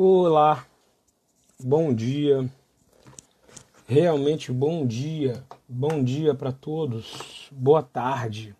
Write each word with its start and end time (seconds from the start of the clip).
Olá, 0.00 0.64
bom 1.58 1.92
dia, 1.92 2.48
realmente 3.84 4.52
bom 4.52 4.86
dia, 4.86 5.44
bom 5.68 6.04
dia 6.04 6.36
para 6.36 6.52
todos, 6.52 7.48
boa 7.50 7.82
tarde. 7.82 8.54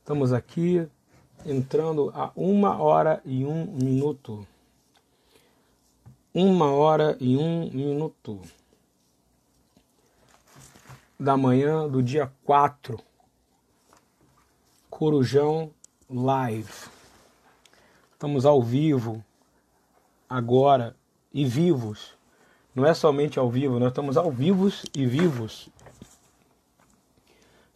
Estamos 0.00 0.30
aqui 0.30 0.86
entrando 1.46 2.12
a 2.14 2.30
uma 2.36 2.82
hora 2.82 3.22
e 3.24 3.46
um 3.46 3.64
minuto. 3.64 4.46
Uma 6.34 6.70
hora 6.70 7.16
e 7.18 7.38
um 7.38 7.70
minuto 7.70 8.42
da 11.18 11.34
manhã 11.34 11.88
do 11.88 12.02
dia 12.02 12.30
4, 12.44 13.00
Corujão 14.90 15.70
Live. 16.10 16.90
Estamos 18.12 18.44
ao 18.44 18.62
vivo 18.62 19.24
agora 20.28 20.96
e 21.32 21.44
vivos. 21.44 22.12
Não 22.74 22.84
é 22.84 22.92
somente 22.92 23.38
ao 23.38 23.50
vivo, 23.50 23.78
nós 23.78 23.90
estamos 23.90 24.16
ao 24.16 24.30
vivos 24.30 24.84
e 24.94 25.06
vivos. 25.06 25.68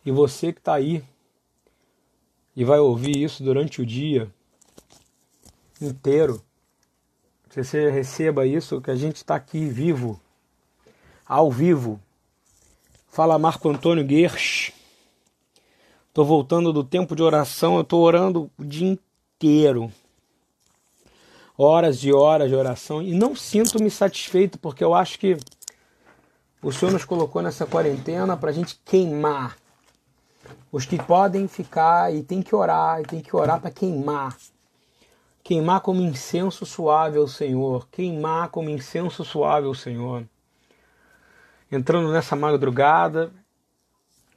E 0.04 0.10
você 0.10 0.52
que 0.52 0.58
está 0.58 0.74
aí 0.74 1.04
e 2.56 2.64
vai 2.64 2.78
ouvir 2.78 3.16
isso 3.16 3.42
durante 3.42 3.80
o 3.80 3.86
dia 3.86 4.32
inteiro, 5.80 6.42
que 7.48 7.62
você 7.62 7.90
receba 7.90 8.44
isso, 8.44 8.80
que 8.80 8.90
a 8.90 8.96
gente 8.96 9.16
está 9.16 9.36
aqui 9.36 9.68
vivo, 9.68 10.20
ao 11.24 11.50
vivo. 11.50 12.00
Fala 13.08 13.38
Marco 13.38 13.68
Antônio 13.68 14.04
Guersch. 14.04 14.72
Estou 16.08 16.24
voltando 16.24 16.72
do 16.72 16.82
tempo 16.82 17.14
de 17.14 17.22
oração, 17.22 17.76
eu 17.76 17.82
estou 17.82 18.02
orando 18.02 18.50
o 18.58 18.64
dia 18.64 18.88
inteiro 18.88 19.92
horas 21.58 22.04
e 22.04 22.12
horas 22.12 22.48
de 22.48 22.54
oração 22.54 23.02
e 23.02 23.12
não 23.12 23.34
sinto-me 23.34 23.90
satisfeito 23.90 24.56
porque 24.60 24.84
eu 24.84 24.94
acho 24.94 25.18
que 25.18 25.36
o 26.62 26.70
Senhor 26.70 26.92
nos 26.92 27.04
colocou 27.04 27.42
nessa 27.42 27.66
quarentena 27.66 28.36
para 28.36 28.50
a 28.50 28.52
gente 28.52 28.80
queimar. 28.84 29.56
Os 30.70 30.86
que 30.86 31.02
podem 31.02 31.48
ficar 31.48 32.14
e 32.14 32.22
tem 32.22 32.42
que 32.42 32.54
orar, 32.54 33.00
e 33.00 33.04
tem 33.04 33.20
que 33.20 33.34
orar 33.34 33.60
para 33.60 33.70
queimar. 33.70 34.36
Queimar 35.42 35.80
como 35.80 36.00
incenso 36.00 36.66
suave 36.66 37.16
ao 37.18 37.28
Senhor. 37.28 37.88
Queimar 37.90 38.48
como 38.50 38.70
incenso 38.70 39.24
suave 39.24 39.66
ao 39.66 39.74
Senhor. 39.74 40.26
Entrando 41.70 42.10
nessa 42.10 42.34
madrugada, 42.34 43.32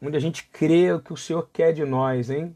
onde 0.01 0.15
a 0.15 0.19
gente 0.19 0.47
crê 0.47 0.91
o 0.93 0.99
que 0.99 1.13
o 1.13 1.17
Senhor 1.17 1.49
quer 1.51 1.73
de 1.73 1.85
nós, 1.85 2.29
hein? 2.29 2.55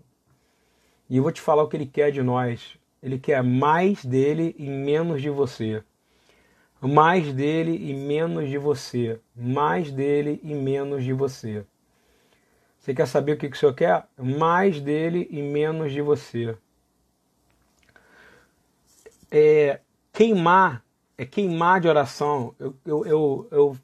E 1.09 1.17
eu 1.17 1.23
vou 1.23 1.31
te 1.31 1.41
falar 1.41 1.63
o 1.63 1.67
que 1.67 1.77
Ele 1.77 1.85
quer 1.85 2.11
de 2.11 2.21
nós. 2.21 2.77
Ele 3.05 3.19
quer 3.19 3.43
mais 3.43 4.03
dele 4.03 4.55
e 4.57 4.67
menos 4.67 5.21
de 5.21 5.29
você. 5.29 5.83
Mais 6.81 7.31
dele 7.31 7.77
e 7.87 7.93
menos 7.93 8.49
de 8.49 8.57
você. 8.57 9.21
Mais 9.35 9.91
dele 9.91 10.39
e 10.41 10.55
menos 10.55 11.03
de 11.03 11.13
você. 11.13 11.63
Você 12.79 12.95
quer 12.95 13.05
saber 13.05 13.33
o 13.33 13.37
que 13.37 13.45
o 13.45 13.55
Senhor 13.55 13.75
quer? 13.75 14.07
Mais 14.17 14.81
dele 14.81 15.27
e 15.29 15.39
menos 15.39 15.91
de 15.91 16.01
você. 16.01 16.57
É, 19.29 19.81
queimar, 20.11 20.83
é 21.15 21.27
queimar 21.27 21.81
de 21.81 21.87
oração. 21.87 22.55
Eu, 22.57 22.75
eu, 22.83 23.05
eu, 23.05 23.47
eu, 23.51 23.77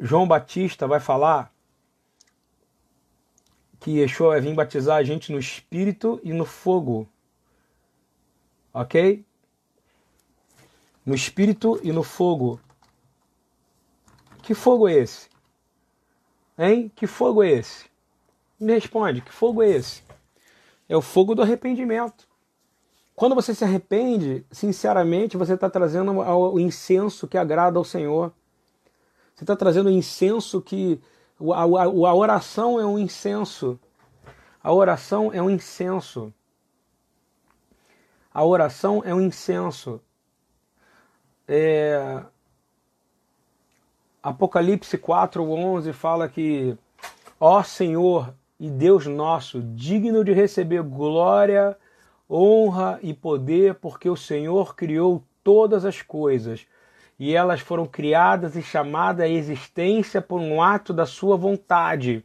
João 0.00 0.26
Batista 0.26 0.88
vai 0.88 0.98
falar 0.98 1.54
que 3.78 4.00
Yeshua 4.00 4.30
vai 4.30 4.40
vir 4.40 4.54
batizar 4.54 4.96
a 4.96 5.04
gente 5.04 5.30
no 5.30 5.38
espírito 5.38 6.20
e 6.24 6.32
no 6.32 6.44
fogo 6.44 7.08
ok? 8.74 9.24
No 11.06 11.14
espírito 11.14 11.80
e 11.82 11.92
no 11.92 12.02
fogo. 12.02 12.60
Que 14.42 14.52
fogo 14.52 14.88
é 14.88 14.94
esse? 14.94 15.28
Hein? 16.58 16.90
Que 16.94 17.06
fogo 17.06 17.42
é 17.42 17.50
esse? 17.50 17.86
Me 18.58 18.74
responde, 18.74 19.20
que 19.20 19.32
fogo 19.32 19.62
é 19.62 19.70
esse? 19.70 20.02
É 20.88 20.96
o 20.96 21.00
fogo 21.00 21.34
do 21.34 21.42
arrependimento. 21.42 22.28
Quando 23.14 23.34
você 23.34 23.54
se 23.54 23.64
arrepende, 23.64 24.44
sinceramente, 24.50 25.36
você 25.36 25.54
está 25.54 25.70
trazendo 25.70 26.12
o 26.12 26.58
incenso 26.58 27.28
que 27.28 27.38
agrada 27.38 27.78
ao 27.78 27.84
Senhor. 27.84 28.32
Você 29.34 29.44
está 29.44 29.54
trazendo 29.54 29.86
o 29.86 29.92
incenso 29.92 30.60
que. 30.60 31.00
A, 31.52 31.62
a, 31.62 31.84
a 31.84 32.14
oração 32.14 32.80
é 32.80 32.86
um 32.86 32.98
incenso. 32.98 33.78
A 34.62 34.72
oração 34.72 35.32
é 35.32 35.40
um 35.40 35.50
incenso. 35.50 36.32
A 38.34 38.44
oração 38.44 39.00
é 39.06 39.14
um 39.14 39.20
incenso. 39.20 40.00
É... 41.46 42.20
Apocalipse 44.20 44.98
4:11 44.98 45.92
fala 45.92 46.28
que 46.28 46.76
ó 47.38 47.62
Senhor 47.62 48.34
e 48.58 48.68
Deus 48.68 49.06
nosso, 49.06 49.62
digno 49.62 50.24
de 50.24 50.32
receber 50.32 50.82
glória, 50.82 51.76
honra 52.28 52.98
e 53.02 53.14
poder, 53.14 53.76
porque 53.76 54.10
o 54.10 54.16
Senhor 54.16 54.74
criou 54.74 55.22
todas 55.44 55.84
as 55.84 56.02
coisas, 56.02 56.66
e 57.18 57.34
elas 57.34 57.60
foram 57.60 57.86
criadas 57.86 58.56
e 58.56 58.62
chamadas 58.62 59.26
à 59.26 59.28
existência 59.28 60.20
por 60.20 60.40
um 60.40 60.60
ato 60.60 60.92
da 60.92 61.06
sua 61.06 61.36
vontade. 61.36 62.24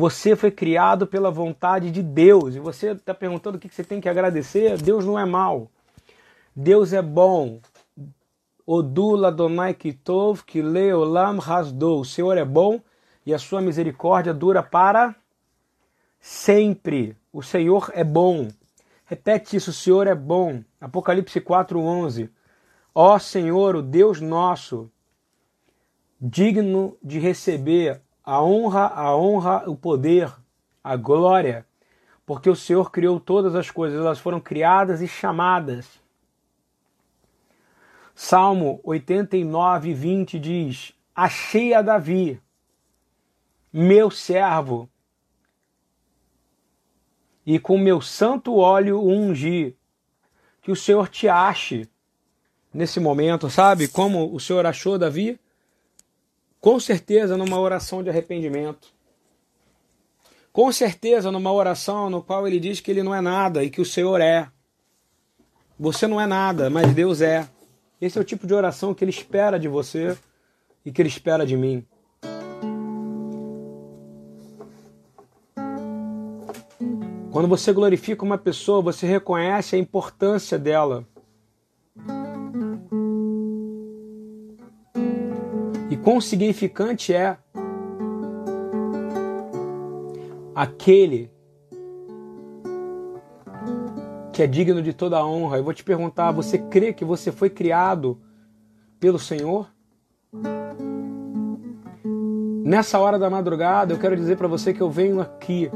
Você 0.00 0.34
foi 0.34 0.50
criado 0.50 1.06
pela 1.06 1.30
vontade 1.30 1.90
de 1.90 2.02
Deus 2.02 2.54
e 2.54 2.58
você 2.58 2.92
está 2.92 3.12
perguntando 3.12 3.58
o 3.58 3.60
que 3.60 3.68
você 3.68 3.84
tem 3.84 4.00
que 4.00 4.08
agradecer. 4.08 4.80
Deus 4.80 5.04
não 5.04 5.18
é 5.18 5.26
mal. 5.26 5.70
Deus 6.56 6.94
é 6.94 7.02
bom. 7.02 7.60
Odula 8.64 9.30
Donai 9.30 9.74
Kitov 9.74 10.42
Kileolam 10.46 11.38
Hasdou. 11.38 12.00
O 12.00 12.04
Senhor 12.06 12.38
é 12.38 12.46
bom 12.46 12.80
e 13.26 13.34
a 13.34 13.38
sua 13.38 13.60
misericórdia 13.60 14.32
dura 14.32 14.62
para 14.62 15.14
sempre. 16.18 17.14
O 17.30 17.42
Senhor 17.42 17.92
é 17.92 18.02
bom. 18.02 18.48
Repete 19.04 19.56
isso, 19.56 19.68
o 19.68 19.74
Senhor 19.74 20.06
é 20.06 20.14
bom. 20.14 20.64
Apocalipse 20.80 21.42
4:11. 21.42 22.30
Ó 22.94 23.18
Senhor, 23.18 23.76
o 23.76 23.82
Deus 23.82 24.18
nosso, 24.18 24.90
digno 26.18 26.96
de 27.02 27.18
receber 27.18 28.00
a 28.24 28.42
honra, 28.42 28.86
a 28.86 29.16
honra, 29.16 29.68
o 29.68 29.76
poder, 29.76 30.32
a 30.82 30.96
glória, 30.96 31.66
porque 32.24 32.48
o 32.48 32.56
Senhor 32.56 32.90
criou 32.90 33.18
todas 33.18 33.54
as 33.54 33.70
coisas, 33.70 33.98
elas 33.98 34.18
foram 34.18 34.40
criadas 34.40 35.00
e 35.00 35.08
chamadas. 35.08 36.00
Salmo 38.14 38.80
89, 38.84 39.94
20 39.94 40.38
diz: 40.38 40.94
Achei 41.14 41.74
a 41.74 41.82
Davi, 41.82 42.40
meu 43.72 44.10
servo, 44.10 44.88
e 47.44 47.58
com 47.58 47.78
meu 47.78 48.00
santo 48.00 48.56
óleo 48.56 49.02
ungi. 49.02 49.76
Que 50.62 50.70
o 50.70 50.76
Senhor 50.76 51.08
te 51.08 51.26
ache 51.28 51.88
nesse 52.72 53.00
momento, 53.00 53.48
sabe? 53.48 53.88
Como 53.88 54.32
o 54.32 54.38
Senhor 54.38 54.64
achou 54.66 54.98
Davi? 54.98 55.40
Com 56.60 56.78
certeza 56.78 57.38
numa 57.38 57.58
oração 57.58 58.02
de 58.02 58.10
arrependimento. 58.10 58.88
Com 60.52 60.70
certeza 60.70 61.30
numa 61.30 61.50
oração 61.50 62.10
no 62.10 62.22
qual 62.22 62.46
ele 62.46 62.60
diz 62.60 62.80
que 62.80 62.90
ele 62.90 63.02
não 63.02 63.14
é 63.14 63.20
nada 63.20 63.64
e 63.64 63.70
que 63.70 63.80
o 63.80 63.84
Senhor 63.84 64.20
é. 64.20 64.46
Você 65.78 66.06
não 66.06 66.20
é 66.20 66.26
nada, 66.26 66.68
mas 66.68 66.92
Deus 66.92 67.22
é. 67.22 67.48
Esse 67.98 68.18
é 68.18 68.20
o 68.20 68.24
tipo 68.24 68.46
de 68.46 68.52
oração 68.52 68.92
que 68.92 69.02
ele 69.02 69.10
espera 69.10 69.58
de 69.58 69.68
você 69.68 70.18
e 70.84 70.92
que 70.92 71.00
ele 71.00 71.08
espera 71.08 71.46
de 71.46 71.56
mim. 71.56 71.86
Quando 77.30 77.48
você 77.48 77.72
glorifica 77.72 78.24
uma 78.24 78.36
pessoa, 78.36 78.82
você 78.82 79.06
reconhece 79.06 79.76
a 79.76 79.78
importância 79.78 80.58
dela. 80.58 81.06
Quão 85.96 86.20
significante 86.20 87.12
é 87.12 87.36
aquele 90.54 91.30
que 94.32 94.42
é 94.42 94.46
digno 94.46 94.80
de 94.82 94.92
toda 94.92 95.18
a 95.18 95.26
honra. 95.26 95.58
Eu 95.58 95.64
vou 95.64 95.74
te 95.74 95.84
perguntar: 95.84 96.30
você 96.32 96.58
crê 96.58 96.92
que 96.92 97.04
você 97.04 97.32
foi 97.32 97.50
criado 97.50 98.18
pelo 98.98 99.18
Senhor? 99.18 99.68
Nessa 102.64 102.98
hora 103.00 103.18
da 103.18 103.28
madrugada, 103.28 103.92
eu 103.92 103.98
quero 103.98 104.14
dizer 104.14 104.36
para 104.36 104.46
você 104.46 104.72
que 104.72 104.80
eu 104.80 104.90
venho 104.90 105.20
aqui 105.20 105.70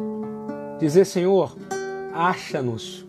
dizer: 0.78 1.04
Senhor, 1.04 1.56
acha-nos. 2.12 3.04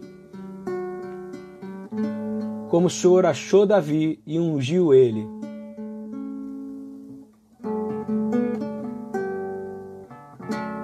Como 2.69 2.87
o 2.87 2.89
Senhor 2.89 3.25
achou 3.25 3.65
Davi 3.65 4.19
e 4.25 4.39
ungiu 4.39 4.93
ele. 4.93 5.44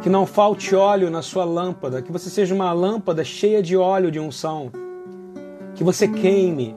Que 0.02 0.10
não 0.10 0.26
falte 0.26 0.76
óleo 0.76 1.10
na 1.10 1.22
sua 1.22 1.46
lâmpada, 1.46 2.02
que 2.02 2.12
você 2.12 2.30
seja 2.30 2.56
uma 2.56 2.74
lâmpada 2.74 3.24
cheia 3.24 3.62
de 3.62 3.78
óleo 3.78 4.12
de 4.12 4.20
unção. 4.20 4.72
Que 5.76 5.84
você 5.84 6.08
queime, 6.08 6.76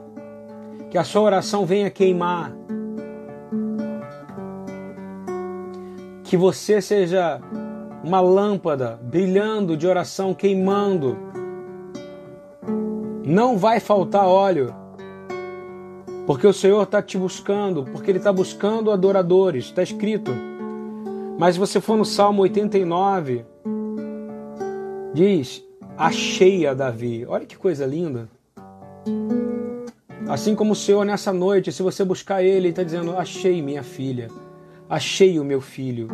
Que 0.89 0.97
a 0.97 1.03
sua 1.03 1.23
oração 1.23 1.65
venha 1.65 1.89
queimar. 1.89 2.53
Que 6.23 6.37
você 6.37 6.81
seja 6.81 7.41
uma 8.03 8.21
lâmpada 8.21 8.99
brilhando 9.01 9.75
de 9.75 9.87
oração, 9.87 10.33
queimando. 10.33 11.17
Não 13.25 13.57
vai 13.57 13.79
faltar 13.79 14.27
óleo, 14.27 14.73
porque 16.27 16.45
o 16.45 16.53
Senhor 16.53 16.83
está 16.83 17.01
te 17.01 17.17
buscando, 17.17 17.83
porque 17.85 18.11
Ele 18.11 18.19
está 18.19 18.31
buscando 18.31 18.91
adoradores, 18.91 19.65
está 19.65 19.81
escrito. 19.81 20.31
Mas 21.37 21.55
se 21.55 21.59
você 21.59 21.81
for 21.81 21.97
no 21.97 22.05
Salmo 22.05 22.41
89, 22.43 23.45
diz: 25.13 25.63
Achei 25.97 26.65
a 26.65 26.73
Davi. 26.73 27.25
Olha 27.27 27.45
que 27.45 27.57
coisa 27.57 27.85
linda. 27.85 28.29
Assim 30.27 30.55
como 30.55 30.71
o 30.71 30.75
Senhor 30.75 31.05
nessa 31.05 31.31
noite, 31.33 31.71
se 31.71 31.83
você 31.83 32.03
buscar 32.03 32.41
Ele, 32.41 32.57
Ele 32.57 32.69
está 32.69 32.83
dizendo: 32.83 33.15
Achei 33.17 33.61
minha 33.61 33.83
filha, 33.83 34.29
achei 34.89 35.39
o 35.39 35.43
meu 35.43 35.59
filho, 35.59 36.07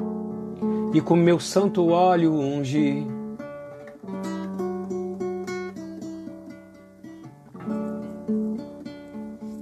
e 0.93 0.99
com 0.99 1.15
meu 1.15 1.39
santo 1.39 1.87
óleo 1.89 2.33
ungi. 2.33 3.05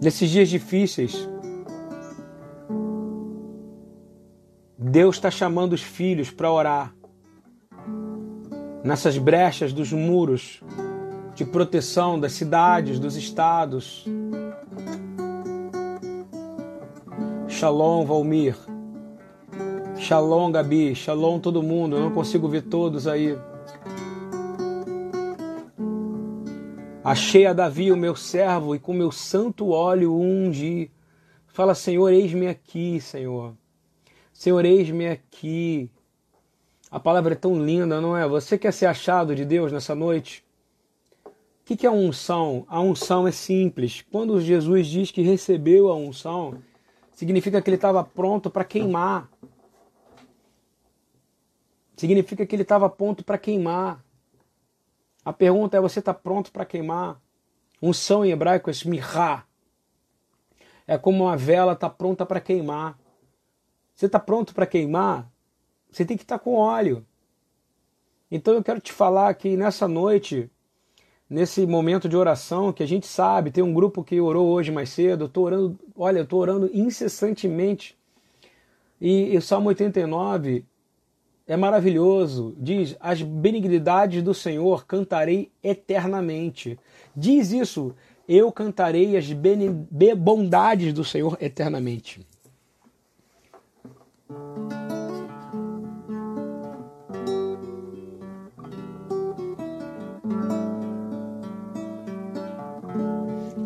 Nesses 0.01 0.29
dias 0.29 0.47
difíceis, 0.47 1.27
Deus 4.89 5.17
está 5.17 5.29
chamando 5.29 5.73
os 5.73 5.83
filhos 5.83 6.31
para 6.31 6.51
orar. 6.51 6.95
Nessas 8.83 9.19
brechas 9.19 9.71
dos 9.71 9.93
muros 9.93 10.63
de 11.35 11.45
proteção 11.45 12.19
das 12.19 12.31
cidades, 12.33 12.99
dos 12.99 13.15
estados. 13.15 14.03
Shalom, 17.47 18.03
Valmir. 18.03 18.57
Shalom, 19.95 20.51
Gabi. 20.51 20.95
Shalom, 20.95 21.39
todo 21.39 21.61
mundo. 21.61 21.95
Eu 21.95 22.01
não 22.01 22.11
consigo 22.11 22.47
ver 22.47 22.63
todos 22.63 23.07
aí. 23.07 23.37
Achei 27.03 27.45
a 27.45 27.53
Davi, 27.53 27.91
o 27.91 27.97
meu 27.97 28.15
servo, 28.15 28.73
e 28.73 28.79
com 28.79 28.93
meu 28.93 29.11
santo 29.11 29.69
óleo 29.69 30.15
ungi. 30.15 30.89
Fala, 31.45 31.75
Senhor, 31.75 32.09
eis-me 32.09 32.47
aqui, 32.47 32.99
Senhor. 32.99 33.58
Senhor, 34.39 34.63
eis-me 34.63 35.05
aqui. 35.05 35.91
A 36.89 36.97
palavra 36.97 37.33
é 37.33 37.35
tão 37.35 37.61
linda, 37.61 37.99
não 37.99 38.15
é? 38.15 38.25
Você 38.25 38.57
quer 38.57 38.71
ser 38.71 38.85
achado 38.85 39.35
de 39.35 39.43
Deus 39.43 39.69
nessa 39.69 39.93
noite? 39.93 40.45
O 41.25 41.31
que 41.65 41.85
é 41.85 41.89
a 41.89 41.91
unção? 41.91 42.65
A 42.69 42.79
unção 42.79 43.27
é 43.27 43.33
simples. 43.33 44.01
Quando 44.09 44.39
Jesus 44.39 44.87
diz 44.87 45.11
que 45.11 45.21
recebeu 45.21 45.89
a 45.89 45.95
unção, 45.97 46.63
significa 47.11 47.61
que 47.61 47.69
ele 47.69 47.75
estava 47.75 48.01
pronto 48.01 48.49
para 48.49 48.63
queimar. 48.63 49.29
Significa 51.97 52.45
que 52.45 52.55
ele 52.55 52.63
estava 52.63 52.89
pronto 52.89 53.25
para 53.25 53.37
queimar. 53.37 54.01
A 55.25 55.33
pergunta 55.33 55.75
é: 55.75 55.81
você 55.81 55.99
está 55.99 56.13
pronto 56.13 56.49
para 56.49 56.63
queimar? 56.63 57.21
Unção 57.81 58.23
em 58.23 58.31
hebraico 58.31 58.69
é 58.69 58.73
smirra. 58.73 59.45
É 60.87 60.97
como 60.97 61.25
uma 61.25 61.35
vela 61.35 61.73
está 61.73 61.89
pronta 61.89 62.25
para 62.25 62.39
queimar. 62.39 62.97
Você 63.99 64.05
está 64.05 64.17
pronto 64.17 64.55
para 64.55 64.65
queimar? 64.65 65.29
Você 65.91 66.05
tem 66.05 66.15
que 66.15 66.23
estar 66.23 66.37
tá 66.37 66.43
com 66.45 66.53
óleo. 66.53 67.05
Então 68.31 68.53
eu 68.53 68.63
quero 68.63 68.79
te 68.79 68.93
falar 68.93 69.33
que 69.33 69.57
nessa 69.57 69.89
noite, 69.89 70.49
nesse 71.29 71.67
momento 71.67 72.07
de 72.07 72.15
oração, 72.15 72.71
que 72.71 72.81
a 72.81 72.87
gente 72.87 73.05
sabe, 73.05 73.51
tem 73.51 73.61
um 73.61 73.73
grupo 73.73 74.01
que 74.01 74.21
orou 74.21 74.47
hoje 74.47 74.71
mais 74.71 74.87
cedo, 74.87 75.25
eu 75.25 75.27
estou 75.27 75.43
orando, 75.43 75.79
olha, 75.97 76.19
eu 76.19 76.23
estou 76.23 76.39
orando 76.39 76.71
incessantemente. 76.73 77.97
E 79.01 79.37
o 79.37 79.41
Salmo 79.41 79.67
89 79.67 80.63
é 81.45 81.57
maravilhoso. 81.57 82.55
Diz: 82.57 82.95
As 83.01 83.21
benignidades 83.21 84.23
do 84.23 84.33
Senhor 84.33 84.85
cantarei 84.85 85.51
eternamente. 85.61 86.79
Diz 87.13 87.51
isso: 87.51 87.93
Eu 88.25 88.49
cantarei 88.49 89.17
as 89.17 89.29
bondades 90.17 90.93
do 90.93 91.03
Senhor 91.03 91.37
eternamente. 91.41 92.25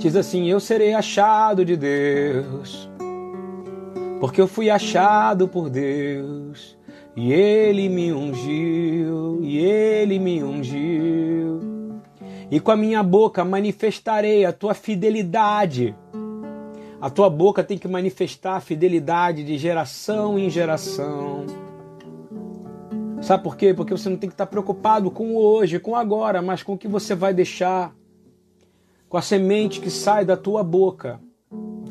Diz 0.04 0.18
assim: 0.18 0.50
Eu 0.50 0.60
serei 0.60 0.94
achado 0.94 1.64
de 1.64 1.78
Deus, 1.78 2.90
porque 4.20 4.42
eu 4.42 4.48
fui 4.48 4.70
achado 4.70 5.48
por 5.48 5.70
Deus, 5.70 6.78
e 7.16 7.32
Ele 7.32 7.88
me 7.88 8.12
ungiu, 8.12 9.40
e 9.42 9.58
Ele 9.60 10.20
me 10.20 10.44
ungiu. 10.44 11.62
E 12.52 12.60
com 12.60 12.72
a 12.72 12.76
minha 12.76 13.02
boca 13.02 13.46
manifestarei 13.46 14.44
a 14.44 14.52
tua 14.52 14.74
fidelidade. 14.74 15.96
A 17.04 17.10
tua 17.10 17.30
boca 17.30 17.62
tem 17.62 17.78
que 17.78 17.86
manifestar 17.86 18.56
a 18.56 18.62
fidelidade 18.62 19.44
de 19.44 19.58
geração 19.58 20.40
em 20.40 20.50
geração. 20.50 21.46
Sabe 23.22 23.44
por 23.44 23.58
quê? 23.58 23.74
Porque 23.74 23.92
você 23.92 24.08
não 24.08 24.16
tem 24.16 24.30
que 24.30 24.34
estar 24.34 24.46
preocupado 24.46 25.12
com 25.12 25.36
o 25.36 25.38
hoje, 25.38 25.80
com 25.80 25.92
o 25.92 25.96
agora, 25.98 26.42
mas 26.42 26.64
com 26.64 26.76
o 26.76 26.78
que 26.78 26.88
você 26.88 27.14
vai 27.14 27.34
deixar 27.34 27.94
com 29.10 29.18
a 29.18 29.22
semente 29.22 29.82
que 29.82 29.90
sai 29.90 30.24
da 30.24 30.38
tua 30.38 30.64
boca. 30.64 31.20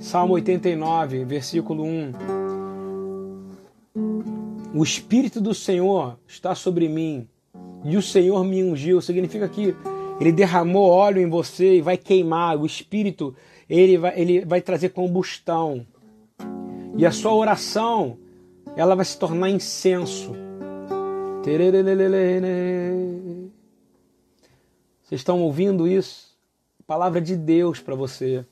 Salmo 0.01 0.33
89, 0.33 1.27
versículo 1.27 1.85
1. 1.85 2.13
O 4.75 4.83
Espírito 4.83 5.43
do 5.43 5.53
Senhor 5.53 6.19
está 6.27 6.55
sobre 6.55 6.89
mim 6.89 7.29
e 7.85 7.99
o 7.99 8.03
Senhor 8.03 8.43
me 8.45 8.65
ungiu. 8.65 9.03
Significa 9.03 9.47
que 9.47 9.77
ele 10.19 10.33
derramou 10.33 10.89
óleo 10.89 11.21
em 11.21 11.29
você 11.29 11.77
e 11.77 11.83
vai 11.83 11.99
queimar. 11.99 12.57
O 12.57 12.65
Espírito 12.65 13.37
ele 13.81 13.99
vai, 13.99 14.21
ele 14.21 14.45
vai 14.45 14.61
trazer 14.61 14.91
combustão. 14.91 15.87
E 16.97 17.07
a 17.07 17.11
sua 17.11 17.35
oração 17.35 18.19
ela 18.77 18.95
vai 18.95 19.05
se 19.05 19.19
tornar 19.19 19.51
incenso. 19.51 20.35
Vocês 25.03 25.21
estão 25.21 25.43
ouvindo 25.43 25.89
isso? 25.89 26.33
palavra 26.93 27.23
de 27.23 27.37
Deus 27.37 27.81
para 27.81 27.95
você. 27.95 28.45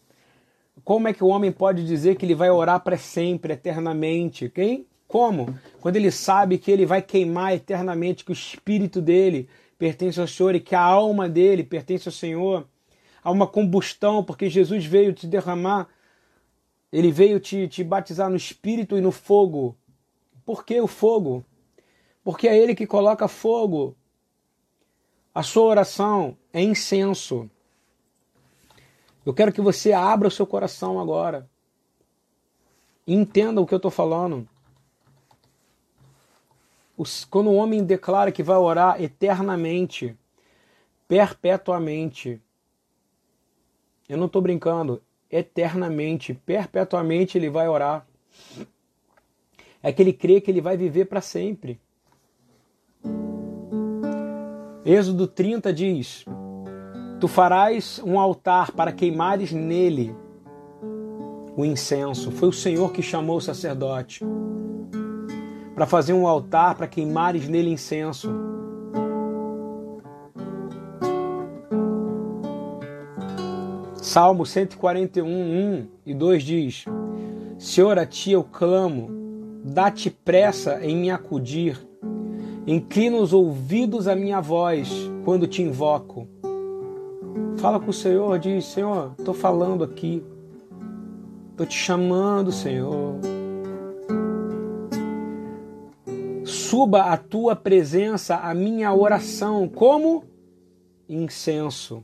Como 0.82 1.06
é 1.06 1.12
que 1.12 1.22
o 1.22 1.26
homem 1.26 1.52
pode 1.52 1.84
dizer 1.84 2.16
que 2.16 2.24
ele 2.24 2.34
vai 2.34 2.48
orar 2.50 2.80
para 2.80 2.96
sempre, 2.96 3.52
eternamente? 3.52 4.48
Quem? 4.48 4.86
Como? 5.06 5.54
Quando 5.78 5.96
ele 5.96 6.10
sabe 6.10 6.56
que 6.56 6.70
ele 6.70 6.86
vai 6.86 7.02
queimar 7.02 7.52
eternamente, 7.52 8.24
que 8.24 8.30
o 8.30 8.32
espírito 8.32 9.02
dele 9.02 9.46
pertence 9.78 10.18
ao 10.18 10.26
Senhor 10.26 10.54
e 10.54 10.60
que 10.60 10.74
a 10.74 10.80
alma 10.80 11.28
dele 11.28 11.62
pertence 11.62 12.08
ao 12.08 12.12
Senhor. 12.12 12.66
Há 13.22 13.30
uma 13.30 13.46
combustão, 13.46 14.24
porque 14.24 14.48
Jesus 14.48 14.84
veio 14.84 15.12
te 15.12 15.26
derramar, 15.26 15.88
ele 16.92 17.10
veio 17.12 17.38
te, 17.38 17.68
te 17.68 17.84
batizar 17.84 18.28
no 18.28 18.36
espírito 18.36 18.96
e 18.96 19.00
no 19.00 19.12
fogo. 19.12 19.76
Por 20.44 20.64
que 20.64 20.80
o 20.80 20.86
fogo? 20.86 21.44
Porque 22.24 22.48
é 22.48 22.58
ele 22.58 22.74
que 22.74 22.86
coloca 22.86 23.28
fogo. 23.28 23.96
A 25.34 25.42
sua 25.42 25.64
oração 25.64 26.36
é 26.52 26.62
incenso. 26.62 27.48
Eu 29.24 29.32
quero 29.32 29.52
que 29.52 29.60
você 29.60 29.92
abra 29.92 30.28
o 30.28 30.30
seu 30.30 30.46
coração 30.46 30.98
agora. 30.98 31.48
Entenda 33.06 33.60
o 33.60 33.66
que 33.66 33.74
eu 33.74 33.76
estou 33.76 33.90
falando. 33.90 34.48
Quando 37.30 37.50
o 37.50 37.54
homem 37.54 37.84
declara 37.84 38.32
que 38.32 38.42
vai 38.42 38.56
orar 38.56 39.00
eternamente, 39.00 40.16
perpetuamente, 41.08 42.40
eu 44.10 44.18
não 44.18 44.26
estou 44.26 44.42
brincando, 44.42 45.00
eternamente, 45.30 46.34
perpetuamente 46.34 47.38
ele 47.38 47.48
vai 47.48 47.68
orar. 47.68 48.04
É 49.80 49.92
que 49.92 50.02
ele 50.02 50.12
crê 50.12 50.40
que 50.40 50.50
ele 50.50 50.60
vai 50.60 50.76
viver 50.76 51.04
para 51.04 51.20
sempre. 51.20 51.80
Êxodo 54.84 55.28
30 55.28 55.72
diz: 55.72 56.24
Tu 57.20 57.28
farás 57.28 58.02
um 58.04 58.18
altar 58.18 58.72
para 58.72 58.90
queimares 58.90 59.52
nele 59.52 60.12
o 61.56 61.64
incenso. 61.64 62.32
Foi 62.32 62.48
o 62.48 62.52
Senhor 62.52 62.92
que 62.92 63.02
chamou 63.02 63.36
o 63.36 63.40
sacerdote 63.40 64.24
para 65.72 65.86
fazer 65.86 66.14
um 66.14 66.26
altar 66.26 66.74
para 66.74 66.88
queimares 66.88 67.48
nele 67.48 67.70
incenso. 67.70 68.28
Salmo 74.10 74.44
141, 74.44 75.24
1 75.24 75.86
e 76.04 76.12
2 76.12 76.42
diz: 76.42 76.84
Senhor, 77.56 77.96
a 77.96 78.04
ti 78.04 78.32
eu 78.32 78.42
clamo, 78.42 79.08
dá-te 79.62 80.10
pressa 80.10 80.84
em 80.84 80.96
me 80.96 81.12
acudir, 81.12 81.78
inclina 82.66 83.18
os 83.18 83.32
ouvidos 83.32 84.08
à 84.08 84.16
minha 84.16 84.40
voz 84.40 84.90
quando 85.24 85.46
te 85.46 85.62
invoco. 85.62 86.26
Fala 87.58 87.78
com 87.78 87.90
o 87.90 87.92
Senhor, 87.92 88.36
diz: 88.40 88.64
Senhor, 88.64 89.14
estou 89.16 89.32
falando 89.32 89.84
aqui. 89.84 90.24
Estou 91.52 91.66
te 91.66 91.76
chamando, 91.76 92.50
Senhor. 92.50 93.14
Suba 96.44 97.12
a 97.12 97.16
tua 97.16 97.54
presença, 97.54 98.38
a 98.38 98.52
minha 98.54 98.92
oração, 98.92 99.68
como 99.68 100.24
incenso. 101.08 102.02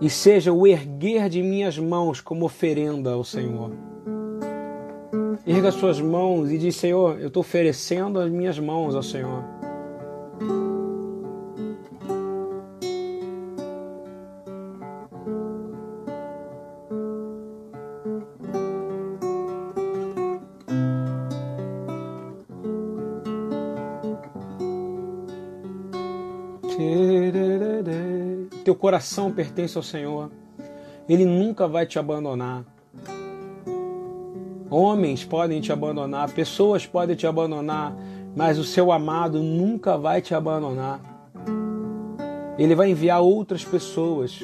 E 0.00 0.08
seja 0.08 0.52
o 0.52 0.66
erguer 0.66 1.28
de 1.28 1.42
minhas 1.42 1.76
mãos 1.78 2.20
como 2.20 2.44
oferenda 2.44 3.12
ao 3.12 3.24
Senhor. 3.24 3.72
Erga 5.46 5.72
suas 5.72 6.00
mãos 6.00 6.50
e 6.52 6.58
diz: 6.58 6.76
Senhor, 6.76 7.18
eu 7.20 7.28
estou 7.28 7.40
oferecendo 7.40 8.20
as 8.20 8.30
minhas 8.30 8.58
mãos 8.58 8.94
ao 8.94 9.02
Senhor. 9.02 9.42
Coração 28.78 29.30
pertence 29.30 29.76
ao 29.76 29.82
Senhor. 29.82 30.30
Ele 31.08 31.24
nunca 31.24 31.68
vai 31.68 31.84
te 31.84 31.98
abandonar. 31.98 32.64
Homens 34.70 35.24
podem 35.24 35.60
te 35.60 35.72
abandonar, 35.72 36.30
pessoas 36.30 36.86
podem 36.86 37.16
te 37.16 37.26
abandonar, 37.26 37.96
mas 38.36 38.58
o 38.58 38.64
seu 38.64 38.92
amado 38.92 39.42
nunca 39.42 39.96
vai 39.96 40.20
te 40.20 40.34
abandonar. 40.34 41.00
Ele 42.58 42.74
vai 42.74 42.90
enviar 42.90 43.20
outras 43.20 43.64
pessoas. 43.64 44.40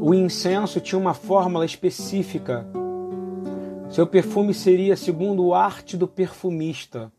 O 0.00 0.14
incenso 0.14 0.80
tinha 0.80 0.98
uma 0.98 1.14
fórmula 1.14 1.64
específica. 1.64 2.66
Seu 3.90 4.06
perfume 4.06 4.54
seria 4.54 4.96
segundo 4.96 5.52
a 5.52 5.64
arte 5.64 5.96
do 5.96 6.06
perfumista, 6.06 7.10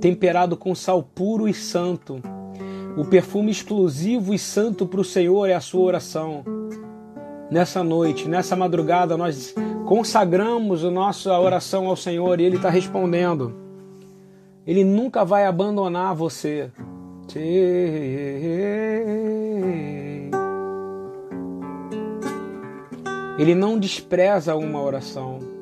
temperado 0.00 0.56
com 0.56 0.74
sal 0.74 1.02
puro 1.02 1.48
e 1.48 1.54
santo. 1.54 2.20
O 2.96 3.04
perfume 3.04 3.50
exclusivo 3.50 4.32
e 4.32 4.38
santo 4.38 4.86
para 4.86 5.00
o 5.00 5.04
Senhor 5.04 5.48
é 5.48 5.54
a 5.54 5.60
sua 5.60 5.82
oração 5.82 6.42
nessa 7.50 7.82
noite, 7.82 8.28
nessa 8.28 8.56
madrugada, 8.56 9.16
nós 9.16 9.54
consagramos 9.86 10.84
a 10.84 10.90
nossa 10.90 11.38
oração 11.38 11.86
ao 11.86 11.96
Senhor 11.96 12.40
e 12.40 12.44
Ele 12.44 12.56
está 12.56 12.70
respondendo. 12.70 13.54
Ele 14.66 14.82
nunca 14.82 15.24
vai 15.24 15.46
abandonar 15.46 16.14
você. 16.14 16.70
Ele 23.38 23.54
não 23.54 23.78
despreza 23.78 24.56
uma 24.56 24.82
oração. 24.82 25.55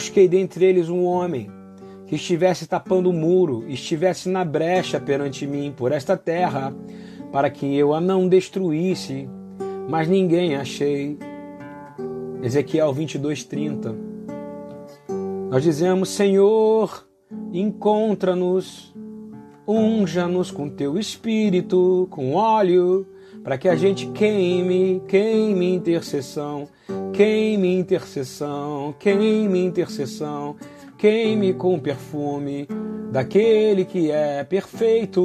Busquei 0.00 0.26
dentre 0.26 0.64
eles 0.64 0.88
um 0.88 1.04
homem 1.04 1.50
que 2.06 2.14
estivesse 2.14 2.66
tapando 2.66 3.10
o 3.10 3.12
muro, 3.12 3.66
estivesse 3.68 4.30
na 4.30 4.46
brecha 4.46 4.98
perante 4.98 5.46
mim 5.46 5.74
por 5.76 5.92
esta 5.92 6.16
terra, 6.16 6.74
para 7.30 7.50
que 7.50 7.76
eu 7.76 7.92
a 7.92 8.00
não 8.00 8.26
destruísse, 8.26 9.28
mas 9.90 10.08
ninguém 10.08 10.56
achei. 10.56 11.18
Ezequiel 12.42 12.94
22:30. 12.94 13.94
Nós 15.50 15.62
dizemos: 15.62 16.08
Senhor, 16.08 17.06
encontra-nos, 17.52 18.94
unja-nos 19.68 20.50
com 20.50 20.70
teu 20.70 20.98
espírito, 20.98 22.08
com 22.10 22.32
óleo, 22.36 23.06
para 23.44 23.58
que 23.58 23.68
a 23.68 23.76
gente 23.76 24.06
queime, 24.12 25.02
queime 25.06 25.74
intercessão 25.74 26.66
Queime 27.20 27.76
intercessão, 27.76 28.94
queime 28.98 29.62
intercessão, 29.62 30.56
queime 30.96 31.52
com 31.52 31.78
perfume 31.78 32.66
daquele 33.12 33.84
que 33.84 34.10
é 34.10 34.42
perfeito. 34.42 35.20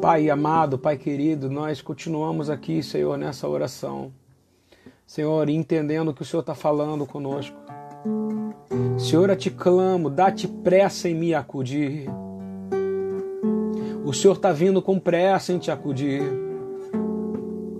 Pai 0.00 0.30
amado, 0.30 0.78
Pai 0.78 0.96
querido, 0.96 1.50
nós 1.50 1.82
continuamos 1.82 2.48
aqui, 2.48 2.84
Senhor, 2.84 3.18
nessa 3.18 3.48
oração. 3.48 4.12
Senhor, 5.04 5.48
entendendo 5.48 6.14
que 6.14 6.22
o 6.22 6.24
Senhor 6.24 6.42
está 6.42 6.54
falando 6.54 7.04
conosco. 7.04 7.66
Senhor, 8.98 9.30
eu 9.30 9.36
te 9.36 9.50
clamo, 9.50 10.10
dá-te 10.10 10.48
pressa 10.48 11.08
em 11.08 11.14
me 11.14 11.34
acudir. 11.34 12.08
O 14.04 14.12
Senhor 14.12 14.34
está 14.34 14.52
vindo 14.52 14.80
com 14.80 14.98
pressa 14.98 15.52
em 15.52 15.58
te 15.58 15.70
acudir. 15.70 16.22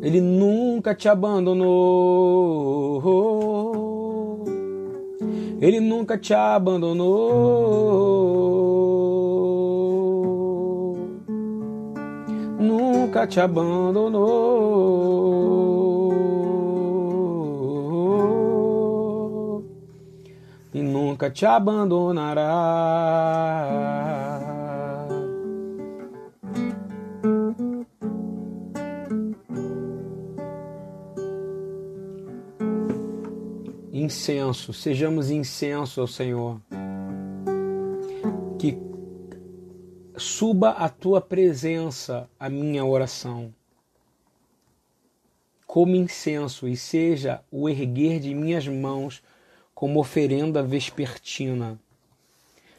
Ele 0.03 0.21
nunca 0.21 0.95
te 0.95 1.09
abandonou. 1.09 1.65
Ele 5.61 5.81
nunca 5.81 6.19
te 6.19 6.35
abandonou. 6.35 7.07
Nunca 12.59 13.27
te 13.27 13.41
abandonou. 13.41 15.76
Nunca 21.17 21.31
te 21.31 21.47
abandonará. 21.47 22.43
Incenso, 33.91 34.75
sejamos 34.75 35.31
incenso 35.31 36.03
ao 36.03 36.07
Senhor. 36.07 36.61
Que 38.59 38.79
suba 40.19 40.73
a 40.73 40.91
tua 40.91 41.23
presença 41.23 42.29
a 42.39 42.51
minha 42.51 42.85
oração. 42.85 43.55
Como 45.67 45.97
incenso 45.97 46.69
e 46.69 46.77
seja 46.77 47.43
o 47.51 47.71
erguer 47.71 48.21
de 48.21 48.35
minhas 48.35 48.69
mãos 48.69 49.23
como 49.77 50.01
oferenda 50.01 50.63
vespertina. 50.63 51.79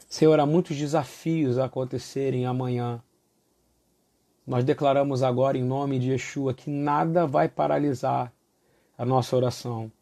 Senhor, 0.08 0.40
há 0.40 0.44
muitos 0.44 0.76
desafios 0.76 1.56
a 1.56 1.66
acontecerem 1.66 2.44
amanhã. 2.44 3.00
Nós 4.44 4.64
declaramos 4.64 5.22
agora 5.22 5.56
em 5.56 5.62
nome 5.62 6.00
de 6.00 6.10
Yeshua 6.10 6.52
que 6.52 6.68
nada 6.68 7.24
vai 7.24 7.48
paralisar 7.48 8.32
a 8.96 9.04
nossa 9.06 9.36
oração. 9.36 9.92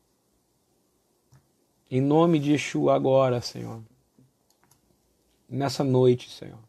Em 1.91 2.01
nome 2.01 2.39
de 2.39 2.53
Yeshua 2.53 2.95
agora, 2.95 3.43
Senhor. 3.43 3.83
Nessa 5.47 5.85
noite, 5.85 6.31
Senhor. 6.31 6.65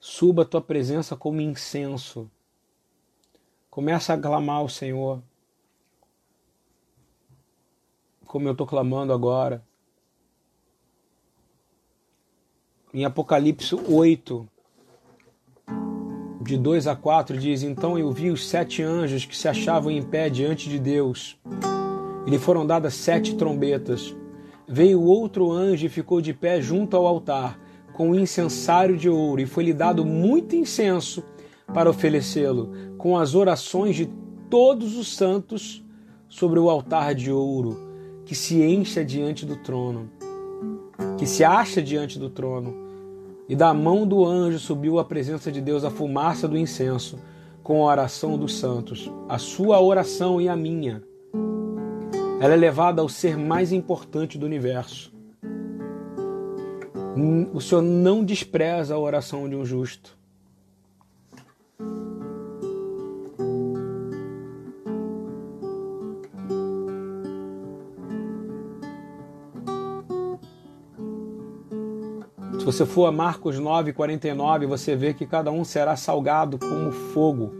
Suba 0.00 0.42
a 0.42 0.44
tua 0.44 0.60
presença 0.60 1.14
como 1.14 1.40
incenso. 1.40 2.28
Começa 3.70 4.12
a 4.12 4.18
clamar 4.18 4.64
o 4.64 4.68
Senhor 4.68 5.22
como 8.34 8.48
eu 8.48 8.52
estou 8.52 8.66
clamando 8.66 9.12
agora. 9.12 9.62
Em 12.92 13.04
Apocalipse 13.04 13.76
8, 13.76 14.48
de 16.40 16.58
2 16.58 16.88
a 16.88 16.96
4, 16.96 17.38
diz: 17.38 17.62
Então 17.62 17.96
eu 17.96 18.10
vi 18.10 18.32
os 18.32 18.48
sete 18.48 18.82
anjos 18.82 19.24
que 19.24 19.36
se 19.36 19.46
achavam 19.46 19.88
em 19.88 20.02
pé 20.02 20.28
diante 20.28 20.68
de 20.68 20.80
Deus. 20.80 21.38
E 22.26 22.30
lhe 22.30 22.36
foram 22.36 22.66
dadas 22.66 22.94
sete 22.94 23.36
trombetas. 23.36 24.16
Veio 24.66 25.00
outro 25.00 25.52
anjo 25.52 25.86
e 25.86 25.88
ficou 25.88 26.20
de 26.20 26.34
pé 26.34 26.60
junto 26.60 26.96
ao 26.96 27.06
altar, 27.06 27.56
com 27.92 28.10
um 28.10 28.14
incensário 28.16 28.96
de 28.96 29.08
ouro, 29.08 29.42
e 29.42 29.46
foi-lhe 29.46 29.72
dado 29.72 30.04
muito 30.04 30.56
incenso 30.56 31.22
para 31.72 31.88
oferecê-lo, 31.88 32.96
com 32.98 33.16
as 33.16 33.36
orações 33.36 33.94
de 33.94 34.10
todos 34.50 34.96
os 34.96 35.14
santos 35.14 35.84
sobre 36.28 36.58
o 36.58 36.68
altar 36.68 37.14
de 37.14 37.30
ouro 37.30 37.93
que 38.24 38.34
se 38.34 38.62
encha 38.62 39.04
diante 39.04 39.44
do 39.44 39.56
trono, 39.56 40.10
que 41.18 41.26
se 41.26 41.44
acha 41.44 41.82
diante 41.82 42.18
do 42.18 42.30
trono. 42.30 42.82
E 43.46 43.54
da 43.54 43.74
mão 43.74 44.06
do 44.06 44.24
anjo 44.24 44.58
subiu 44.58 44.98
à 44.98 45.04
presença 45.04 45.52
de 45.52 45.60
Deus 45.60 45.84
a 45.84 45.90
fumaça 45.90 46.48
do 46.48 46.56
incenso, 46.56 47.18
com 47.62 47.82
a 47.82 47.92
oração 47.92 48.38
dos 48.38 48.56
santos, 48.56 49.10
a 49.28 49.38
sua 49.38 49.80
oração 49.80 50.40
e 50.40 50.48
a 50.48 50.56
minha. 50.56 51.02
ela 52.40 52.54
é 52.54 52.56
levada 52.56 53.00
ao 53.00 53.08
ser 53.08 53.36
mais 53.36 53.72
importante 53.72 54.38
do 54.38 54.46
universo. 54.46 55.12
O 57.52 57.60
Senhor 57.60 57.82
não 57.82 58.24
despreza 58.24 58.94
a 58.94 58.98
oração 58.98 59.48
de 59.48 59.54
um 59.54 59.64
justo. 59.64 60.16
Se 72.64 72.72
você 72.72 72.86
for 72.86 73.04
a 73.04 73.12
Marcos 73.12 73.58
9, 73.58 73.92
49, 73.92 74.64
você 74.64 74.96
vê 74.96 75.12
que 75.12 75.26
cada 75.26 75.52
um 75.52 75.66
será 75.66 75.96
salgado 75.96 76.58
como 76.58 76.90
fogo. 76.90 77.52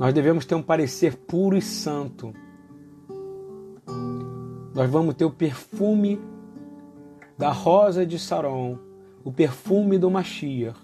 Nós 0.00 0.12
devemos 0.12 0.44
ter 0.44 0.56
um 0.56 0.62
parecer 0.62 1.16
puro 1.16 1.56
e 1.56 1.62
santo. 1.62 2.34
Nós 4.74 4.90
vamos 4.90 5.14
ter 5.14 5.26
o 5.26 5.30
perfume 5.30 6.20
da 7.38 7.52
rosa 7.52 8.04
de 8.04 8.18
Saron, 8.18 8.80
o 9.22 9.30
perfume 9.30 9.96
do 9.96 10.10
Mashiach. 10.10 10.76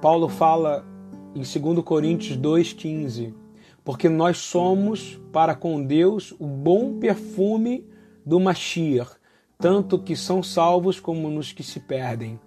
Paulo 0.00 0.28
fala 0.28 0.86
em 1.34 1.42
2 1.42 1.84
Coríntios 1.84 2.38
2,15 2.38 3.34
porque 3.88 4.06
nós 4.06 4.36
somos 4.36 5.18
para 5.32 5.54
com 5.54 5.82
Deus 5.82 6.34
o 6.38 6.46
bom 6.46 6.98
perfume 6.98 7.88
do 8.22 8.38
Mashiach, 8.38 9.12
tanto 9.56 9.98
que 9.98 10.14
são 10.14 10.42
salvos 10.42 11.00
como 11.00 11.30
nos 11.30 11.54
que 11.54 11.62
se 11.62 11.80
perdem. 11.80 12.38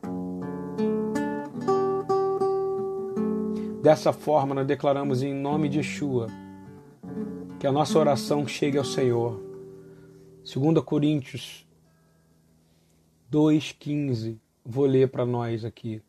Dessa 3.81 4.13
forma, 4.13 4.53
nós 4.53 4.67
declaramos 4.67 5.23
em 5.23 5.33
nome 5.33 5.67
de 5.67 5.79
Yeshua 5.79 6.27
que 7.59 7.65
a 7.65 7.71
nossa 7.71 7.97
oração 7.97 8.45
chegue 8.45 8.77
ao 8.77 8.85
Senhor. 8.85 9.41
2 10.43 10.85
Coríntios 10.85 11.67
2,15. 13.31 14.37
Vou 14.63 14.85
ler 14.85 15.09
para 15.09 15.25
nós 15.25 15.65
aqui. 15.65 16.03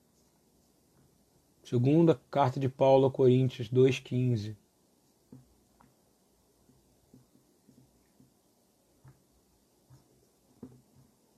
Segunda 1.64 2.20
carta 2.30 2.60
de 2.60 2.68
Paulo 2.68 3.06
a 3.06 3.10
Coríntios 3.10 3.70
2,15. 3.70 4.56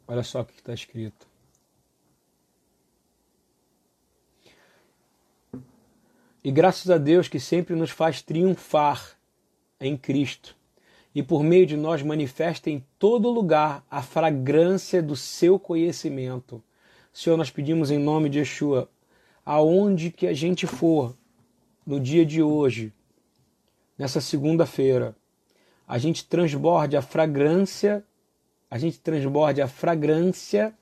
Olha 0.07 0.23
só 0.23 0.43
o 0.43 0.45
que 0.45 0.55
está 0.55 0.75
escrito. 0.75 1.27
E 6.43 6.51
graças 6.53 6.91
a 6.91 6.99
Deus 6.99 7.27
que 7.27 7.41
sempre 7.41 7.75
nos 7.75 7.91
faz 7.91 8.21
triunfar 8.21 9.17
em 9.81 9.97
Cristo 9.97 10.55
e 11.15 11.23
por 11.23 11.43
meio 11.43 11.65
de 11.65 11.77
nós 11.77 12.03
manifesta 12.03 12.69
em 12.69 12.85
todo 12.99 13.31
lugar 13.31 13.85
a 13.91 14.03
fragrância 14.03 15.03
do 15.03 15.17
seu 15.17 15.59
conhecimento. 15.59 16.63
Senhor, 17.13 17.37
nós 17.37 17.51
pedimos 17.51 17.91
em 17.91 17.99
nome 17.99 18.29
de 18.29 18.41
Yeshua, 18.41 18.91
aonde 19.45 20.11
que 20.11 20.27
a 20.27 20.35
gente 20.35 20.67
for 20.67 21.17
no 21.87 22.01
dia 22.01 22.27
de 22.27 22.43
hoje, 22.43 22.93
nessa 23.97 24.21
segunda-feira, 24.21 25.17
a 25.87 25.97
gente 25.97 26.27
transborde 26.27 26.97
a 26.97 27.03
fragrância 27.03 28.05
a 28.71 28.79
gente 28.79 28.99
transborde 28.99 29.61
a 29.61 29.69
fragrância. 29.69 30.75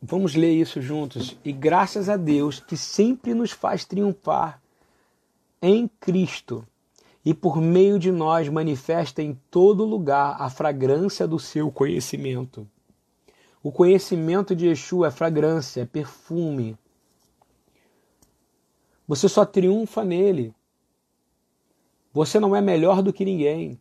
Vamos 0.00 0.34
ler 0.34 0.52
isso 0.52 0.80
juntos. 0.80 1.36
E 1.44 1.52
graças 1.52 2.08
a 2.08 2.16
Deus 2.16 2.60
que 2.60 2.76
sempre 2.76 3.34
nos 3.34 3.50
faz 3.50 3.84
triunfar 3.84 4.60
em 5.60 5.88
Cristo 6.00 6.66
e 7.24 7.34
por 7.34 7.60
meio 7.60 7.98
de 7.98 8.10
nós 8.10 8.48
manifesta 8.48 9.22
em 9.22 9.38
todo 9.50 9.84
lugar 9.84 10.36
a 10.40 10.48
fragrância 10.48 11.26
do 11.26 11.38
seu 11.38 11.70
conhecimento. 11.70 12.66
O 13.62 13.72
conhecimento 13.72 14.54
de 14.56 14.68
Yeshua 14.68 15.08
é 15.08 15.10
fragrância, 15.10 15.82
é 15.82 15.84
perfume. 15.84 16.74
Você 19.06 19.28
só 19.28 19.44
triunfa 19.44 20.04
nele 20.04 20.54
você 22.18 22.40
não 22.40 22.56
é 22.56 22.60
melhor 22.60 23.00
do 23.00 23.12
que 23.12 23.24
ninguém. 23.24 23.80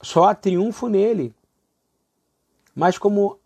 Só 0.00 0.24
há 0.24 0.34
triunfo 0.34 0.88
nele. 0.88 1.34
Mas 2.74 2.96
como 2.96 3.38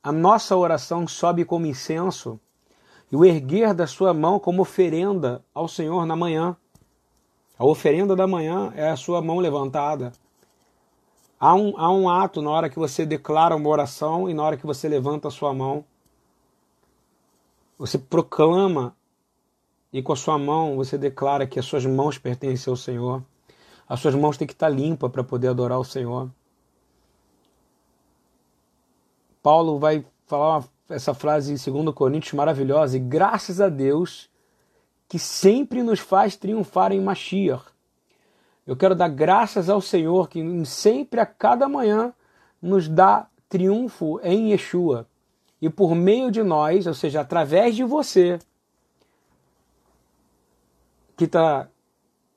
a 0.00 0.12
nossa 0.12 0.56
oração 0.56 1.08
sobe 1.08 1.44
como 1.44 1.66
incenso 1.66 2.38
e 3.10 3.16
o 3.16 3.24
erguer 3.24 3.74
da 3.74 3.88
sua 3.88 4.14
mão 4.14 4.38
como 4.38 4.62
oferenda 4.62 5.44
ao 5.52 5.66
Senhor 5.66 6.06
na 6.06 6.14
manhã, 6.14 6.56
a 7.58 7.66
oferenda 7.66 8.14
da 8.14 8.24
manhã 8.24 8.72
é 8.76 8.88
a 8.88 8.96
sua 8.96 9.20
mão 9.20 9.40
levantada. 9.40 10.12
Há 11.40 11.56
um, 11.56 11.76
há 11.76 11.90
um 11.90 12.08
ato 12.08 12.40
na 12.40 12.50
hora 12.52 12.70
que 12.70 12.78
você 12.78 13.04
declara 13.04 13.56
uma 13.56 13.68
oração 13.68 14.30
e 14.30 14.34
na 14.34 14.44
hora 14.44 14.56
que 14.56 14.64
você 14.64 14.88
levanta 14.88 15.26
a 15.26 15.32
sua 15.32 15.52
mão. 15.52 15.84
Você 17.76 17.98
proclama 17.98 18.94
e 19.92 20.02
com 20.02 20.12
a 20.12 20.16
sua 20.16 20.38
mão 20.38 20.76
você 20.76 20.96
declara 20.96 21.46
que 21.46 21.58
as 21.58 21.66
suas 21.66 21.84
mãos 21.84 22.18
pertencem 22.18 22.70
ao 22.70 22.76
Senhor. 22.76 23.22
As 23.88 24.00
suas 24.00 24.14
mãos 24.14 24.38
têm 24.38 24.46
que 24.46 24.54
estar 24.54 24.68
limpas 24.68 25.10
para 25.10 25.22
poder 25.22 25.48
adorar 25.48 25.78
o 25.78 25.84
Senhor. 25.84 26.30
Paulo 29.42 29.78
vai 29.78 30.04
falar 30.26 30.64
essa 30.88 31.12
frase 31.12 31.52
em 31.52 31.82
2 31.82 31.94
Coríntios 31.94 32.32
maravilhosa, 32.32 32.96
e 32.96 33.00
graças 33.00 33.60
a 33.60 33.68
Deus 33.68 34.30
que 35.08 35.18
sempre 35.18 35.82
nos 35.82 36.00
faz 36.00 36.36
triunfar 36.36 36.92
em 36.92 37.00
Mashiach. 37.00 37.64
Eu 38.66 38.76
quero 38.76 38.94
dar 38.94 39.08
graças 39.08 39.68
ao 39.68 39.80
Senhor 39.80 40.28
que 40.28 40.64
sempre 40.64 41.20
a 41.20 41.26
cada 41.26 41.68
manhã 41.68 42.14
nos 42.62 42.88
dá 42.88 43.26
triunfo 43.48 44.20
em 44.22 44.52
Yeshua. 44.52 45.06
E 45.60 45.68
por 45.68 45.94
meio 45.94 46.30
de 46.30 46.42
nós, 46.42 46.86
ou 46.86 46.94
seja, 46.94 47.20
através 47.20 47.74
de 47.74 47.84
você, 47.84 48.38
que 51.22 51.26
está 51.26 51.68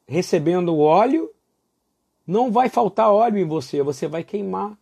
recebendo 0.08 0.70
o 0.70 0.80
óleo, 0.80 1.32
não 2.28 2.52
vai 2.52 2.70
faltar 2.70 3.12
óleo 3.12 3.40
em 3.40 3.44
você, 3.44 3.82
você 3.82 4.08
vai 4.08 4.24
queimar. 4.24 4.78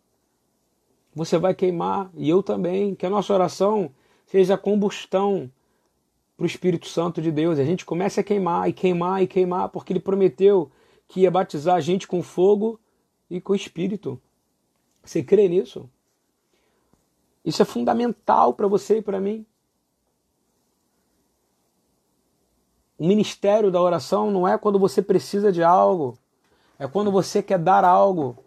Você 1.16 1.38
vai 1.38 1.56
queimar, 1.56 2.12
e 2.14 2.30
eu 2.30 2.44
também. 2.44 2.96
Que 2.96 3.06
a 3.06 3.10
nossa 3.10 3.34
oração 3.34 3.92
seja 4.26 4.58
combustão 4.58 5.50
para 6.36 6.44
o 6.44 6.48
Espírito 6.48 6.90
Santo 6.90 7.22
de 7.22 7.32
Deus. 7.32 7.58
A 7.58 7.64
gente 7.64 7.86
comece 7.86 8.20
a 8.20 8.24
queimar, 8.24 8.68
e 8.68 8.74
queimar, 8.74 9.24
e 9.24 9.28
queimar, 9.28 9.70
porque 9.70 9.94
ele 9.94 10.02
prometeu 10.02 10.70
que 11.08 11.22
ia 11.22 11.32
batizar 11.32 11.76
a 11.76 11.82
gente 11.82 12.06
com 12.06 12.22
fogo 12.22 12.78
e 13.30 13.40
com 13.40 13.56
Espírito. 13.56 14.20
Você 15.02 15.24
crê 15.24 15.48
nisso? 15.48 15.90
Isso 17.46 17.62
é 17.62 17.66
fundamental 17.66 18.54
para 18.54 18.68
você 18.68 18.98
e 18.98 19.02
para 19.02 19.22
mim. 19.22 19.46
O 23.04 23.06
ministério 23.06 23.70
da 23.70 23.82
oração 23.82 24.32
não 24.32 24.48
é 24.48 24.58
quando 24.58 24.80
você 24.80 25.02
precisa 25.02 25.52
de 25.52 25.62
algo, 25.62 26.18
é 26.80 26.88
quando 26.88 27.12
você 27.12 27.44
quer 27.44 27.60
dar 27.60 27.84
algo. 27.84 28.42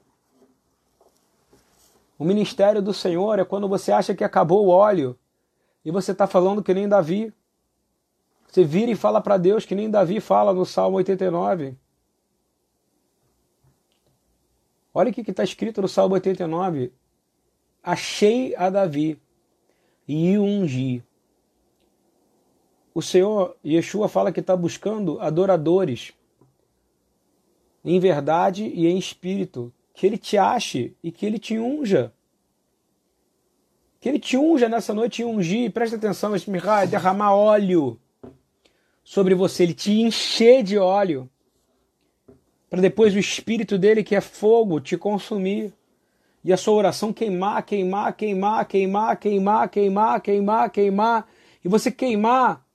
O 2.18 2.24
ministério 2.24 2.80
do 2.80 2.94
Senhor 2.94 3.38
é 3.38 3.44
quando 3.44 3.68
você 3.68 3.92
acha 3.92 4.14
que 4.14 4.24
acabou 4.24 4.64
o 4.64 4.70
óleo 4.70 5.14
e 5.84 5.90
você 5.90 6.12
está 6.12 6.26
falando 6.26 6.62
que 6.62 6.72
nem 6.72 6.88
Davi. 6.88 7.34
Você 8.48 8.64
vira 8.64 8.90
e 8.90 8.96
fala 8.96 9.20
para 9.20 9.36
Deus 9.36 9.66
que 9.66 9.74
nem 9.74 9.90
Davi 9.90 10.20
fala 10.20 10.54
no 10.54 10.64
Salmo 10.64 10.96
89. 10.96 11.76
Olha 14.94 15.10
o 15.10 15.12
que 15.12 15.20
está 15.30 15.44
escrito 15.44 15.82
no 15.82 15.88
Salmo 15.88 16.14
89. 16.14 16.94
Achei 17.82 18.56
a 18.56 18.70
Davi 18.70 19.20
e 20.08 20.38
o 20.38 20.44
ungi 20.44 21.04
o 22.96 23.02
Senhor 23.02 23.54
Yeshua 23.62 24.08
fala 24.08 24.32
que 24.32 24.40
está 24.40 24.56
buscando 24.56 25.20
adoradores 25.20 26.14
em 27.84 28.00
verdade 28.00 28.64
e 28.64 28.86
em 28.86 28.96
espírito, 28.96 29.70
que 29.92 30.06
ele 30.06 30.16
te 30.16 30.38
ache 30.38 30.94
e 31.02 31.12
que 31.12 31.26
ele 31.26 31.38
te 31.38 31.58
unja. 31.58 32.10
Que 34.00 34.08
ele 34.08 34.18
te 34.18 34.38
unja 34.38 34.66
nessa 34.66 34.94
noite 34.94 35.20
e 35.20 35.26
ungir, 35.26 35.70
presta 35.72 35.96
atenção, 35.96 36.34
Esmirra, 36.34 36.86
derramar 36.86 37.34
óleo 37.34 38.00
sobre 39.04 39.34
você, 39.34 39.64
ele 39.64 39.74
te 39.74 39.92
encher 40.00 40.62
de 40.62 40.78
óleo, 40.78 41.28
para 42.70 42.80
depois 42.80 43.14
o 43.14 43.18
espírito 43.18 43.76
dele, 43.76 44.02
que 44.02 44.16
é 44.16 44.22
fogo, 44.22 44.80
te 44.80 44.96
consumir. 44.96 45.70
E 46.42 46.50
a 46.50 46.56
sua 46.56 46.72
oração 46.72 47.12
queimar, 47.12 47.62
queimar, 47.62 48.16
queimar, 48.16 48.64
queimar, 48.66 49.18
queimar, 49.18 49.68
queimar, 49.68 50.20
queimar, 50.22 50.70
queimar, 50.70 51.28
e 51.62 51.68
você 51.68 51.90
queimar 51.90 52.65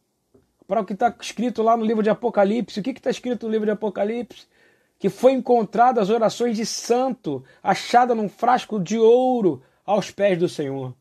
para 0.72 0.80
o 0.80 0.86
que 0.86 0.94
está 0.94 1.14
escrito 1.20 1.62
lá 1.62 1.76
no 1.76 1.84
livro 1.84 2.02
de 2.02 2.10
Apocalipse. 2.10 2.80
O 2.80 2.84
que 2.84 2.92
está 2.92 3.10
escrito 3.10 3.46
no 3.46 3.52
livro 3.52 3.66
de 3.66 3.74
Apocalipse? 3.74 4.48
Que 4.98 5.10
foi 5.10 5.34
encontrado 5.34 6.00
as 6.00 6.10
orações 6.10 6.56
de 6.56 6.66
santo, 6.66 7.44
achada 7.62 8.16
num 8.16 8.30
frasco 8.30 8.80
de 8.80 8.98
ouro 8.98 9.62
aos 9.86 10.12
pés 10.12 10.40
do 10.40 10.48
Senhor. 10.48 10.96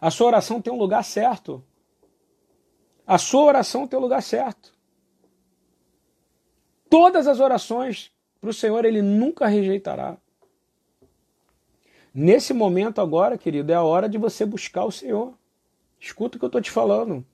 A 0.00 0.10
sua 0.10 0.28
oração 0.28 0.62
tem 0.62 0.72
um 0.72 0.78
lugar 0.78 1.04
certo. 1.04 1.62
A 3.06 3.18
sua 3.18 3.44
oração 3.44 3.86
tem 3.86 3.98
um 3.98 4.02
lugar 4.02 4.22
certo. 4.22 4.72
Todas 6.88 7.26
as 7.26 7.38
orações 7.38 8.10
para 8.40 8.48
o 8.48 8.54
Senhor 8.54 8.82
ele 8.86 9.02
nunca 9.02 9.46
rejeitará. 9.46 10.16
Nesse 12.14 12.54
momento 12.54 13.02
agora, 13.02 13.36
querido, 13.36 13.70
é 13.70 13.74
a 13.74 13.82
hora 13.82 14.08
de 14.08 14.16
você 14.16 14.46
buscar 14.46 14.86
o 14.86 14.90
Senhor. 14.90 15.34
Escuta 16.00 16.36
o 16.36 16.38
que 16.38 16.46
eu 16.46 16.48
estou 16.48 16.62
te 16.62 16.70
falando. 16.70 17.26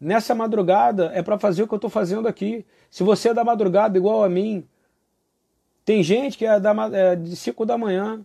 Nessa 0.00 0.34
madrugada 0.34 1.10
é 1.14 1.22
para 1.22 1.38
fazer 1.38 1.62
o 1.62 1.68
que 1.68 1.74
eu 1.74 1.78
estou 1.78 1.90
fazendo 1.90 2.28
aqui. 2.28 2.64
Se 2.88 3.02
você 3.02 3.30
é 3.30 3.34
da 3.34 3.42
madrugada 3.42 3.98
igual 3.98 4.22
a 4.22 4.28
mim, 4.28 4.66
tem 5.84 6.02
gente 6.02 6.38
que 6.38 6.46
é, 6.46 6.60
da, 6.60 6.72
é 6.92 7.16
de 7.16 7.34
5 7.34 7.66
da 7.66 7.76
manhã, 7.76 8.24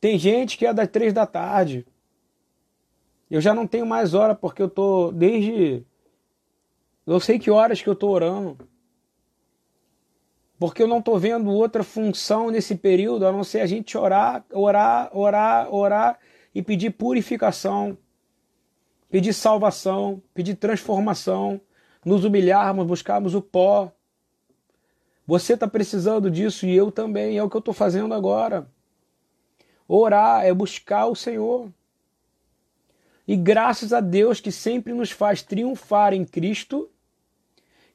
tem 0.00 0.18
gente 0.18 0.58
que 0.58 0.66
é 0.66 0.74
das 0.74 0.88
3 0.88 1.12
da 1.12 1.26
tarde. 1.26 1.86
Eu 3.30 3.40
já 3.40 3.54
não 3.54 3.66
tenho 3.66 3.86
mais 3.86 4.12
hora 4.12 4.34
porque 4.34 4.60
eu 4.60 4.68
tô 4.68 5.12
desde. 5.12 5.84
Eu 7.06 7.20
sei 7.20 7.38
que 7.38 7.50
horas 7.50 7.80
que 7.80 7.88
eu 7.88 7.94
tô 7.94 8.08
orando. 8.08 8.58
Porque 10.58 10.82
eu 10.82 10.88
não 10.88 11.00
tô 11.00 11.16
vendo 11.16 11.50
outra 11.50 11.82
função 11.82 12.50
nesse 12.50 12.74
período 12.74 13.26
a 13.26 13.32
não 13.32 13.44
ser 13.44 13.60
a 13.60 13.66
gente 13.66 13.96
orar, 13.96 14.44
orar, 14.52 15.08
orar, 15.16 15.74
orar 15.74 16.18
e 16.54 16.62
pedir 16.62 16.90
purificação 16.90 17.96
pedir 19.10 19.32
salvação, 19.32 20.22
pedir 20.32 20.54
transformação, 20.54 21.60
nos 22.04 22.24
humilharmos, 22.24 22.86
buscarmos 22.86 23.34
o 23.34 23.42
pó. 23.42 23.92
Você 25.26 25.54
está 25.54 25.66
precisando 25.66 26.30
disso 26.30 26.66
e 26.66 26.74
eu 26.74 26.90
também, 26.90 27.36
é 27.36 27.42
o 27.42 27.50
que 27.50 27.56
eu 27.56 27.60
estou 27.60 27.74
fazendo 27.74 28.14
agora. 28.14 28.66
Orar 29.86 30.44
é 30.44 30.54
buscar 30.54 31.06
o 31.06 31.16
Senhor. 31.16 31.68
E 33.26 33.36
graças 33.36 33.92
a 33.92 34.00
Deus 34.00 34.40
que 34.40 34.50
sempre 34.50 34.92
nos 34.92 35.10
faz 35.10 35.42
triunfar 35.42 36.14
em 36.14 36.24
Cristo 36.24 36.88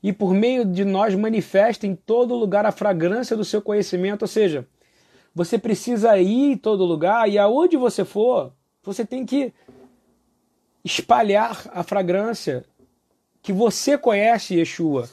e 0.04 0.14
por 0.14 0.34
meio 0.34 0.64
de 0.64 0.86
nós 0.86 1.16
manifesta 1.16 1.88
em 1.88 1.96
todo 1.96 2.36
lugar 2.36 2.66
a 2.66 2.72
fragrância 2.72 3.36
do 3.36 3.44
seu 3.44 3.62
conhecimento. 3.62 4.22
Ou 4.22 4.28
seja, 4.28 4.68
você 5.34 5.58
precisa 5.58 6.18
ir 6.18 6.52
em 6.52 6.58
todo 6.58 6.86
lugar 6.86 7.30
e 7.30 7.38
aonde 7.38 7.76
você 7.76 8.06
for, 8.06 8.54
você 8.84 9.06
tem 9.06 9.26
que 9.26 9.54
espalhar 10.86 11.68
a 11.74 11.82
fragrância 11.82 12.64
que 13.42 13.52
você 13.52 13.98
conhece 13.98 14.56
Yeshua. 14.56 15.10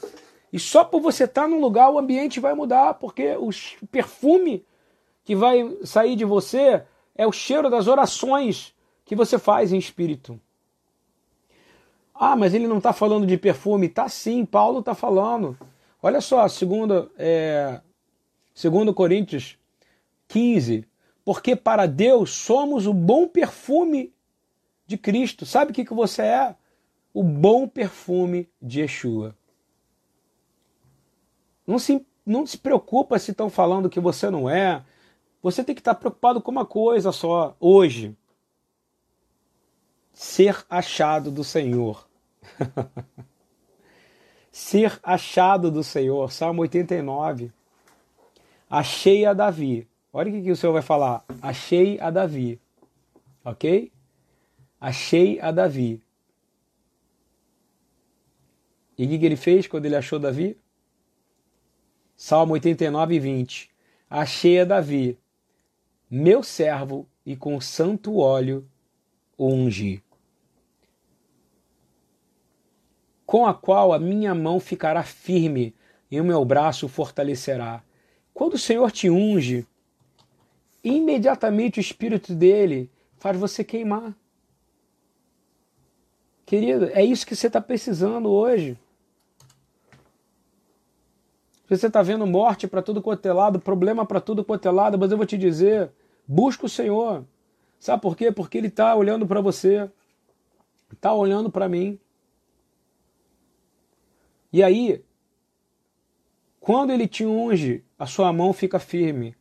E 0.52 0.58
só 0.58 0.84
por 0.84 1.00
você 1.00 1.24
estar 1.24 1.48
num 1.48 1.58
lugar 1.58 1.90
o 1.90 1.98
ambiente 1.98 2.38
vai 2.38 2.52
mudar, 2.52 2.94
porque 2.94 3.34
o 3.36 3.48
perfume 3.90 4.64
que 5.24 5.34
vai 5.34 5.78
sair 5.82 6.14
de 6.14 6.26
você 6.26 6.82
é 7.14 7.26
o 7.26 7.32
cheiro 7.32 7.70
das 7.70 7.86
orações 7.86 8.74
que 9.06 9.16
você 9.16 9.38
faz 9.38 9.72
em 9.72 9.78
espírito. 9.78 10.38
Ah, 12.14 12.36
mas 12.36 12.52
ele 12.52 12.68
não 12.68 12.76
está 12.78 12.92
falando 12.92 13.26
de 13.26 13.38
perfume. 13.38 13.88
Tá 13.88 14.08
sim, 14.10 14.44
Paulo 14.44 14.80
está 14.80 14.94
falando. 14.94 15.56
Olha 16.02 16.20
só, 16.20 16.46
segundo, 16.48 17.10
é, 17.16 17.80
segundo 18.54 18.92
Coríntios 18.92 19.56
15. 20.28 20.86
Porque 21.24 21.56
para 21.56 21.86
Deus 21.86 22.30
somos 22.30 22.86
o 22.86 22.92
bom 22.92 23.26
perfume 23.26 24.11
de 24.92 24.98
Cristo. 24.98 25.46
Sabe 25.46 25.70
o 25.70 25.74
que, 25.74 25.84
que 25.84 25.94
você 25.94 26.22
é? 26.22 26.54
O 27.14 27.22
bom 27.22 27.66
perfume 27.66 28.48
de 28.60 28.80
Yeshua. 28.80 29.36
Não 31.66 31.78
se, 31.78 32.04
não 32.24 32.46
se 32.46 32.58
preocupa 32.58 33.18
se 33.18 33.30
estão 33.30 33.48
falando 33.48 33.88
que 33.88 34.00
você 34.00 34.30
não 34.30 34.48
é. 34.48 34.84
Você 35.42 35.64
tem 35.64 35.74
que 35.74 35.80
estar 35.80 35.94
preocupado 35.94 36.40
com 36.40 36.50
uma 36.50 36.66
coisa 36.66 37.10
só, 37.10 37.56
hoje. 37.58 38.16
Ser 40.12 40.64
achado 40.68 41.30
do 41.30 41.42
Senhor. 41.42 42.06
Ser 44.52 45.00
achado 45.02 45.70
do 45.70 45.82
Senhor. 45.82 46.30
Salmo 46.30 46.62
89. 46.62 47.50
Achei 48.68 49.24
a 49.24 49.32
Davi. 49.32 49.88
Olha 50.12 50.28
o 50.28 50.32
que, 50.32 50.42
que 50.42 50.50
o 50.50 50.56
Senhor 50.56 50.72
vai 50.72 50.82
falar. 50.82 51.24
Achei 51.40 51.98
a 52.00 52.10
Davi. 52.10 52.60
Ok? 53.44 53.91
Achei 54.82 55.38
a 55.38 55.52
Davi. 55.52 56.02
E 58.98 59.06
o 59.06 59.08
que 59.08 59.24
ele 59.24 59.36
fez 59.36 59.68
quando 59.68 59.86
ele 59.86 59.94
achou 59.94 60.18
Davi? 60.18 60.58
Salmo 62.16 62.54
89, 62.54 63.20
20. 63.20 63.70
Achei 64.10 64.58
a 64.58 64.64
Davi, 64.64 65.16
meu 66.10 66.42
servo, 66.42 67.08
e 67.24 67.36
com 67.36 67.60
santo 67.60 68.16
óleo 68.16 68.68
o 69.38 69.46
ungi. 69.46 70.02
Com 73.24 73.46
a 73.46 73.54
qual 73.54 73.92
a 73.92 74.00
minha 74.00 74.34
mão 74.34 74.58
ficará 74.58 75.04
firme 75.04 75.76
e 76.10 76.20
o 76.20 76.24
meu 76.24 76.44
braço 76.44 76.88
fortalecerá. 76.88 77.84
Quando 78.34 78.54
o 78.54 78.58
Senhor 78.58 78.90
te 78.90 79.08
unge, 79.08 79.64
imediatamente 80.82 81.78
o 81.78 81.80
Espírito 81.80 82.34
dele 82.34 82.90
faz 83.16 83.38
você 83.38 83.62
queimar. 83.62 84.12
Querido, 86.52 86.90
é 86.92 87.02
isso 87.02 87.26
que 87.26 87.34
você 87.34 87.46
está 87.46 87.62
precisando 87.62 88.28
hoje. 88.28 88.78
Você 91.66 91.86
está 91.86 92.02
vendo 92.02 92.26
morte 92.26 92.68
para 92.68 92.82
tudo 92.82 93.00
quanto 93.00 93.24
é 93.24 93.32
lado, 93.32 93.58
problema 93.58 94.04
para 94.04 94.20
tudo 94.20 94.44
quanto 94.44 94.68
é 94.68 94.70
lado, 94.70 94.98
mas 94.98 95.10
eu 95.10 95.16
vou 95.16 95.24
te 95.24 95.38
dizer, 95.38 95.90
busca 96.28 96.66
o 96.66 96.68
Senhor. 96.68 97.24
Sabe 97.78 98.02
por 98.02 98.14
quê? 98.14 98.30
Porque 98.30 98.58
Ele 98.58 98.66
está 98.66 98.94
olhando 98.94 99.26
para 99.26 99.40
você, 99.40 99.90
está 100.92 101.14
olhando 101.14 101.50
para 101.50 101.70
mim. 101.70 101.98
E 104.52 104.62
aí, 104.62 105.02
quando 106.60 106.92
Ele 106.92 107.08
te 107.08 107.24
unge, 107.24 107.82
a 107.98 108.04
sua 108.04 108.30
mão 108.30 108.52
fica 108.52 108.78
firme 108.78 109.34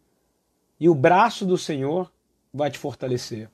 e 0.80 0.88
o 0.88 0.96
braço 0.96 1.46
do 1.46 1.58
Senhor 1.58 2.10
vai 2.54 2.72
te 2.72 2.80
fortalecer. 2.80 3.52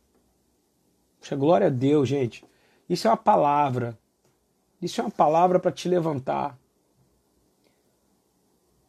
Puxa, 1.19 1.35
glória 1.35 1.65
a 1.65 1.71
Deus, 1.71 2.07
gente. 2.07 2.45
Isso 2.89 3.07
é 3.07 3.11
uma 3.11 3.17
palavra. 3.17 3.97
Isso 4.81 5.01
é 5.01 5.03
uma 5.03 5.11
palavra 5.11 5.59
para 5.59 5.71
te 5.71 5.87
levantar. 5.87 6.57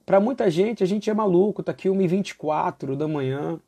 Para 0.08 0.20
muita 0.20 0.50
gente, 0.50 0.82
a 0.82 0.86
gente 0.86 1.10
é 1.10 1.14
maluco, 1.14 1.62
tá 1.62 1.72
aqui 1.72 1.86
1h24 1.86 2.96
da 2.96 3.06
manhã. 3.06 3.60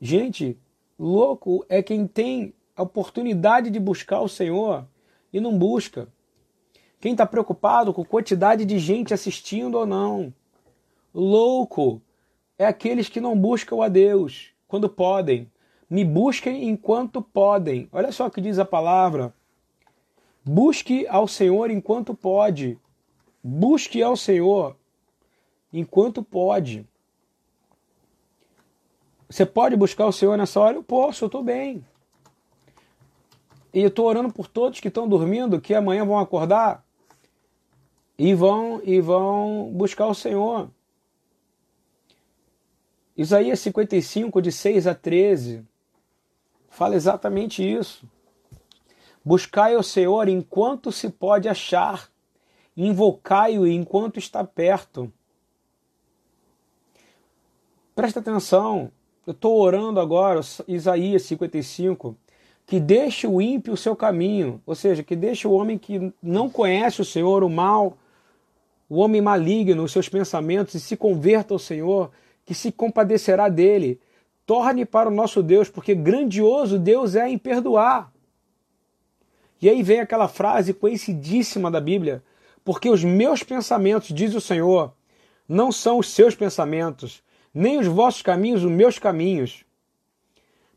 Gente, 0.00 0.58
louco 0.98 1.62
é 1.68 1.82
quem 1.82 2.06
tem 2.06 2.54
a 2.74 2.82
oportunidade 2.82 3.68
de 3.68 3.78
buscar 3.78 4.22
o 4.22 4.28
Senhor 4.28 4.86
e 5.30 5.40
não 5.40 5.58
busca. 5.58 6.08
Quem 6.98 7.12
está 7.12 7.26
preocupado 7.26 7.92
com 7.92 8.02
quantidade 8.02 8.64
de 8.64 8.78
gente 8.78 9.12
assistindo 9.12 9.76
ou 9.76 9.84
não. 9.84 10.32
Louco 11.12 12.00
é 12.56 12.64
aqueles 12.64 13.10
que 13.10 13.20
não 13.20 13.38
buscam 13.38 13.84
a 13.84 13.88
Deus 13.88 14.54
quando 14.66 14.88
podem. 14.88 15.51
Me 15.92 16.06
busquem 16.06 16.70
enquanto 16.70 17.20
podem. 17.20 17.86
Olha 17.92 18.10
só 18.12 18.26
o 18.26 18.30
que 18.30 18.40
diz 18.40 18.58
a 18.58 18.64
palavra. 18.64 19.30
Busque 20.42 21.06
ao 21.06 21.28
Senhor 21.28 21.70
enquanto 21.70 22.14
pode. 22.14 22.78
Busque 23.44 24.02
ao 24.02 24.16
Senhor 24.16 24.74
enquanto 25.70 26.22
pode. 26.22 26.88
Você 29.28 29.44
pode 29.44 29.76
buscar 29.76 30.06
o 30.06 30.12
Senhor 30.12 30.38
nessa 30.38 30.58
hora? 30.60 30.78
Eu 30.78 30.82
posso, 30.82 31.24
eu 31.24 31.26
estou 31.26 31.42
bem. 31.42 31.84
E 33.74 33.80
eu 33.80 33.88
estou 33.88 34.06
orando 34.06 34.32
por 34.32 34.48
todos 34.48 34.80
que 34.80 34.88
estão 34.88 35.06
dormindo, 35.06 35.60
que 35.60 35.74
amanhã 35.74 36.06
vão 36.06 36.18
acordar 36.18 36.82
e 38.16 38.32
vão 38.32 38.80
e 38.82 38.98
vão 38.98 39.70
buscar 39.74 40.06
o 40.06 40.14
Senhor. 40.14 40.70
Isaías 43.14 43.60
55, 43.60 44.40
de 44.40 44.50
6 44.50 44.86
a 44.86 44.94
13 44.94 45.70
fala 46.72 46.96
exatamente 46.96 47.62
isso. 47.62 48.04
Buscai 49.22 49.76
o 49.76 49.82
Senhor 49.82 50.26
enquanto 50.26 50.90
se 50.90 51.08
pode 51.10 51.48
achar, 51.48 52.10
invocai-o 52.76 53.66
enquanto 53.66 54.18
está 54.18 54.42
perto. 54.42 55.12
Presta 57.94 58.20
atenção, 58.20 58.90
eu 59.26 59.32
estou 59.32 59.60
orando 59.60 60.00
agora, 60.00 60.40
Isaías 60.66 61.22
55, 61.24 62.16
que 62.66 62.80
deixe 62.80 63.26
o 63.26 63.40
ímpio 63.40 63.74
o 63.74 63.76
seu 63.76 63.94
caminho, 63.94 64.60
ou 64.64 64.74
seja, 64.74 65.02
que 65.02 65.14
deixe 65.14 65.46
o 65.46 65.52
homem 65.52 65.76
que 65.76 66.12
não 66.22 66.48
conhece 66.48 67.02
o 67.02 67.04
Senhor, 67.04 67.44
o 67.44 67.50
mal, 67.50 67.98
o 68.88 68.96
homem 68.96 69.20
maligno, 69.20 69.84
os 69.84 69.92
seus 69.92 70.08
pensamentos, 70.08 70.74
e 70.74 70.80
se 70.80 70.96
converta 70.96 71.52
ao 71.52 71.58
Senhor, 71.58 72.10
que 72.46 72.54
se 72.54 72.72
compadecerá 72.72 73.50
dele 73.50 74.00
torne 74.52 74.84
para 74.84 75.08
o 75.08 75.14
nosso 75.14 75.42
Deus, 75.42 75.70
porque 75.70 75.94
grandioso 75.94 76.78
Deus 76.78 77.16
é 77.16 77.26
em 77.26 77.38
perdoar. 77.38 78.12
E 79.62 79.66
aí 79.66 79.82
vem 79.82 79.98
aquela 79.98 80.28
frase 80.28 80.74
conhecidíssima 80.74 81.70
da 81.70 81.80
Bíblia: 81.80 82.22
porque 82.62 82.90
os 82.90 83.02
meus 83.02 83.42
pensamentos, 83.42 84.14
diz 84.14 84.34
o 84.34 84.42
Senhor, 84.42 84.92
não 85.48 85.72
são 85.72 85.98
os 85.98 86.10
seus 86.10 86.34
pensamentos, 86.34 87.22
nem 87.54 87.78
os 87.78 87.86
vossos 87.86 88.20
caminhos 88.20 88.62
os 88.62 88.70
meus 88.70 88.98
caminhos. 88.98 89.64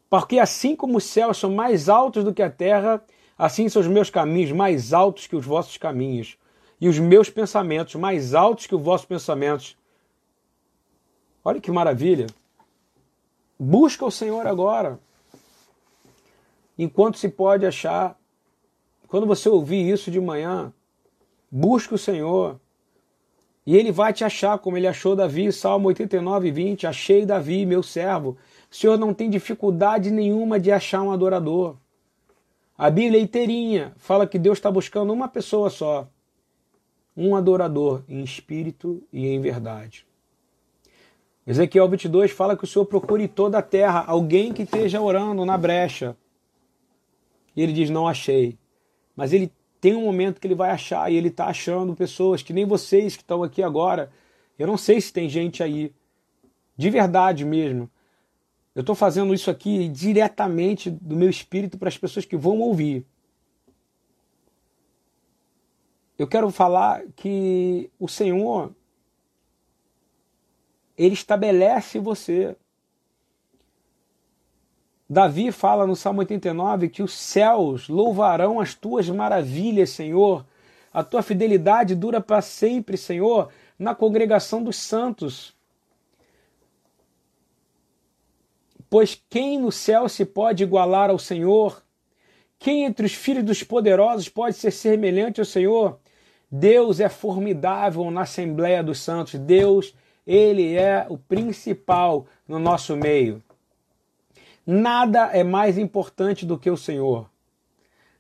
Porque 0.10 0.40
assim 0.40 0.74
como 0.74 0.98
os 0.98 1.04
céus 1.04 1.38
são 1.38 1.52
mais 1.54 1.90
altos 1.90 2.24
do 2.24 2.34
que 2.34 2.42
a 2.42 2.50
terra, 2.50 3.04
assim 3.38 3.68
são 3.68 3.82
os 3.82 3.90
meus 3.90 4.10
caminhos 4.10 4.54
mais 4.54 4.94
altos 4.94 5.28
que 5.28 5.36
os 5.36 5.46
vossos 5.46 5.76
caminhos, 5.76 6.38
e 6.80 6.88
os 6.88 6.98
meus 6.98 7.30
pensamentos 7.30 7.96
mais 7.96 8.34
altos 8.34 8.68
que 8.68 8.76
os 8.76 8.82
vossos 8.82 9.06
pensamentos. 9.06 9.78
Olha 11.44 11.60
que 11.60 11.70
maravilha! 11.70 12.28
Busca 13.58 14.06
o 14.06 14.12
Senhor 14.12 14.46
agora, 14.46 15.00
enquanto 16.78 17.18
se 17.18 17.30
pode 17.30 17.66
achar. 17.66 18.20
Quando 19.08 19.26
você 19.26 19.48
ouvir 19.48 19.90
isso 19.90 20.12
de 20.12 20.20
manhã, 20.20 20.74
busque 21.50 21.94
o 21.94 21.98
Senhor. 21.98 22.60
E 23.66 23.76
ele 23.76 23.92
vai 23.92 24.14
te 24.14 24.24
achar, 24.24 24.60
como 24.60 24.78
ele 24.78 24.88
achou 24.88 25.16
Davi, 25.16 25.52
Salmo 25.52 25.88
89, 25.88 26.52
20. 26.52 26.86
Achei 26.86 27.26
Davi, 27.26 27.66
meu 27.66 27.82
servo. 27.82 28.38
O 28.70 28.76
Senhor 28.76 28.98
não 28.98 29.14
tem 29.14 29.30
dificuldade 29.30 30.12
nenhuma 30.12 30.60
de 30.60 30.72
achar 30.72 31.02
um 31.02 31.12
adorador. 31.12 31.78
A 32.78 32.90
Bíblia 32.90 33.22
inteirinha 33.22 33.94
fala 33.96 34.28
que 34.28 34.38
Deus 34.38 34.58
está 34.58 34.70
buscando 34.70 35.14
uma 35.14 35.30
pessoa 35.30 35.70
só. 35.70 36.08
Um 37.16 37.36
adorador 37.36 38.04
em 38.10 38.22
espírito 38.22 39.02
e 39.14 39.28
em 39.28 39.40
verdade. 39.40 40.06
Ezequiel 41.48 41.88
22 41.88 42.32
fala 42.32 42.58
que 42.58 42.64
o 42.64 42.68
Senhor 42.68 42.86
procure 42.86 43.28
toda 43.28 43.60
a 43.60 43.62
terra 43.62 44.04
alguém 44.08 44.52
que 44.52 44.64
esteja 44.64 45.00
orando 45.00 45.46
na 45.46 45.58
brecha. 45.58 46.18
E 47.56 47.62
ele 47.62 47.72
diz: 47.72 47.90
Não 47.90 48.08
achei. 48.08 48.58
Mas 49.16 49.32
ele 49.32 49.52
tem 49.80 49.96
um 49.96 50.02
momento 50.02 50.42
que 50.42 50.48
ele 50.48 50.56
vai 50.56 50.72
achar 50.72 51.12
e 51.12 51.16
ele 51.16 51.28
está 51.28 51.46
achando 51.46 51.96
pessoas 51.96 52.42
que 52.42 52.52
nem 52.52 52.66
vocês 52.66 53.16
que 53.16 53.22
estão 53.22 53.44
aqui 53.44 53.62
agora. 53.62 54.12
Eu 54.58 54.66
não 54.66 54.78
sei 54.78 55.00
se 55.00 55.14
tem 55.14 55.30
gente 55.30 55.62
aí, 55.62 55.94
de 56.76 56.90
verdade 56.90 57.46
mesmo. 57.46 57.90
Eu 58.74 58.82
estou 58.82 58.96
fazendo 58.96 59.34
isso 59.34 59.52
aqui 59.52 59.88
diretamente 59.88 60.90
do 60.90 61.16
meu 61.16 61.30
espírito 61.30 61.78
para 61.78 61.88
as 61.88 61.98
pessoas 61.98 62.26
que 62.26 62.36
vão 62.36 62.60
ouvir. 62.60 63.06
Eu 66.18 66.28
quero 66.28 66.50
falar 66.50 67.04
que 67.16 67.90
o 68.00 68.08
Senhor 68.08 68.74
ele 70.98 71.14
estabelece 71.14 72.00
você. 72.00 72.56
Davi 75.08 75.52
fala 75.52 75.86
no 75.86 75.96
Salmo 75.96 76.20
89 76.20 76.90
que 76.90 77.04
os 77.04 77.14
céus 77.14 77.88
louvarão 77.88 78.60
as 78.60 78.74
tuas 78.74 79.08
maravilhas, 79.10 79.92
Senhor. 79.92 80.46
A 80.92 81.04
tua 81.04 81.22
fidelidade 81.22 81.94
dura 81.94 82.20
para 82.20 82.42
sempre, 82.42 82.98
Senhor, 82.98 83.52
na 83.78 83.94
congregação 83.94 84.64
dos 84.64 84.78
santos. 84.78 85.54
Pois 88.90 89.22
quem 89.30 89.60
no 89.60 89.72
céu 89.72 90.08
se 90.08 90.26
pode 90.26 90.64
igualar 90.64 91.10
ao 91.10 91.20
Senhor? 91.20 91.84
Quem 92.58 92.86
entre 92.86 93.06
os 93.06 93.14
filhos 93.14 93.44
dos 93.44 93.62
poderosos 93.62 94.30
pode 94.30 94.56
ser 94.56 94.72
semelhante 94.72 95.40
ao 95.40 95.46
Senhor? 95.46 96.00
Deus 96.50 97.00
é 97.00 97.10
formidável 97.10 98.10
na 98.10 98.22
Assembleia 98.22 98.82
dos 98.82 99.00
Santos. 99.00 99.36
Deus, 99.36 99.94
ele 100.26 100.76
é 100.76 101.06
o 101.10 101.18
principal 101.18 102.26
no 102.48 102.60
nosso 102.60 102.96
meio. 102.96 103.42
Nada 104.66 105.30
é 105.32 105.44
mais 105.44 105.78
importante 105.78 106.46
do 106.46 106.58
que 106.58 106.72
o 106.72 106.78
Senhor. 106.78 107.30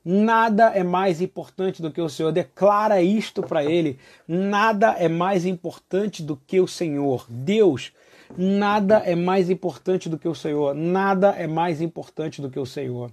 Nada 0.07 0.65
é 0.65 0.83
mais 0.83 1.19
importante 1.19 1.81
do 1.81 1.89
que 1.89 1.99
o 1.99 2.07
Senhor. 2.07 2.31
Declara 2.31 3.01
isto 3.01 3.41
para 3.41 3.65
ele. 3.65 3.97
Nada 4.27 4.91
é 4.99 5.09
mais 5.09 5.47
importante 5.47 6.21
do 6.21 6.37
que 6.37 6.59
o 6.59 6.67
Senhor. 6.67 7.25
Deus, 7.27 7.91
nada 8.37 8.97
é 8.97 9.15
mais 9.15 9.49
importante 9.49 10.07
do 10.07 10.19
que 10.19 10.27
o 10.27 10.35
Senhor. 10.35 10.75
Nada 10.75 11.29
é 11.31 11.47
mais 11.47 11.81
importante 11.81 12.39
do 12.39 12.51
que 12.51 12.59
o 12.59 12.65
Senhor. 12.67 13.09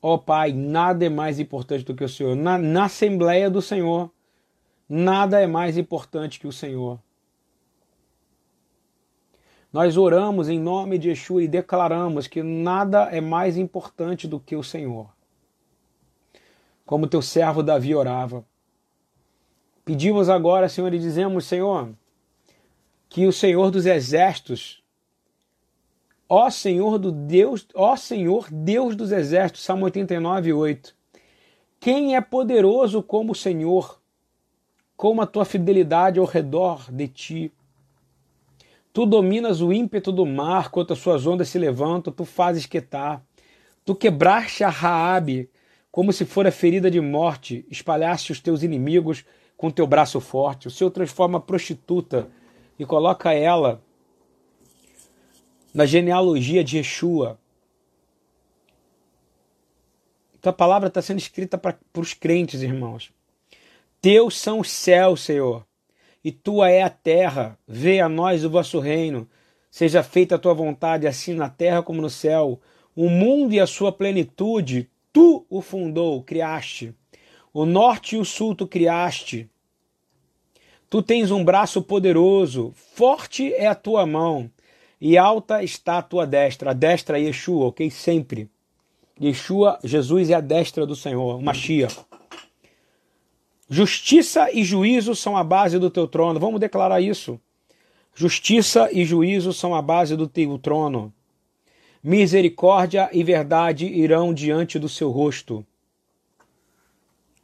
Ó 0.00 0.14
oh, 0.14 0.18
Pai, 0.18 0.52
nada 0.52 1.04
é 1.04 1.10
mais 1.10 1.38
importante 1.38 1.84
do 1.84 1.94
que 1.94 2.02
o 2.02 2.08
Senhor. 2.08 2.34
Na, 2.34 2.56
na 2.56 2.86
Assembleia 2.86 3.50
do 3.50 3.60
Senhor, 3.60 4.10
nada 4.88 5.40
é 5.40 5.46
mais 5.46 5.76
importante 5.78 6.38
que 6.38 6.46
o 6.46 6.52
Senhor. 6.52 6.98
Nós 9.72 9.96
oramos 9.96 10.50
em 10.50 10.60
nome 10.60 10.98
de 10.98 11.08
Yeshua 11.08 11.42
e 11.42 11.48
declaramos 11.48 12.26
que 12.26 12.42
nada 12.42 13.04
é 13.04 13.22
mais 13.22 13.56
importante 13.56 14.28
do 14.28 14.38
que 14.38 14.54
o 14.54 14.62
Senhor. 14.62 15.08
Como 16.84 17.06
teu 17.06 17.22
servo 17.22 17.62
Davi 17.62 17.94
orava. 17.94 18.44
Pedimos 19.82 20.28
agora, 20.28 20.68
Senhor, 20.68 20.92
e 20.92 20.98
dizemos, 20.98 21.46
Senhor, 21.46 21.90
que 23.08 23.26
o 23.26 23.32
Senhor 23.32 23.70
dos 23.70 23.86
exércitos, 23.86 24.82
ó 26.28 26.50
Senhor 26.50 26.98
do 26.98 27.10
Deus, 27.10 27.66
ó 27.74 27.96
Senhor 27.96 28.48
Deus 28.50 28.94
dos 28.94 29.10
exércitos, 29.10 29.62
Salmo 29.62 29.86
89, 29.86 30.52
8. 30.52 30.94
Quem 31.80 32.14
é 32.14 32.20
poderoso 32.20 33.02
como 33.02 33.32
o 33.32 33.34
Senhor, 33.34 34.01
como 35.02 35.20
a 35.20 35.26
tua 35.26 35.44
fidelidade 35.44 36.20
ao 36.20 36.24
redor 36.24 36.88
de 36.88 37.08
ti? 37.08 37.52
Tu 38.92 39.04
dominas 39.04 39.60
o 39.60 39.72
ímpeto 39.72 40.12
do 40.12 40.24
mar, 40.24 40.70
quando 40.70 40.92
as 40.92 41.00
suas 41.00 41.26
ondas 41.26 41.48
se 41.48 41.58
levantam, 41.58 42.12
tu 42.12 42.24
fazes 42.24 42.66
quietar. 42.66 43.20
Tu 43.84 43.96
quebraste 43.96 44.62
a 44.62 44.68
Raabe, 44.68 45.50
como 45.90 46.12
se 46.12 46.24
fora 46.24 46.52
ferida 46.52 46.88
de 46.88 47.00
morte, 47.00 47.66
espalhaste 47.68 48.30
os 48.30 48.38
teus 48.38 48.62
inimigos 48.62 49.24
com 49.56 49.72
teu 49.72 49.88
braço 49.88 50.20
forte. 50.20 50.68
O 50.68 50.70
Senhor 50.70 50.92
transforma 50.92 51.38
a 51.38 51.40
prostituta 51.40 52.28
e 52.78 52.86
coloca 52.86 53.32
ela 53.32 53.82
na 55.74 55.84
genealogia 55.84 56.62
de 56.62 56.76
Yeshua. 56.76 57.40
Então 60.38 60.50
a 60.50 60.54
palavra 60.54 60.86
está 60.86 61.02
sendo 61.02 61.18
escrita 61.18 61.58
para 61.58 61.76
os 61.98 62.14
crentes, 62.14 62.62
irmãos. 62.62 63.12
Teus 64.02 64.38
são 64.38 64.60
os 64.60 64.70
céus, 64.70 65.22
Senhor 65.22 65.64
e 66.24 66.30
tua 66.30 66.70
é 66.70 66.82
a 66.82 66.90
terra. 66.90 67.58
Vê 67.66 68.00
a 68.00 68.08
nós 68.08 68.44
o 68.44 68.50
vosso 68.50 68.78
reino. 68.78 69.28
Seja 69.70 70.02
feita 70.02 70.36
a 70.36 70.38
tua 70.38 70.54
vontade, 70.54 71.06
assim 71.06 71.34
na 71.34 71.48
terra 71.48 71.82
como 71.82 72.02
no 72.02 72.10
céu. 72.10 72.60
O 72.94 73.08
mundo 73.08 73.54
e 73.54 73.60
a 73.60 73.66
sua 73.66 73.90
plenitude, 73.90 74.88
tu 75.12 75.46
o 75.48 75.60
fundou, 75.60 76.22
criaste. 76.22 76.94
O 77.52 77.64
norte 77.64 78.16
e 78.16 78.18
o 78.18 78.24
sul 78.24 78.54
tu 78.54 78.66
criaste. 78.66 79.48
Tu 80.88 81.02
tens 81.02 81.30
um 81.30 81.42
braço 81.42 81.80
poderoso, 81.80 82.72
forte 82.74 83.52
é 83.54 83.66
a 83.66 83.74
tua 83.74 84.04
mão, 84.04 84.50
e 85.00 85.16
alta 85.16 85.62
está 85.62 85.96
a 85.96 86.02
tua 86.02 86.26
destra. 86.26 86.70
A 86.70 86.74
destra 86.74 87.18
é 87.18 87.22
Yeshua, 87.22 87.68
ok? 87.68 87.90
Sempre. 87.90 88.50
Yeshua, 89.20 89.78
Jesus 89.82 90.28
é 90.28 90.34
a 90.34 90.40
destra 90.40 90.86
do 90.86 90.94
Senhor, 90.94 91.40
Mashiach. 91.40 91.98
Justiça 93.68 94.50
e 94.52 94.64
juízo 94.64 95.14
são 95.14 95.36
a 95.36 95.44
base 95.44 95.78
do 95.78 95.90
teu 95.90 96.06
trono. 96.06 96.38
Vamos 96.38 96.60
declarar 96.60 97.00
isso. 97.00 97.40
Justiça 98.14 98.90
e 98.92 99.04
juízo 99.04 99.52
são 99.52 99.74
a 99.74 99.80
base 99.80 100.16
do 100.16 100.28
teu 100.28 100.58
trono. 100.58 101.12
Misericórdia 102.02 103.08
e 103.12 103.22
verdade 103.22 103.86
irão 103.86 104.34
diante 104.34 104.78
do 104.78 104.88
seu 104.88 105.10
rosto. 105.10 105.64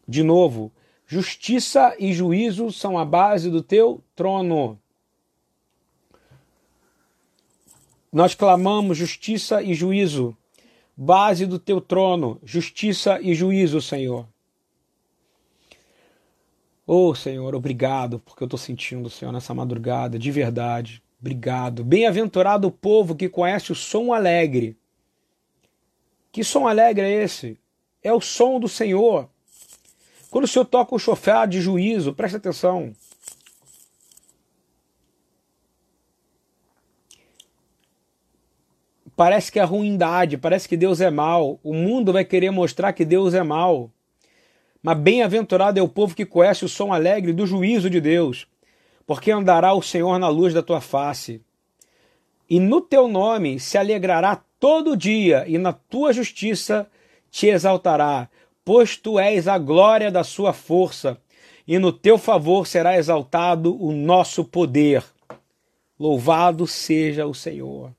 De 0.07 0.22
novo, 0.22 0.72
justiça 1.07 1.94
e 1.98 2.12
juízo 2.12 2.72
são 2.72 2.98
a 2.98 3.04
base 3.04 3.50
do 3.50 3.62
teu 3.62 4.02
trono. 4.14 4.78
Nós 8.12 8.35
clamamos 8.35 8.96
justiça 8.98 9.62
e 9.62 9.74
juízo, 9.74 10.37
base 10.96 11.46
do 11.46 11.59
teu 11.59 11.81
trono, 11.81 12.40
justiça 12.42 13.20
e 13.20 13.35
juízo, 13.35 13.81
Senhor. 13.81 14.26
Oh, 16.90 17.14
Senhor, 17.14 17.55
obrigado, 17.55 18.18
porque 18.18 18.42
eu 18.42 18.46
estou 18.46 18.59
sentindo, 18.59 19.11
Senhor, 19.11 19.31
nessa 19.31 19.53
madrugada, 19.53 20.18
de 20.18 20.31
verdade. 20.31 21.03
Obrigado. 21.20 21.85
Bem-aventurado 21.85 22.66
o 22.66 22.72
povo 22.72 23.14
que 23.14 23.29
conhece 23.29 23.70
o 23.70 23.74
som 23.74 24.11
alegre. 24.11 24.74
Que 26.33 26.42
som 26.42 26.66
alegre 26.66 27.05
é 27.05 27.22
esse? 27.22 27.59
É 28.03 28.11
o 28.11 28.22
som 28.22 28.59
do 28.59 28.66
Senhor. 28.70 29.29
Quando 30.31 30.44
o 30.44 30.48
Senhor 30.48 30.64
toca 30.64 30.94
o 30.94 30.98
chofé 30.98 31.46
de 31.46 31.61
juízo, 31.61 32.14
presta 32.14 32.38
atenção. 32.38 32.94
Parece 39.14 39.53
que 39.53 39.61
é 39.61 39.64
ruindade, 39.64 40.38
parece 40.38 40.66
que 40.66 40.77
Deus 40.77 41.03
é 41.03 41.11
mal. 41.11 41.61
O 41.62 41.74
mundo 41.74 42.14
vai 42.14 42.24
querer 42.24 42.51
mostrar 42.51 42.94
que 42.94 43.05
Deus 43.05 43.35
é 43.35 43.42
mal. 43.42 43.92
Mas 44.83 44.99
bem-aventurado 44.99 45.79
é 45.79 45.83
o 45.83 45.88
povo 45.88 46.14
que 46.14 46.25
conhece 46.25 46.64
o 46.64 46.69
som 46.69 46.93
alegre 46.93 47.33
do 47.33 47.47
juízo 47.47 47.91
de 47.91 48.01
Deus, 48.01 48.47
porque 49.07 49.31
andará 49.31 49.73
o 49.73 49.83
Senhor 49.83 50.19
na 50.19 50.29
luz 50.29 50.55
da 50.55 50.62
tua 50.62 50.81
face. 50.81 51.43
E 52.49 52.61
no 52.61 52.81
teu 52.81 53.09
nome 53.09 53.59
se 53.59 53.77
alegrará 53.77 54.43
todo 54.59 54.97
dia, 54.97 55.45
e 55.47 55.59
na 55.59 55.73
tua 55.73 56.12
justiça 56.12 56.88
te 57.31 57.47
exaltará, 57.47 58.29
pois 58.64 58.97
tu 58.97 59.19
és 59.19 59.49
a 59.49 59.59
glória 59.59 60.11
da 60.11 60.25
sua 60.25 60.53
força, 60.53 61.21
e 61.67 61.79
no 61.79 61.93
teu 61.93 62.17
favor 62.17 62.67
será 62.67 62.97
exaltado 62.97 63.77
o 63.83 63.93
nosso 63.93 64.45
poder. 64.45 65.05
Louvado 65.99 66.67
seja 66.67 67.27
o 67.27 67.35
Senhor. 67.35 67.93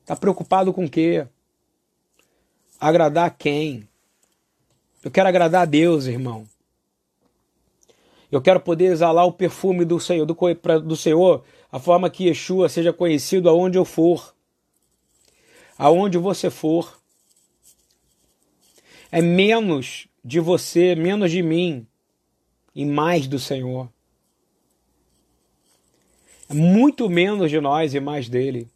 Está 0.00 0.14
preocupado 0.14 0.72
com 0.72 0.84
o 0.84 0.90
quê? 0.90 1.26
Agradar 2.78 3.34
quem? 3.36 3.88
Eu 5.04 5.10
quero 5.10 5.28
agradar 5.28 5.62
a 5.62 5.66
Deus, 5.66 6.06
irmão. 6.06 6.48
Eu 8.32 8.40
quero 8.40 8.58
poder 8.58 8.86
exalar 8.86 9.26
o 9.26 9.32
perfume 9.32 9.84
do 9.84 10.00
Senhor, 10.00 10.24
do, 10.24 10.34
do 10.80 10.96
Senhor, 10.96 11.44
a 11.70 11.78
forma 11.78 12.08
que 12.08 12.24
Yeshua 12.24 12.70
seja 12.70 12.90
conhecido 12.90 13.50
aonde 13.50 13.76
eu 13.76 13.84
for, 13.84 14.34
aonde 15.76 16.16
você 16.16 16.48
for. 16.48 16.98
É 19.12 19.20
menos 19.20 20.08
de 20.24 20.40
você, 20.40 20.94
menos 20.94 21.30
de 21.30 21.42
mim 21.42 21.86
e 22.74 22.86
mais 22.86 23.26
do 23.26 23.38
Senhor. 23.38 23.90
É 26.48 26.54
muito 26.54 27.10
menos 27.10 27.50
de 27.50 27.60
nós 27.60 27.94
e 27.94 28.00
mais 28.00 28.26
dele. 28.28 28.70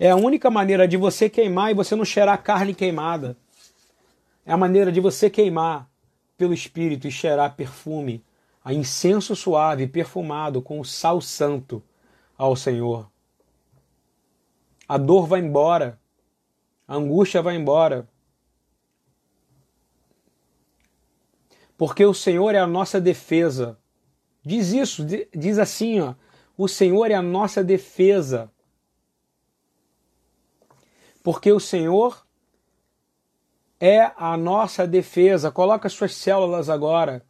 É 0.00 0.10
a 0.10 0.16
única 0.16 0.50
maneira 0.50 0.88
de 0.88 0.96
você 0.96 1.28
queimar 1.28 1.70
e 1.70 1.74
você 1.74 1.94
não 1.94 2.04
cheirar 2.04 2.42
carne 2.42 2.74
queimada. 2.74 3.36
É 4.44 4.52
a 4.52 4.56
maneira 4.56 4.90
de 4.90 5.00
você 5.00 5.30
queimar 5.30 5.88
pelo 6.36 6.52
Espírito 6.52 7.06
e 7.06 7.10
cheirar 7.10 7.54
perfume, 7.54 8.24
a 8.64 8.72
incenso 8.72 9.36
suave, 9.36 9.86
perfumado 9.86 10.60
com 10.60 10.80
o 10.80 10.84
sal 10.84 11.20
santo 11.20 11.82
ao 12.36 12.56
Senhor. 12.56 13.10
A 14.88 14.98
dor 14.98 15.26
vai 15.26 15.40
embora, 15.40 15.98
a 16.86 16.96
angústia 16.96 17.40
vai 17.40 17.56
embora. 17.56 18.08
Porque 21.76 22.04
o 22.04 22.14
Senhor 22.14 22.54
é 22.54 22.58
a 22.58 22.66
nossa 22.66 23.00
defesa. 23.00 23.78
Diz 24.44 24.72
isso, 24.72 25.06
diz 25.34 25.58
assim, 25.58 26.00
ó, 26.00 26.14
o 26.56 26.68
Senhor 26.68 27.10
é 27.10 27.14
a 27.14 27.22
nossa 27.22 27.62
defesa. 27.62 28.50
Porque 31.22 31.50
o 31.52 31.60
Senhor 31.60 32.21
é 33.84 34.12
a 34.16 34.36
nossa 34.36 34.86
defesa. 34.86 35.50
Coloca 35.50 35.88
suas 35.88 36.14
células 36.14 36.70
agora 36.70 37.20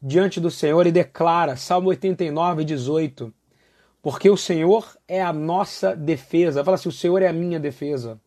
diante 0.00 0.40
do 0.40 0.50
Senhor 0.50 0.86
e 0.86 0.92
declara, 0.92 1.56
Salmo 1.56 1.90
89, 1.90 2.64
18. 2.64 3.30
Porque 4.00 4.30
o 4.30 4.36
Senhor 4.36 4.96
é 5.06 5.20
a 5.20 5.30
nossa 5.30 5.94
defesa. 5.94 6.64
Fala 6.64 6.76
assim: 6.76 6.88
o 6.88 6.92
Senhor 6.92 7.20
é 7.20 7.28
a 7.28 7.34
minha 7.34 7.60
defesa. 7.60 8.18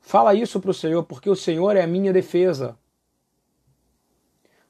Fala 0.00 0.32
isso 0.32 0.60
para 0.60 0.70
o 0.70 0.74
Senhor, 0.74 1.02
porque 1.02 1.28
o 1.28 1.34
Senhor 1.34 1.76
é 1.76 1.82
a 1.82 1.88
minha 1.88 2.12
defesa. 2.12 2.78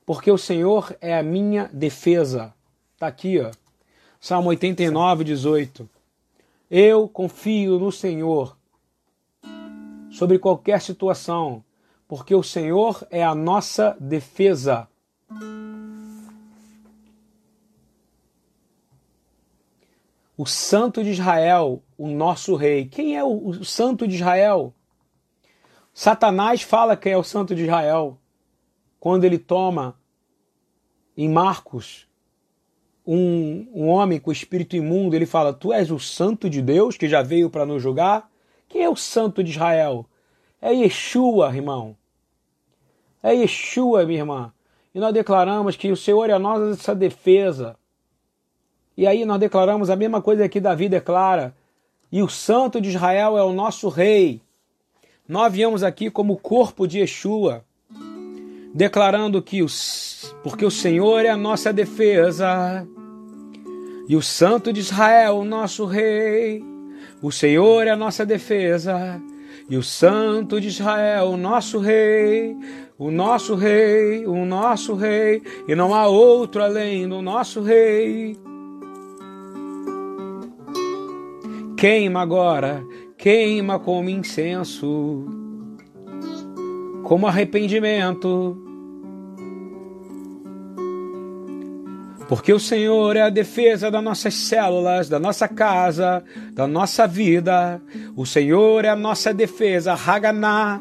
Porque 0.06 0.30
o 0.30 0.38
Senhor 0.38 0.96
é 1.02 1.18
a 1.18 1.22
minha 1.22 1.68
defesa. 1.70 2.54
Está 2.94 3.08
aqui, 3.08 3.38
ó. 3.38 3.50
Salmo 4.18 4.48
89, 4.48 5.22
18. 5.22 5.88
Eu 6.70 7.06
confio 7.06 7.78
no 7.78 7.92
Senhor 7.92 8.56
sobre 10.12 10.38
qualquer 10.38 10.80
situação, 10.80 11.64
porque 12.06 12.34
o 12.34 12.42
Senhor 12.42 13.06
é 13.10 13.24
a 13.24 13.34
nossa 13.34 13.96
defesa. 13.98 14.88
O 20.36 20.46
Santo 20.46 21.02
de 21.02 21.10
Israel, 21.10 21.82
o 21.96 22.08
nosso 22.08 22.54
rei. 22.54 22.86
Quem 22.86 23.16
é 23.16 23.24
o, 23.24 23.48
o 23.48 23.64
Santo 23.64 24.06
de 24.06 24.14
Israel? 24.14 24.74
Satanás 25.94 26.62
fala 26.62 26.96
que 26.96 27.08
é 27.08 27.16
o 27.16 27.22
Santo 27.22 27.54
de 27.54 27.62
Israel 27.62 28.18
quando 29.02 29.24
ele 29.24 29.36
toma 29.36 29.98
em 31.16 31.28
Marcos 31.28 32.06
um, 33.04 33.66
um 33.74 33.88
homem 33.88 34.20
com 34.20 34.30
espírito 34.30 34.76
imundo, 34.76 35.16
ele 35.16 35.26
fala: 35.26 35.52
Tu 35.52 35.72
és 35.72 35.90
o 35.90 35.98
santo 35.98 36.48
de 36.48 36.62
Deus 36.62 36.96
que 36.96 37.08
já 37.08 37.20
veio 37.20 37.50
para 37.50 37.66
nos 37.66 37.82
julgar? 37.82 38.30
Quem 38.72 38.84
é 38.84 38.88
o 38.88 38.96
santo 38.96 39.44
de 39.44 39.50
Israel? 39.50 40.06
É 40.58 40.72
Yeshua, 40.72 41.54
irmão. 41.54 41.94
É 43.22 43.34
Yeshua, 43.34 44.06
minha 44.06 44.20
irmã. 44.20 44.52
E 44.94 44.98
nós 44.98 45.12
declaramos 45.12 45.76
que 45.76 45.92
o 45.92 45.96
Senhor 45.96 46.30
é 46.30 46.32
a 46.32 46.38
nossa 46.38 46.94
defesa. 46.94 47.76
E 48.96 49.06
aí 49.06 49.26
nós 49.26 49.38
declaramos 49.38 49.90
a 49.90 49.96
mesma 49.96 50.22
coisa 50.22 50.48
que 50.48 50.58
Davi 50.58 50.88
declara. 50.88 51.54
E 52.10 52.22
o 52.22 52.30
santo 52.30 52.80
de 52.80 52.88
Israel 52.88 53.36
é 53.36 53.44
o 53.44 53.52
nosso 53.52 53.90
rei. 53.90 54.40
Nós 55.28 55.52
viemos 55.52 55.82
aqui 55.82 56.10
como 56.10 56.38
corpo 56.38 56.88
de 56.88 57.00
Yeshua 57.00 57.62
declarando 58.74 59.42
que 59.42 59.62
os, 59.62 60.34
porque 60.42 60.64
o 60.64 60.70
Senhor 60.70 61.26
é 61.26 61.28
a 61.28 61.36
nossa 61.36 61.74
defesa 61.74 62.88
e 64.08 64.16
o 64.16 64.22
Santo 64.22 64.72
de 64.72 64.80
Israel, 64.80 65.36
o 65.36 65.44
nosso 65.44 65.84
rei. 65.84 66.71
O 67.22 67.30
Senhor 67.30 67.86
é 67.86 67.90
a 67.90 67.96
nossa 67.96 68.26
defesa 68.26 69.20
e 69.70 69.76
o 69.76 69.82
Santo 69.82 70.60
de 70.60 70.68
Israel, 70.68 71.26
o 71.26 71.36
nosso 71.36 71.78
rei. 71.78 72.56
O 72.98 73.10
nosso 73.10 73.54
rei, 73.54 74.26
o 74.26 74.44
nosso 74.44 74.94
rei, 74.94 75.42
e 75.66 75.74
não 75.74 75.92
há 75.92 76.06
outro 76.06 76.62
além 76.62 77.08
do 77.08 77.20
nosso 77.20 77.60
rei. 77.60 78.36
Queima 81.76 82.20
agora, 82.20 82.80
queima 83.18 83.80
como 83.80 84.08
incenso 84.08 85.26
como 87.02 87.26
arrependimento. 87.26 88.71
Porque 92.32 92.50
o 92.50 92.58
Senhor 92.58 93.14
é 93.14 93.20
a 93.20 93.28
defesa 93.28 93.90
das 93.90 94.02
nossas 94.02 94.32
células, 94.32 95.06
da 95.06 95.18
nossa 95.18 95.46
casa, 95.46 96.24
da 96.54 96.66
nossa 96.66 97.06
vida. 97.06 97.78
O 98.16 98.24
Senhor 98.24 98.86
é 98.86 98.88
a 98.88 98.96
nossa 98.96 99.34
defesa, 99.34 99.92
Haganá. 99.92 100.80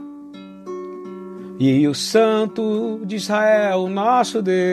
E 1.60 1.86
o 1.90 1.94
Santo 1.94 3.02
de 3.04 3.18
Israel, 3.18 3.90
nosso 3.90 4.42
Deus. 4.42 4.64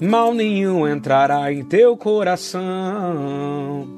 Mal 0.00 0.32
nenhum 0.32 0.86
entrará 0.86 1.52
em 1.52 1.64
teu 1.64 1.96
coração 1.96 3.88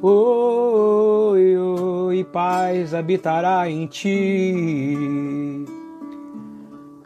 Oi, 0.00 1.58
oi, 1.58 2.24
paz 2.24 2.94
habitará 2.94 3.68
em 3.68 3.88
ti. 3.88 5.66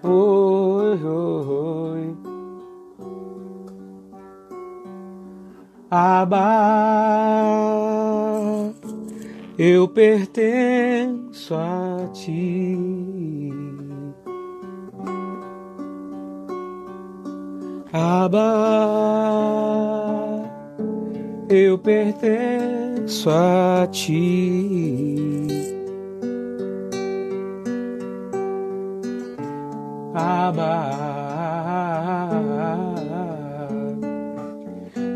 Oi, 0.04 1.02
oi. 1.02 2.16
Eu 9.58 9.88
pertenço 9.88 11.54
a 11.54 12.08
ti. 12.12 12.78
Abba 17.92 18.74
eu 21.48 21.78
pertenço 21.78 23.30
a 23.30 23.86
ti. 23.90 25.73
Abba. 30.14 30.90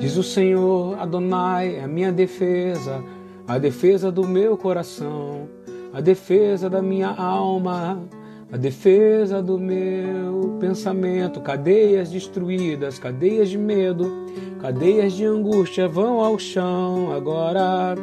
Diz 0.00 0.16
o 0.16 0.22
Senhor, 0.22 0.98
Adonai, 1.00 1.76
é 1.76 1.84
a 1.84 1.88
minha 1.88 2.12
defesa, 2.12 3.02
a 3.46 3.58
defesa 3.58 4.10
do 4.10 4.26
meu 4.26 4.56
coração, 4.56 5.48
a 5.92 6.00
defesa 6.00 6.68
da 6.68 6.82
minha 6.82 7.08
alma 7.08 8.02
a 8.50 8.56
defesa 8.56 9.42
do 9.42 9.58
meu 9.58 10.56
pensamento, 10.58 11.38
cadeias 11.38 12.10
destruídas, 12.10 12.98
cadeias 12.98 13.50
de 13.50 13.58
medo, 13.58 14.24
cadeias 14.58 15.12
de 15.12 15.26
angústia 15.26 15.86
vão 15.86 16.20
ao 16.20 16.38
chão 16.38 17.12
agora. 17.12 17.94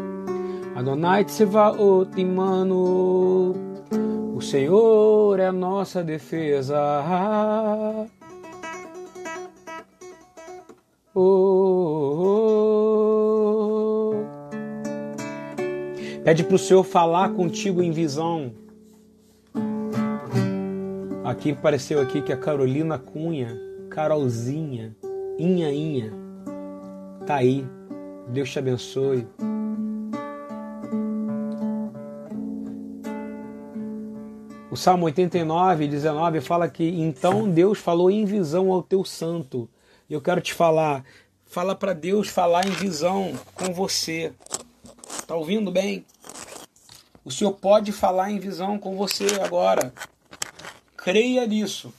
Adonai 0.76 1.26
Tsevaot 1.26 2.12
Imano, 2.16 3.56
o 4.36 4.42
Senhor 4.42 5.40
é 5.40 5.48
a 5.48 5.52
nossa 5.52 6.04
defesa. 6.04 6.76
Oh, 11.14 11.22
oh, 12.18 12.22
oh. 13.32 14.16
Pede 16.24 16.44
para 16.44 16.56
o 16.56 16.60
Senhor 16.60 16.84
falar 16.84 17.30
contigo 17.30 17.82
em 17.82 17.92
visão. 17.92 18.52
Aqui 21.24 21.52
apareceu 21.52 22.02
aqui 22.02 22.22
que 22.22 22.34
a 22.34 22.38
Carolina 22.38 23.00
Cunha, 23.00 23.58
Carolzinha, 23.90 24.96
Inha 25.40 25.72
Inha, 25.72 26.12
tá 27.26 27.36
aí. 27.36 27.66
Deus 28.28 28.52
te 28.52 28.60
abençoe. 28.60 29.26
O 34.76 34.78
Salmo 34.78 35.06
89, 35.06 35.88
19 35.88 36.42
fala 36.42 36.68
que 36.68 36.84
então 36.84 37.50
Deus 37.50 37.80
falou 37.80 38.12
em 38.12 38.26
visão 38.26 38.74
ao 38.74 38.84
teu 38.84 39.06
santo. 39.06 39.70
E 40.10 40.14
eu 40.14 40.20
quero 40.20 40.42
te 40.42 40.54
falar, 40.54 41.06
Fala 41.46 41.74
para 41.74 41.94
Deus 41.94 42.28
falar 42.28 42.68
em 42.68 42.72
visão 42.72 43.32
com 43.54 43.74
você. 43.74 44.34
Tá 45.26 45.34
ouvindo 45.34 45.72
bem? 45.72 46.06
O 47.24 47.32
Senhor 47.32 47.54
pode 47.54 47.94
falar 47.94 48.30
em 48.30 48.38
visão 48.38 48.78
com 48.78 48.98
você 48.98 49.26
agora. 49.42 49.94
Creia 50.98 51.48
nisso. 51.48 51.94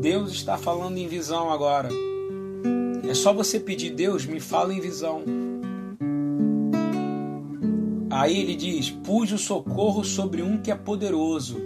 Deus 0.00 0.32
está 0.32 0.58
falando 0.58 0.98
em 0.98 1.06
visão 1.06 1.52
agora. 1.52 1.88
É 3.08 3.14
só 3.14 3.32
você 3.32 3.60
pedir, 3.60 3.90
Deus, 3.90 4.26
me 4.26 4.40
fala 4.40 4.74
em 4.74 4.80
visão. 4.80 5.22
Aí 8.12 8.38
ele 8.38 8.54
diz: 8.54 8.90
Pus 8.90 9.32
o 9.32 9.38
socorro 9.38 10.04
sobre 10.04 10.42
um 10.42 10.60
que 10.60 10.70
é 10.70 10.74
poderoso 10.74 11.58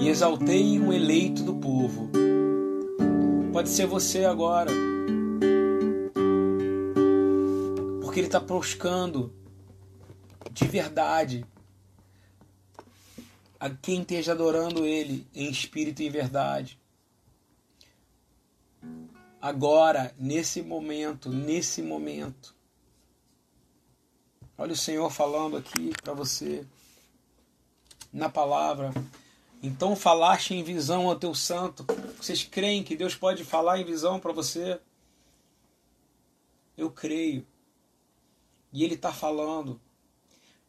e 0.00 0.08
exaltei 0.08 0.80
um 0.80 0.90
eleito 0.90 1.42
do 1.42 1.54
povo. 1.56 2.10
Pode 3.52 3.68
ser 3.68 3.86
você 3.86 4.24
agora. 4.24 4.70
Porque 8.00 8.20
ele 8.20 8.28
está 8.28 8.40
buscando 8.40 9.30
de 10.50 10.66
verdade 10.66 11.44
a 13.60 13.68
quem 13.68 14.00
esteja 14.00 14.32
adorando 14.32 14.86
ele 14.86 15.26
em 15.34 15.50
espírito 15.50 16.00
e 16.00 16.06
em 16.06 16.10
verdade. 16.10 16.80
Agora, 19.38 20.14
nesse 20.18 20.62
momento, 20.62 21.28
nesse 21.28 21.82
momento. 21.82 22.55
Olha 24.58 24.72
o 24.72 24.76
Senhor 24.76 25.10
falando 25.10 25.56
aqui 25.56 25.92
para 26.02 26.14
você 26.14 26.66
na 28.12 28.28
palavra. 28.28 28.92
Então 29.62 29.94
falaste 29.94 30.54
em 30.54 30.62
visão 30.62 31.08
ao 31.08 31.18
teu 31.18 31.34
santo. 31.34 31.84
Vocês 32.16 32.42
creem 32.44 32.82
que 32.82 32.96
Deus 32.96 33.14
pode 33.14 33.44
falar 33.44 33.78
em 33.78 33.84
visão 33.84 34.18
para 34.18 34.32
você? 34.32 34.80
Eu 36.76 36.90
creio. 36.90 37.46
E 38.72 38.82
Ele 38.82 38.94
está 38.94 39.12
falando. 39.12 39.80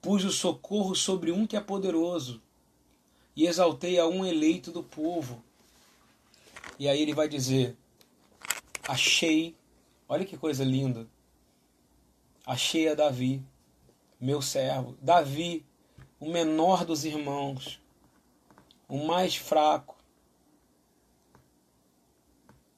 Pus 0.02 0.24
o 0.24 0.32
socorro 0.32 0.96
sobre 0.96 1.32
um 1.32 1.48
que 1.48 1.56
é 1.56 1.62
poderoso 1.62 2.42
e 3.38 3.46
exaltei 3.46 4.00
a 4.00 4.08
um 4.08 4.26
eleito 4.26 4.72
do 4.72 4.84
povo. 4.84 5.44
E 6.80 6.90
aí 6.90 7.00
ele 7.02 7.14
vai 7.14 7.30
dizer: 7.30 7.78
Achei, 8.88 9.56
olha 10.10 10.26
que 10.26 10.36
coisa 10.36 10.64
linda. 10.64 11.08
Achei 12.44 12.90
a 12.90 12.96
Davi, 12.96 13.44
meu 14.20 14.42
servo. 14.42 14.98
Davi, 15.02 15.66
o 16.20 16.30
menor 16.30 16.86
dos 16.86 17.06
irmãos, 17.06 17.80
o 18.88 19.06
mais 19.06 19.36
fraco, 19.36 19.98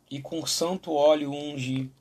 e 0.10 0.22
com 0.22 0.46
santo 0.46 0.92
óleo 0.92 1.32
ungi. 1.32 1.92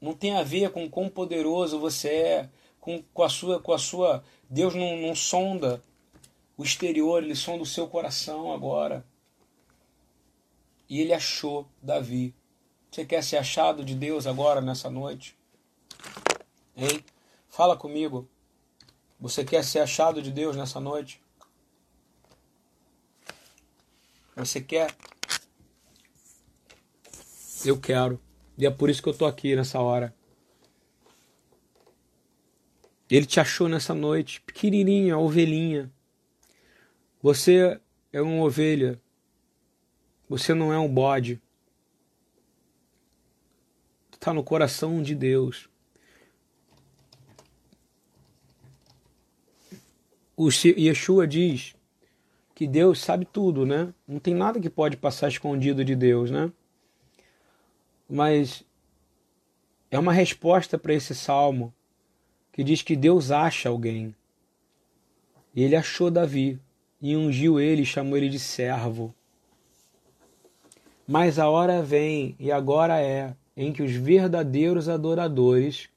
Não 0.00 0.12
tem 0.12 0.34
a 0.34 0.42
ver 0.42 0.70
com 0.72 0.90
quão 0.90 1.08
poderoso 1.08 1.78
você 1.78 2.08
é, 2.08 2.50
com, 2.80 3.02
com 3.14 3.22
a 3.22 3.28
sua, 3.28 3.60
com 3.60 3.72
a 3.72 3.78
sua. 3.78 4.24
Deus 4.50 4.74
não, 4.74 4.96
não 4.96 5.14
sonda 5.14 5.82
o 6.56 6.64
exterior, 6.64 7.22
ele 7.22 7.36
sonda 7.36 7.62
o 7.62 7.66
seu 7.66 7.86
coração 7.86 8.52
agora. 8.52 9.06
E 10.88 11.00
ele 11.00 11.14
achou 11.14 11.66
Davi. 11.80 12.34
Você 12.90 13.06
quer 13.06 13.22
ser 13.22 13.36
achado 13.36 13.84
de 13.84 13.94
Deus 13.94 14.26
agora, 14.26 14.60
nessa 14.60 14.90
noite? 14.90 15.36
Hein? 16.76 17.04
Fala 17.48 17.76
comigo. 17.76 18.28
Você 19.20 19.44
quer 19.44 19.64
ser 19.64 19.80
achado 19.80 20.22
de 20.22 20.30
Deus 20.30 20.56
nessa 20.56 20.80
noite? 20.80 21.22
Você 24.34 24.60
quer? 24.60 24.94
Eu 27.64 27.78
quero. 27.78 28.20
E 28.58 28.66
é 28.66 28.70
por 28.70 28.90
isso 28.90 29.02
que 29.02 29.08
eu 29.08 29.16
tô 29.16 29.26
aqui 29.26 29.54
nessa 29.54 29.80
hora. 29.80 30.14
Ele 33.10 33.26
te 33.26 33.38
achou 33.38 33.68
nessa 33.68 33.94
noite, 33.94 34.40
pequenininha, 34.40 35.18
ovelhinha. 35.18 35.92
Você 37.22 37.80
é 38.12 38.22
uma 38.22 38.42
ovelha. 38.42 39.00
Você 40.28 40.54
não 40.54 40.72
é 40.72 40.78
um 40.78 40.92
bode. 40.92 41.40
Está 44.12 44.32
no 44.32 44.42
coração 44.42 45.02
de 45.02 45.14
Deus. 45.14 45.68
O 50.36 50.48
Yeshua 50.48 51.26
diz 51.26 51.74
que 52.54 52.66
Deus 52.66 53.00
sabe 53.00 53.24
tudo, 53.24 53.66
né? 53.66 53.92
Não 54.06 54.18
tem 54.18 54.34
nada 54.34 54.60
que 54.60 54.70
pode 54.70 54.96
passar 54.96 55.28
escondido 55.28 55.84
de 55.84 55.94
Deus, 55.94 56.30
né? 56.30 56.50
Mas 58.08 58.64
é 59.90 59.98
uma 59.98 60.12
resposta 60.12 60.78
para 60.78 60.94
esse 60.94 61.14
salmo 61.14 61.72
que 62.52 62.64
diz 62.64 62.82
que 62.82 62.96
Deus 62.96 63.30
acha 63.30 63.68
alguém. 63.68 64.14
E 65.54 65.62
ele 65.62 65.76
achou 65.76 66.10
Davi 66.10 66.58
e 67.00 67.16
ungiu 67.16 67.60
ele 67.60 67.84
chamou 67.84 68.16
ele 68.16 68.28
de 68.28 68.38
servo. 68.38 69.14
Mas 71.06 71.38
a 71.38 71.48
hora 71.48 71.82
vem, 71.82 72.34
e 72.38 72.50
agora 72.50 73.00
é, 73.00 73.34
em 73.56 73.72
que 73.72 73.82
os 73.82 73.92
verdadeiros 73.92 74.88
adoradores 74.88 75.90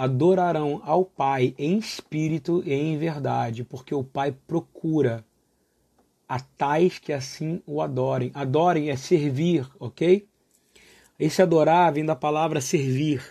adorarão 0.00 0.80
ao 0.82 1.04
Pai 1.04 1.54
em 1.58 1.76
espírito 1.76 2.62
e 2.64 2.72
em 2.72 2.96
verdade, 2.96 3.62
porque 3.62 3.94
o 3.94 4.02
Pai 4.02 4.32
procura 4.32 5.22
a 6.26 6.40
tais 6.40 6.98
que 6.98 7.12
assim 7.12 7.62
o 7.66 7.82
adorem. 7.82 8.30
Adorem 8.32 8.88
é 8.88 8.96
servir, 8.96 9.68
ok? 9.78 10.26
Esse 11.18 11.42
adorar 11.42 11.92
vem 11.92 12.02
da 12.02 12.16
palavra 12.16 12.62
servir. 12.62 13.22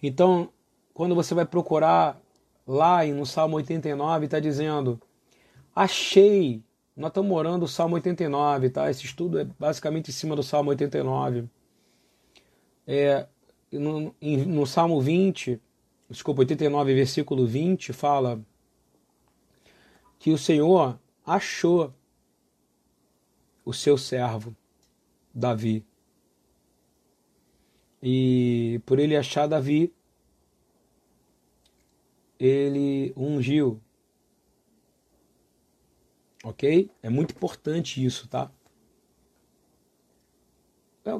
Então, 0.00 0.50
quando 0.92 1.16
você 1.16 1.34
vai 1.34 1.44
procurar 1.44 2.16
lá 2.64 3.04
no 3.04 3.26
Salmo 3.26 3.56
89, 3.56 4.26
está 4.26 4.38
dizendo: 4.38 5.00
Achei. 5.74 6.62
Nós 6.96 7.08
estamos 7.08 7.28
morando 7.28 7.64
o 7.64 7.68
Salmo 7.68 7.96
89, 7.96 8.70
tá? 8.70 8.88
Esse 8.88 9.04
estudo 9.04 9.40
é 9.40 9.44
basicamente 9.58 10.10
em 10.10 10.14
cima 10.14 10.36
do 10.36 10.44
Salmo 10.44 10.70
89. 10.70 11.48
É, 12.86 13.26
no, 13.78 14.14
no 14.20 14.66
Salmo 14.66 15.00
20, 15.00 15.60
desculpa, 16.08 16.40
89, 16.40 16.94
versículo 16.94 17.46
20, 17.46 17.92
fala 17.92 18.44
que 20.18 20.30
o 20.30 20.38
Senhor 20.38 20.98
achou 21.24 21.92
o 23.64 23.72
seu 23.72 23.96
servo, 23.96 24.54
Davi. 25.34 25.84
E 28.02 28.80
por 28.84 28.98
ele 28.98 29.16
achar 29.16 29.46
Davi, 29.46 29.92
ele 32.38 33.12
ungiu. 33.16 33.80
Ok? 36.42 36.90
É 37.02 37.08
muito 37.08 37.34
importante 37.34 38.04
isso, 38.04 38.28
tá? 38.28 38.52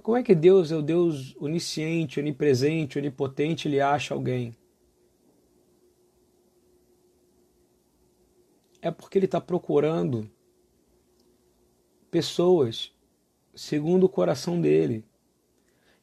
Como 0.02 0.16
é 0.16 0.22
que 0.22 0.34
Deus 0.34 0.72
é 0.72 0.76
o 0.76 0.80
Deus 0.80 1.36
onisciente, 1.36 2.18
onipresente, 2.18 2.98
onipotente, 2.98 3.68
ele 3.68 3.80
acha 3.80 4.14
alguém? 4.14 4.56
É 8.80 8.90
porque 8.90 9.18
ele 9.18 9.26
está 9.26 9.40
procurando 9.40 10.30
pessoas 12.10 12.94
segundo 13.54 14.04
o 14.04 14.08
coração 14.08 14.58
dele. 14.58 15.04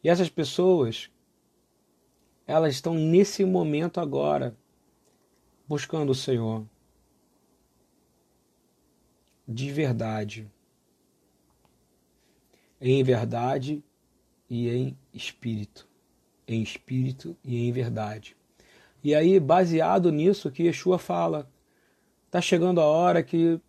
E 0.04 0.10
essas 0.10 0.30
pessoas, 0.30 1.10
elas 2.46 2.76
estão 2.76 2.94
nesse 2.94 3.44
momento 3.44 4.00
agora 4.00 4.56
buscando 5.68 6.12
o 6.12 6.16
Senhor 6.16 6.66
de 9.48 9.72
verdade 9.72 10.50
em 12.82 13.04
verdade 13.04 13.84
e 14.50 14.70
em 14.70 14.98
espírito. 15.14 15.88
Em 16.48 16.62
espírito 16.62 17.38
e 17.44 17.68
em 17.68 17.72
verdade. 17.72 18.36
E 19.04 19.14
aí, 19.16 19.40
baseado 19.40 20.12
nisso 20.12 20.52
que 20.52 20.64
Yeshua 20.64 20.98
fala, 20.98 21.50
está 22.26 22.42
chegando 22.42 22.82
a 22.82 22.86
hora 22.86 23.24
que 23.24 23.60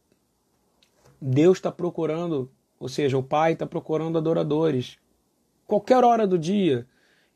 Deus 1.20 1.58
está 1.58 1.70
procurando, 1.70 2.50
ou 2.80 2.88
seja, 2.88 3.16
o 3.16 3.22
Pai 3.22 3.52
está 3.52 3.66
procurando 3.66 4.18
adoradores. 4.18 4.98
Qualquer 5.66 6.02
hora 6.02 6.26
do 6.26 6.38
dia. 6.38 6.86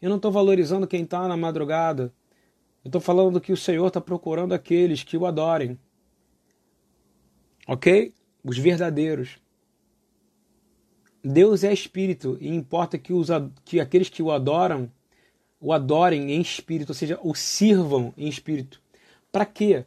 Eu 0.00 0.10
não 0.10 0.16
estou 0.16 0.30
valorizando 0.30 0.86
quem 0.86 1.02
está 1.02 1.26
na 1.28 1.36
madrugada. 1.36 2.12
Eu 2.84 2.88
estou 2.88 3.00
falando 3.00 3.40
que 3.40 3.52
o 3.52 3.56
Senhor 3.56 3.86
está 3.86 4.00
procurando 4.00 4.52
aqueles 4.52 5.02
que 5.02 5.16
o 5.16 5.24
adorem. 5.24 5.78
Ok? 7.66 8.12
Os 8.44 8.58
verdadeiros. 8.58 9.40
Deus 11.26 11.64
é 11.64 11.72
espírito 11.72 12.38
e 12.40 12.48
importa 12.48 12.96
que, 12.98 13.12
os, 13.12 13.28
que 13.64 13.80
aqueles 13.80 14.08
que 14.08 14.22
o 14.22 14.30
adoram 14.30 14.90
o 15.58 15.72
adorem 15.72 16.32
em 16.32 16.40
espírito, 16.40 16.90
ou 16.90 16.94
seja, 16.94 17.18
o 17.22 17.34
sirvam 17.34 18.12
em 18.16 18.28
espírito. 18.28 18.80
Para 19.32 19.46
quê? 19.46 19.84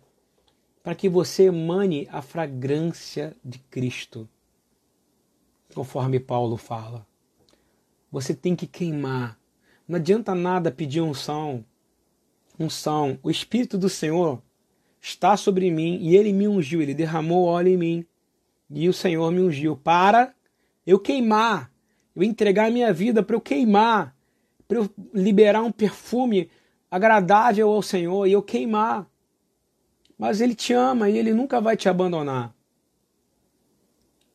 para 0.84 0.96
que 0.96 1.10
você 1.10 1.44
emane 1.44 2.08
a 2.12 2.22
fragrância 2.22 3.36
de 3.44 3.60
Cristo, 3.60 4.28
conforme 5.76 6.20
Paulo 6.20 6.58
fala. 6.58 7.06
Você 8.12 8.34
tem 8.34 8.56
que 8.56 8.66
queimar. 8.66 9.38
Não 9.88 9.98
adianta 9.98 10.34
nada 10.34 10.72
pedir 10.72 11.02
unção. 11.02 11.64
Unção. 12.58 13.20
O 13.22 13.30
Espírito 13.30 13.78
do 13.78 13.88
Senhor 13.88 14.42
está 15.00 15.38
sobre 15.38 15.70
mim 15.70 16.00
e 16.02 16.16
ele 16.16 16.34
me 16.34 16.48
ungiu, 16.48 16.82
ele 16.82 16.94
derramou 16.94 17.46
óleo 17.46 17.70
em 17.70 17.78
mim. 17.78 18.06
E 18.70 18.90
o 18.90 18.94
Senhor 18.94 19.32
me 19.32 19.42
ungiu 19.42 19.76
para 19.76 20.34
eu 20.86 21.00
queimar, 21.00 21.72
eu 22.16 22.24
entregar 22.24 22.68
a 22.68 22.72
minha 22.72 22.92
vida 22.92 23.22
para 23.22 23.36
eu 23.36 23.42
queimar, 23.42 24.16
para 24.68 24.80
eu 24.80 24.90
liberar 25.14 25.64
um 25.64 25.72
perfume 25.72 26.50
agradável 26.90 27.70
ao 27.70 27.82
Senhor 27.82 28.28
e 28.28 28.32
eu 28.32 28.42
queimar. 28.42 29.10
Mas 30.18 30.42
Ele 30.42 30.56
te 30.56 30.74
ama 30.74 31.10
e 31.10 31.18
Ele 31.18 31.34
nunca 31.34 31.62
vai 31.62 31.78
te 31.78 31.88
abandonar. 31.88 32.54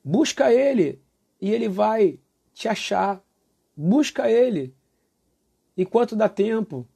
Busca 0.03 0.53
Ele 0.53 1.01
e 1.41 1.51
Ele 1.51 1.69
vai 1.69 2.19
te 2.53 2.69
achar. 2.69 3.23
Busca 3.77 4.31
Ele 4.31 4.75
enquanto 5.77 6.17
dá 6.17 6.29
tempo. 6.29 6.87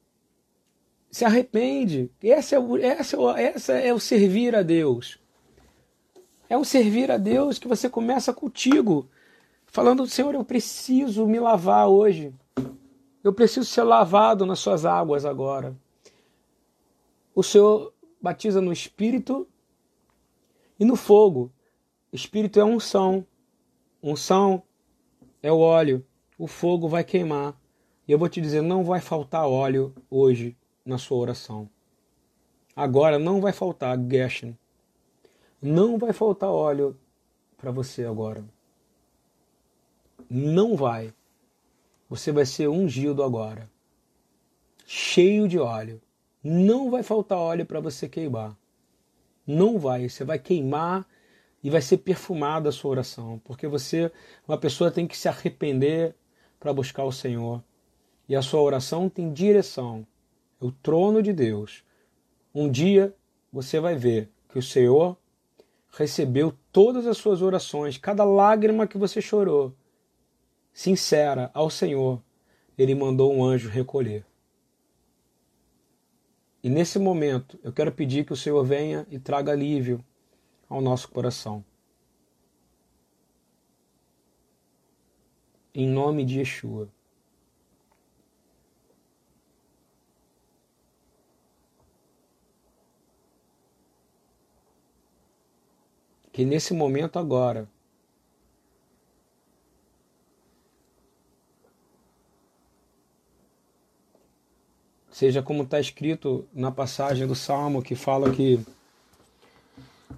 Se 1.11 1.25
arrepende. 1.25 2.11
Essa 2.21 2.55
é, 2.55 2.59
o, 2.59 2.77
é 2.77 3.43
essa 3.43 3.73
é 3.73 3.93
o 3.93 3.99
servir 3.99 4.55
a 4.55 4.61
Deus. 4.61 5.19
É 6.49 6.57
o 6.57 6.65
servir 6.65 7.11
a 7.11 7.17
Deus 7.17 7.59
que 7.59 7.67
você 7.67 7.89
começa 7.89 8.33
contigo, 8.33 9.09
falando: 9.71 10.05
Senhor, 10.07 10.33
eu 10.33 10.43
preciso 10.43 11.25
me 11.25 11.39
lavar 11.39 11.87
hoje. 11.87 12.33
Eu 13.23 13.33
preciso 13.33 13.65
ser 13.65 13.83
lavado 13.83 14.45
nas 14.45 14.59
suas 14.59 14.85
águas 14.85 15.25
agora. 15.25 15.75
O 17.35 17.43
Senhor 17.43 17.93
batiza 18.21 18.61
no 18.61 18.71
Espírito 18.71 19.47
e 20.79 20.85
no 20.85 20.95
fogo. 20.95 21.51
Espírito 22.11 22.59
é 22.59 22.63
unção. 22.63 23.25
Unção 24.01 24.63
é 25.43 25.51
o 25.51 25.59
óleo. 25.59 26.05
O 26.37 26.47
fogo 26.47 26.87
vai 26.87 27.03
queimar. 27.03 27.55
E 28.07 28.11
eu 28.11 28.17
vou 28.17 28.29
te 28.29 28.41
dizer, 28.41 28.61
não 28.61 28.83
vai 28.83 29.01
faltar 29.01 29.47
óleo 29.47 29.93
hoje 30.09 30.57
na 30.83 30.97
sua 30.97 31.17
oração. 31.17 31.69
Agora 32.75 33.19
não 33.19 33.41
vai 33.41 33.51
faltar 33.51 33.97
Geshen. 34.09 34.57
Não 35.61 35.97
vai 35.97 36.13
faltar 36.13 36.49
óleo 36.49 36.97
para 37.57 37.69
você 37.69 38.05
agora. 38.05 38.43
Não 40.29 40.75
vai. 40.75 41.13
Você 42.09 42.31
vai 42.31 42.45
ser 42.45 42.67
ungido 42.67 43.23
agora. 43.23 43.69
Cheio 44.85 45.47
de 45.47 45.59
óleo. 45.59 46.01
Não 46.43 46.89
vai 46.89 47.03
faltar 47.03 47.37
óleo 47.37 47.65
para 47.65 47.79
você 47.79 48.09
queimar. 48.09 48.57
Não 49.45 49.77
vai. 49.77 50.09
Você 50.09 50.23
vai 50.23 50.39
queimar 50.39 51.07
e 51.63 51.69
vai 51.69 51.81
ser 51.81 51.97
perfumada 51.97 52.69
a 52.69 52.71
sua 52.71 52.91
oração. 52.91 53.39
Porque 53.43 53.67
você, 53.67 54.11
uma 54.47 54.57
pessoa 54.57 54.89
tem 54.89 55.05
que 55.05 55.17
se 55.17 55.27
arrepender 55.27 56.15
para 56.59 56.73
buscar 56.73 57.03
o 57.03 57.11
Senhor. 57.11 57.63
E 58.27 58.35
a 58.35 58.41
sua 58.41 58.61
oração 58.61 59.09
tem 59.09 59.31
direção. 59.31 60.05
É 60.61 60.65
o 60.65 60.71
trono 60.71 61.21
de 61.21 61.33
Deus. 61.33 61.83
Um 62.53 62.69
dia 62.69 63.15
você 63.51 63.79
vai 63.79 63.95
ver 63.95 64.29
que 64.49 64.57
o 64.57 64.63
Senhor 64.63 65.17
recebeu 65.91 66.53
todas 66.71 67.07
as 67.07 67.17
suas 67.17 67.41
orações, 67.41 67.97
cada 67.97 68.23
lágrima 68.23 68.87
que 68.87 68.97
você 68.97 69.21
chorou, 69.21 69.73
sincera 70.79 71.51
ao 71.53 71.69
Senhor, 71.69 72.23
ele 72.77 72.95
mandou 72.95 73.33
um 73.33 73.43
anjo 73.43 73.67
recolher. 73.67 74.25
E 76.63 76.69
nesse 76.69 76.97
momento, 76.97 77.59
eu 77.61 77.73
quero 77.73 77.91
pedir 77.91 78.25
que 78.25 78.31
o 78.31 78.37
Senhor 78.37 78.63
venha 78.63 79.05
e 79.11 79.19
traga 79.19 79.51
alívio 79.51 80.01
ao 80.69 80.79
nosso 80.79 81.09
coração. 81.09 81.65
Em 85.75 85.85
nome 85.85 86.23
de 86.23 86.39
Yeshua. 86.39 86.89
que 96.31 96.45
nesse 96.45 96.73
momento 96.73 97.19
agora 97.19 97.69
seja 105.19 105.43
como 105.43 105.63
está 105.63 105.81
escrito 105.81 106.47
na 106.53 106.71
passagem 106.71 107.27
do 107.27 107.35
Salmo 107.35 107.81
que 107.81 107.93
fala 107.93 108.31
que 108.31 108.57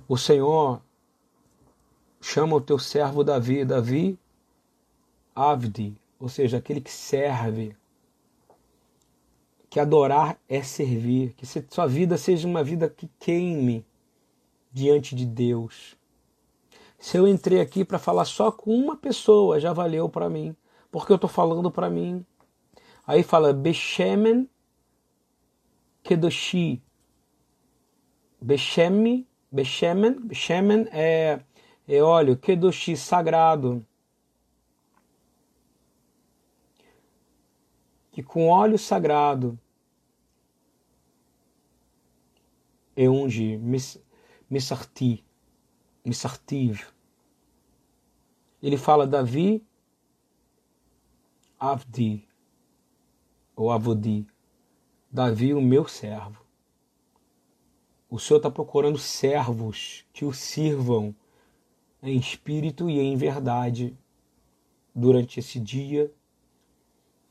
o 0.08 0.16
Senhor 0.16 0.80
chama 2.22 2.56
o 2.56 2.62
teu 2.62 2.78
servo 2.78 3.24
Davi, 3.24 3.66
Davi 3.66 4.16
Avdi, 5.36 5.98
ou 6.20 6.30
seja, 6.30 6.58
aquele 6.58 6.80
que 6.80 6.92
serve, 6.92 7.76
que 9.72 9.80
adorar 9.80 10.38
é 10.48 10.62
servir, 10.62 11.34
que 11.34 11.48
sua 11.48 11.88
vida 11.88 12.16
seja 12.16 12.48
uma 12.48 12.64
vida 12.64 12.88
que 12.88 13.10
queime 13.20 13.84
diante 14.72 15.16
de 15.16 15.26
Deus, 15.26 15.98
se 17.00 17.18
eu 17.18 17.28
entrei 17.28 17.60
aqui 17.60 17.84
para 17.84 17.98
falar 17.98 18.26
só 18.26 18.52
com 18.52 18.72
uma 18.72 18.96
pessoa, 18.96 19.60
já 19.60 19.74
valeu 19.74 20.08
para 20.08 20.30
mim, 20.30 20.56
porque 20.92 21.12
eu 21.12 21.16
estou 21.16 21.28
falando 21.28 21.72
para 21.72 21.90
mim. 21.90 22.24
Aí 23.08 23.24
fala 23.24 23.52
Beshemen 23.52 24.48
Kedoshi. 26.04 26.82
Beshemi, 28.42 29.28
Beshemen, 29.52 30.20
Beshemen 30.28 30.88
é, 30.92 31.44
é 31.88 32.02
óleo, 32.02 32.36
Kedoshi, 32.36 32.98
sagrado. 32.98 33.86
Que 38.12 38.24
com 38.24 38.50
óleo 38.50 38.78
sagrado 38.78 39.60
eu 42.96 43.14
ungi, 43.14 43.58
Misarti. 44.50 45.24
Misartiv. 46.04 46.88
Ele 48.62 48.76
fala 48.78 49.06
Davi 49.06 49.64
Avdi, 51.60 52.28
ou 53.56 53.72
Avodi, 53.72 54.26
Davi, 55.12 55.54
o 55.54 55.62
meu 55.62 55.88
servo. 55.88 56.42
O 58.10 58.18
Senhor 58.18 58.38
está 58.38 58.50
procurando 58.50 58.98
servos 58.98 60.06
que 60.14 60.24
o 60.24 60.32
sirvam 60.32 61.14
em 62.02 62.18
espírito 62.18 62.90
e 62.90 62.98
em 63.00 63.18
verdade 63.18 63.94
durante 64.96 65.40
esse 65.40 65.60
dia, 65.60 66.10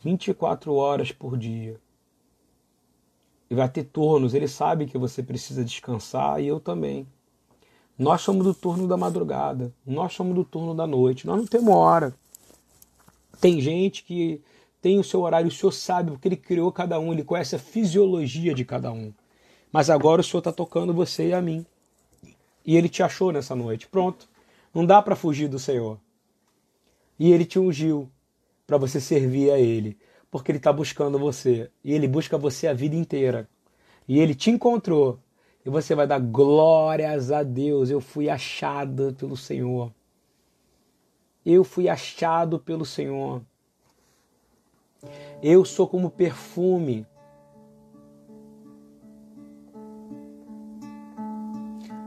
24 0.00 0.74
horas 0.74 1.10
por 1.10 1.38
dia. 1.38 1.80
E 3.48 3.54
vai 3.54 3.68
ter 3.68 3.84
turnos, 3.84 4.34
ele 4.34 4.48
sabe 4.48 4.86
que 4.86 4.98
você 4.98 5.22
precisa 5.22 5.64
descansar 5.64 6.40
e 6.40 6.46
eu 6.46 6.60
também. 6.60 7.06
Nós 7.98 8.20
somos 8.20 8.44
do 8.44 8.54
turno 8.54 8.86
da 8.86 8.96
madrugada, 8.96 9.74
nós 9.86 10.12
somos 10.12 10.34
do 10.34 10.44
turno 10.44 10.74
da 10.74 10.86
noite, 10.86 11.26
nós 11.26 11.38
não 11.38 11.46
temos 11.46 11.74
hora. 11.74 12.14
Tem 13.40 13.58
gente 13.58 14.04
que 14.04 14.42
tem 14.80 14.98
o 14.98 15.04
seu 15.04 15.20
horário, 15.20 15.48
o 15.48 15.50
Senhor 15.50 15.72
sabe, 15.72 16.10
porque 16.10 16.28
Ele 16.28 16.36
criou 16.36 16.72
cada 16.72 16.98
um, 16.98 17.12
Ele 17.12 17.24
conhece 17.24 17.56
a 17.56 17.58
fisiologia 17.58 18.54
de 18.54 18.64
cada 18.64 18.90
um. 18.90 19.12
Mas 19.72 19.90
agora 19.90 20.20
o 20.20 20.24
Senhor 20.24 20.38
está 20.38 20.52
tocando 20.52 20.94
você 20.94 21.28
e 21.28 21.34
a 21.34 21.42
mim. 21.42 21.64
E 22.64 22.76
Ele 22.76 22.88
te 22.88 23.02
achou 23.02 23.30
nessa 23.32 23.54
noite. 23.54 23.86
Pronto. 23.86 24.28
Não 24.74 24.84
dá 24.84 25.00
para 25.02 25.16
fugir 25.16 25.48
do 25.48 25.58
Senhor. 25.58 25.98
E 27.18 27.32
Ele 27.32 27.44
te 27.44 27.58
ungiu 27.58 28.10
para 28.66 28.78
você 28.78 29.00
servir 29.00 29.50
a 29.50 29.58
Ele, 29.58 29.98
porque 30.30 30.50
Ele 30.50 30.58
está 30.58 30.72
buscando 30.72 31.18
você. 31.18 31.70
E 31.84 31.92
Ele 31.92 32.08
busca 32.08 32.38
você 32.38 32.66
a 32.66 32.72
vida 32.72 32.96
inteira. 32.96 33.48
E 34.08 34.18
Ele 34.18 34.34
te 34.34 34.50
encontrou 34.50 35.18
e 35.64 35.70
você 35.70 35.94
vai 35.94 36.06
dar 36.06 36.20
glórias 36.20 37.30
a 37.30 37.42
Deus. 37.42 37.90
Eu 37.90 38.00
fui 38.00 38.28
achado 38.28 39.14
pelo 39.18 39.36
Senhor. 39.36 39.92
Eu 41.44 41.64
fui 41.64 41.88
achado 41.88 42.58
pelo 42.58 42.84
Senhor. 42.84 43.42
Eu 45.42 45.64
sou 45.64 45.86
como 45.86 46.10
perfume. 46.10 47.06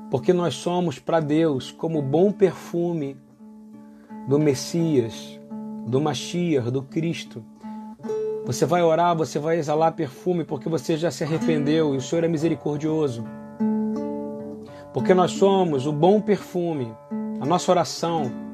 Porque 0.09 0.31
nós 0.31 0.53
somos 0.53 0.99
para 0.99 1.19
Deus 1.19 1.71
como 1.71 2.01
bom 2.01 2.31
perfume 2.31 3.17
do 4.27 4.39
Messias, 4.39 5.39
do 5.87 5.99
Mashiach, 5.99 6.69
do 6.69 6.83
Cristo. 6.83 7.43
Você 8.45 8.65
vai 8.65 8.83
orar, 8.83 9.15
você 9.15 9.39
vai 9.39 9.57
exalar 9.57 9.93
perfume 9.93 10.43
porque 10.43 10.69
você 10.69 10.97
já 10.97 11.09
se 11.09 11.23
arrependeu 11.23 11.93
e 11.93 11.97
o 11.97 12.01
Senhor 12.01 12.23
é 12.23 12.27
misericordioso. 12.27 13.23
Porque 14.93 15.13
nós 15.13 15.31
somos 15.31 15.87
o 15.87 15.91
bom 15.91 16.21
perfume, 16.21 16.95
a 17.41 17.45
nossa 17.45 17.71
oração. 17.71 18.52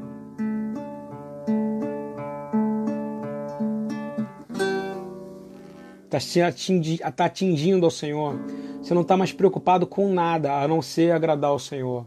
Está 6.17 7.11
tá 7.11 7.25
atingindo 7.25 7.85
ao 7.85 7.91
Senhor. 7.91 8.39
Você 8.81 8.93
não 8.93 9.03
está 9.03 9.15
mais 9.15 9.31
preocupado 9.31 9.85
com 9.85 10.11
nada 10.11 10.61
a 10.61 10.67
não 10.67 10.81
ser 10.81 11.11
agradar 11.11 11.51
ao 11.51 11.59
Senhor, 11.59 12.05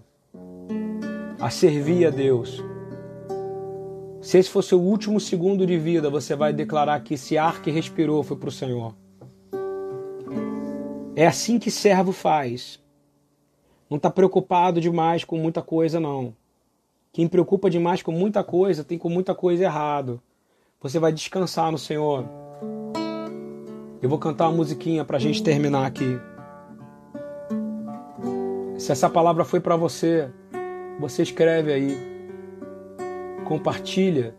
a 1.39 1.51
servir 1.51 2.07
a 2.07 2.11
Deus. 2.11 2.63
Se 4.21 4.39
esse 4.39 4.51
for 4.51 4.63
seu 4.63 4.81
último 4.81 5.21
segundo 5.21 5.67
de 5.67 5.79
vida, 5.79 6.09
você 6.09 6.35
vai 6.35 6.53
declarar 6.53 7.01
que 7.01 7.15
esse 7.15 7.37
ar 7.37 7.61
que 7.61 7.71
respirou 7.71 8.23
foi 8.23 8.37
para 8.37 8.49
o 8.49 8.53
Senhor. 8.53 8.95
É 11.15 11.27
assim 11.27 11.59
que 11.59 11.71
servo 11.71 12.13
faz. 12.13 12.81
Não 13.91 13.97
está 13.99 14.09
preocupado 14.11 14.81
demais 14.81 15.25
com 15.25 15.37
muita 15.37 15.61
coisa, 15.61 16.01
não. 16.01 16.35
Quem 17.13 17.29
preocupa 17.29 17.69
demais 17.69 18.03
com 18.03 18.11
muita 18.11 18.43
coisa 18.43 18.83
tem 18.83 18.97
com 18.97 19.11
muita 19.11 19.35
coisa 19.35 19.65
errado. 19.65 20.23
Você 20.81 20.99
vai 20.99 21.13
descansar 21.13 21.71
no 21.71 21.77
Senhor. 21.79 22.42
Eu 24.03 24.09
vou 24.09 24.19
cantar 24.19 24.49
uma 24.49 24.57
musiquinha 24.57 25.05
para 25.05 25.17
a 25.17 25.21
gente 25.21 25.45
terminar 25.45 25.87
aqui. 25.87 26.19
Se 28.77 28.91
essa 28.91 29.09
palavra 29.09 29.45
foi 29.45 29.61
para 29.61 29.77
você, 29.77 30.29
você 30.99 31.23
escreve 31.23 31.73
aí. 31.73 31.97
Compartilha 33.45 34.35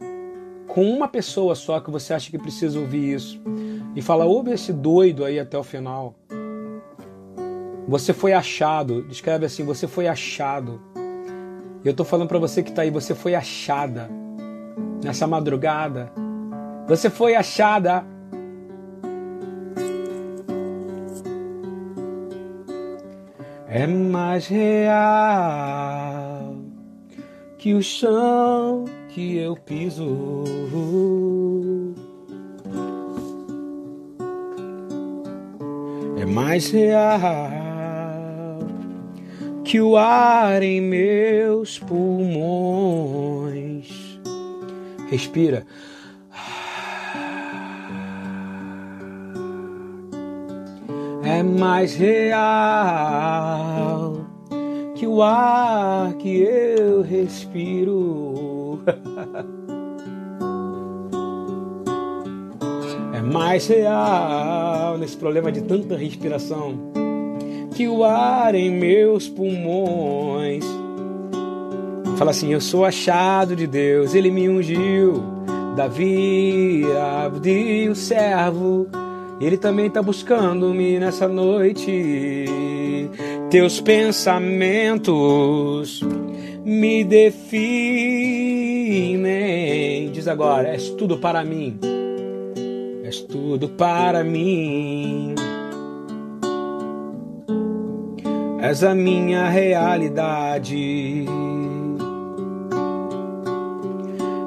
com 0.68 0.84
uma 0.84 1.08
pessoa 1.08 1.56
só 1.56 1.80
que 1.80 1.90
você 1.90 2.14
acha 2.14 2.30
que 2.30 2.38
precisa 2.38 2.78
ouvir 2.78 3.14
isso. 3.14 3.42
E 3.96 4.02
fala, 4.02 4.26
ouve 4.26 4.52
esse 4.52 4.74
doido 4.74 5.24
aí 5.24 5.40
até 5.40 5.58
o 5.58 5.64
final. 5.64 6.14
Você 7.88 8.12
foi 8.12 8.34
achado. 8.34 9.06
Escreve 9.10 9.46
assim, 9.46 9.64
você 9.64 9.88
foi 9.88 10.08
achado. 10.08 10.82
Eu 11.86 11.92
estou 11.92 12.06
falando 12.06 12.28
para 12.28 12.40
você 12.40 12.62
que 12.62 12.70
está 12.70 12.82
aí, 12.82 12.90
você 12.90 13.16
foi 13.16 13.34
achada 13.34 14.10
nessa 15.02 15.26
madrugada. 15.26 16.12
Você 16.86 17.10
foi 17.10 17.34
achada. 17.34 18.06
É 23.76 23.88
mais 23.88 24.46
real 24.46 24.94
que 27.58 27.74
o 27.74 27.82
chão 27.82 28.86
que 29.10 29.38
eu 29.38 29.56
piso. 29.56 30.44
É 36.22 36.26
mais 36.26 36.70
real 36.70 38.60
que 39.64 39.82
o 39.82 39.98
ar 39.98 40.62
em 40.62 40.80
meus 40.80 41.80
pulmões. 41.80 42.30
Respira. 45.10 45.66
É 51.34 51.44
mais 51.44 51.96
real 51.96 52.44
que 54.96 55.08
o 55.08 55.24
ar 55.24 56.14
que 56.14 56.42
eu 56.42 57.02
respiro. 57.02 58.80
é 63.14 63.22
mais 63.22 63.68
real 63.68 64.98
nesse 64.98 65.18
problema 65.18 65.52
de 65.52 65.62
tanta 65.62 65.98
respiração 65.98 66.80
que 67.74 67.86
o 67.88 68.04
ar 68.04 68.54
em 68.54 68.70
meus 68.70 69.28
pulmões. 69.28 70.64
Fala 72.18 72.30
assim: 72.30 72.54
Eu 72.54 72.62
sou 72.62 72.86
achado 72.86 73.56
de 73.56 73.66
Deus, 73.66 74.14
Ele 74.14 74.30
me 74.30 74.48
ungiu. 74.48 75.24
Davi, 75.76 76.84
Abdi, 77.26 77.90
o 77.90 77.96
servo 77.96 78.88
ele 79.40 79.58
também 79.58 79.88
está 79.88 80.02
buscando-me 80.02 81.00
nessa 81.00 81.28
noite. 81.28 82.46
Teus 83.50 83.82
pensamentos 83.82 86.02
me 86.64 87.04
definem. 87.04 87.42
Diz 90.12 90.28
agora: 90.28 90.70
és 90.70 90.90
tudo 90.92 91.18
para 91.18 91.44
mim. 91.44 91.80
És 93.04 93.22
tudo 93.22 93.70
para 93.70 94.24
mim. 94.24 95.34
És 98.62 98.84
a 98.84 98.94
minha 98.96 99.50
realidade. 99.50 101.26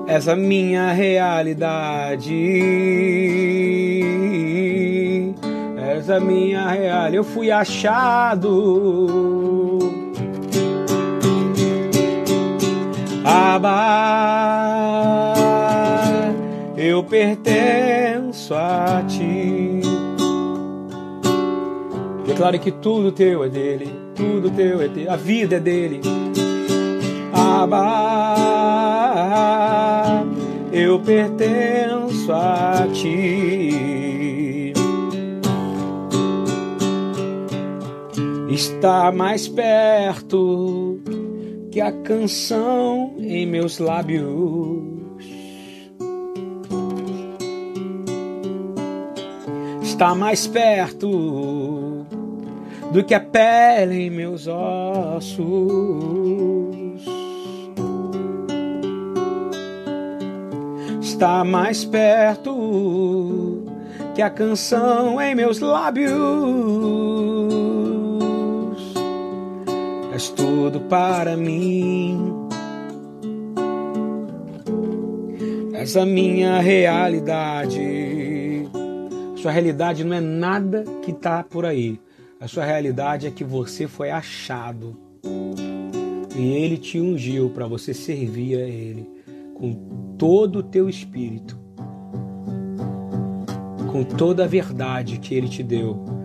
És 0.09 0.29
a 0.29 0.37
minha 0.37 0.93
realidade 0.93 2.33
a 6.11 6.21
minha 6.21 6.69
real. 6.69 7.09
Eu 7.11 7.25
fui 7.25 7.51
achado. 7.51 9.07
Abba, 13.25 13.73
eu 16.77 17.03
pertenço 17.03 18.55
a 18.55 19.03
ti. 19.09 19.81
Declare 22.27 22.59
que 22.59 22.71
tudo 22.71 23.11
teu 23.11 23.43
é 23.43 23.49
dele, 23.49 23.91
tudo 24.15 24.51
teu 24.51 24.81
é 24.83 24.89
dele, 24.89 25.09
a 25.09 25.17
vida 25.17 25.57
é 25.57 25.61
dele. 25.61 26.01
Abba, 27.33 28.37
eu 30.73 31.01
pertenço 31.01 32.33
a 32.33 32.87
ti. 32.93 34.06
Está 38.57 39.13
mais 39.13 39.47
perto 39.47 40.99
que 41.71 41.79
a 41.79 41.93
canção 41.93 43.15
em 43.19 43.45
meus 43.45 43.79
lábios. 43.79 44.25
Está 49.83 50.15
mais 50.15 50.47
perto 50.47 52.07
do 52.93 53.05
que 53.05 53.13
a 53.13 53.21
pele 53.21 54.07
em 54.07 54.11
meus 54.11 54.47
ossos. 54.47 55.37
Está 61.03 61.45
mais 61.45 61.85
perto 61.85 63.67
que 64.15 64.23
a 64.23 64.31
canção 64.31 65.21
em 65.21 65.35
meus 65.35 65.61
lábios 65.61 67.06
tudo 70.37 70.81
para 70.83 71.37
mim. 71.37 72.33
És 75.73 75.97
a 75.97 76.05
minha 76.07 76.61
realidade. 76.61 77.81
Sua 79.37 79.51
realidade 79.51 80.05
não 80.05 80.15
é 80.15 80.21
nada 80.21 80.85
que 81.03 81.11
está 81.11 81.43
por 81.43 81.65
aí. 81.65 81.99
A 82.41 82.47
sua 82.47 82.65
realidade 82.65 83.27
é 83.27 83.31
que 83.31 83.43
você 83.43 83.89
foi 83.89 84.11
achado. 84.11 84.97
E 86.37 86.53
ele 86.53 86.77
te 86.77 87.01
ungiu 87.01 87.51
para 87.51 87.67
você 87.67 87.95
servir 87.95 88.59
a 88.59 88.69
ele 88.69 89.09
com 89.55 89.73
todo 90.19 90.59
o 90.59 90.63
teu 90.63 90.87
espírito, 90.87 91.59
com 93.91 94.05
toda 94.05 94.45
a 94.45 94.47
verdade 94.47 95.19
que 95.19 95.35
ele 95.35 95.49
te 95.49 95.63
deu 95.63 96.17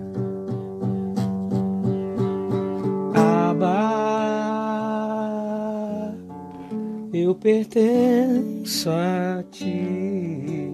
eu 7.14 7.36
pertenço 7.36 8.90
a 8.90 9.44
ti. 9.52 10.70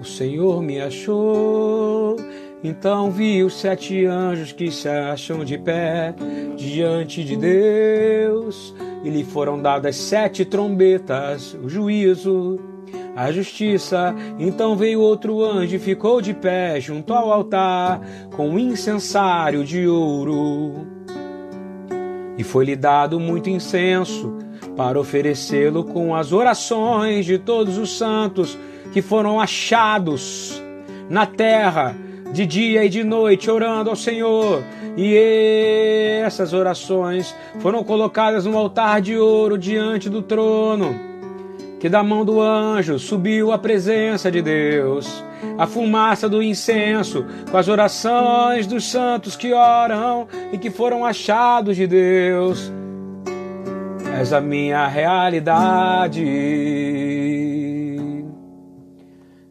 O 0.00 0.04
Senhor 0.04 0.62
me 0.62 0.80
achou, 0.80 2.16
então 2.62 3.10
vi 3.10 3.42
os 3.42 3.54
sete 3.60 4.06
anjos 4.06 4.52
que 4.52 4.70
se 4.70 4.88
acham 4.88 5.44
de 5.44 5.58
pé 5.58 6.14
diante 6.56 7.22
de 7.22 7.36
Deus, 7.36 8.74
e 9.04 9.10
lhe 9.10 9.24
foram 9.24 9.60
dadas 9.60 9.96
sete 9.96 10.44
trombetas, 10.44 11.54
o 11.62 11.68
juízo 11.68 12.73
a 13.16 13.30
justiça. 13.30 14.14
Então 14.38 14.76
veio 14.76 15.00
outro 15.00 15.44
anjo 15.44 15.76
e 15.76 15.78
ficou 15.78 16.20
de 16.20 16.34
pé 16.34 16.80
junto 16.80 17.12
ao 17.12 17.32
altar 17.32 18.00
com 18.36 18.48
um 18.50 18.58
incensário 18.58 19.64
de 19.64 19.86
ouro. 19.86 20.86
E 22.36 22.42
foi-lhe 22.42 22.74
dado 22.74 23.20
muito 23.20 23.48
incenso 23.48 24.36
para 24.76 24.98
oferecê-lo 24.98 25.84
com 25.84 26.14
as 26.14 26.32
orações 26.32 27.24
de 27.24 27.38
todos 27.38 27.78
os 27.78 27.96
santos 27.96 28.58
que 28.92 29.00
foram 29.00 29.40
achados 29.40 30.60
na 31.08 31.26
terra 31.26 31.94
de 32.32 32.44
dia 32.44 32.84
e 32.84 32.88
de 32.88 33.04
noite, 33.04 33.48
orando 33.48 33.90
ao 33.90 33.96
Senhor. 33.96 34.62
E 34.96 36.20
essas 36.24 36.52
orações 36.52 37.34
foram 37.60 37.84
colocadas 37.84 38.44
no 38.44 38.56
altar 38.58 39.00
de 39.00 39.16
ouro 39.16 39.56
diante 39.56 40.10
do 40.10 40.22
trono, 40.22 41.13
que 41.84 41.88
da 41.90 42.02
mão 42.02 42.24
do 42.24 42.40
anjo 42.40 42.98
subiu 42.98 43.52
a 43.52 43.58
presença 43.58 44.32
de 44.32 44.40
Deus, 44.40 45.22
a 45.58 45.66
fumaça 45.66 46.26
do 46.30 46.42
incenso, 46.42 47.26
com 47.50 47.58
as 47.58 47.68
orações 47.68 48.66
dos 48.66 48.90
santos 48.90 49.36
que 49.36 49.52
oram 49.52 50.26
e 50.50 50.56
que 50.56 50.70
foram 50.70 51.04
achados 51.04 51.76
de 51.76 51.86
Deus. 51.86 52.72
És 54.18 54.32
a 54.32 54.40
minha 54.40 54.88
realidade 54.88 56.24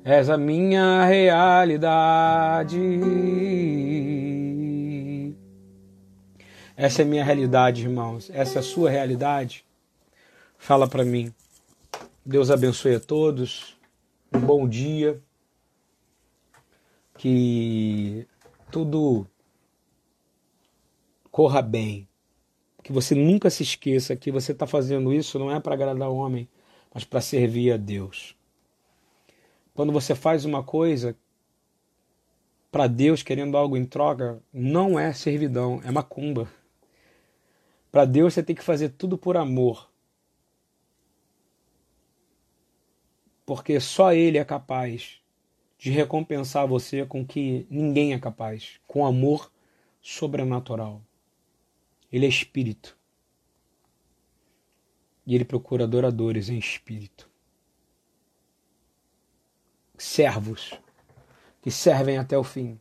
és 0.03 0.27
a 0.27 0.35
minha 0.35 1.05
realidade. 1.05 2.79
Essa 6.75 7.03
é 7.03 7.05
a 7.05 7.07
minha 7.07 7.23
realidade, 7.23 7.83
irmãos. 7.83 8.31
Essa 8.33 8.57
é 8.57 8.59
a 8.59 8.63
sua 8.63 8.89
realidade. 8.89 9.63
Fala 10.57 10.87
para 10.87 11.05
mim. 11.05 11.31
Deus 12.25 12.49
abençoe 12.49 12.95
a 12.95 12.99
todos. 13.01 13.75
Um 14.33 14.39
bom 14.39 14.65
dia. 14.65 15.21
Que 17.17 18.25
tudo 18.71 19.27
corra 21.29 21.61
bem. 21.61 22.07
Que 22.81 22.93
você 22.93 23.13
nunca 23.13 23.49
se 23.49 23.63
esqueça 23.63 24.15
que 24.15 24.31
você 24.31 24.53
está 24.53 24.65
fazendo 24.65 25.13
isso 25.13 25.37
não 25.37 25.51
é 25.51 25.59
para 25.59 25.73
agradar 25.73 26.09
o 26.09 26.15
homem, 26.15 26.47
mas 26.93 27.03
para 27.03 27.19
servir 27.19 27.73
a 27.73 27.77
Deus. 27.77 28.37
Quando 29.73 29.91
você 29.91 30.15
faz 30.15 30.45
uma 30.45 30.63
coisa 30.63 31.17
para 32.71 32.87
Deus 32.87 33.21
querendo 33.21 33.57
algo 33.57 33.75
em 33.75 33.83
troca, 33.85 34.41
não 34.53 34.97
é 34.97 35.11
servidão, 35.11 35.81
é 35.83 35.91
macumba. 35.91 36.47
Para 37.91 38.05
Deus 38.05 38.33
você 38.33 38.41
tem 38.41 38.55
que 38.55 38.63
fazer 38.63 38.89
tudo 38.89 39.17
por 39.17 39.35
amor. 39.35 39.92
Porque 43.45 43.79
só 43.79 44.13
Ele 44.13 44.37
é 44.37 44.45
capaz 44.45 45.19
de 45.77 45.91
recompensar 45.91 46.67
você 46.67 47.05
com 47.05 47.25
que 47.25 47.67
ninguém 47.69 48.13
é 48.13 48.19
capaz, 48.19 48.79
com 48.87 49.05
amor 49.05 49.51
sobrenatural. 50.01 51.01
Ele 52.11 52.25
é 52.25 52.29
espírito. 52.29 52.97
E 55.25 55.35
ele 55.35 55.45
procura 55.45 55.85
adoradores 55.85 56.49
em 56.49 56.57
espírito 56.57 57.31
servos 60.03 60.73
que 61.61 61.71
servem 61.71 62.17
até 62.17 62.37
o 62.37 62.43
fim. 62.43 62.79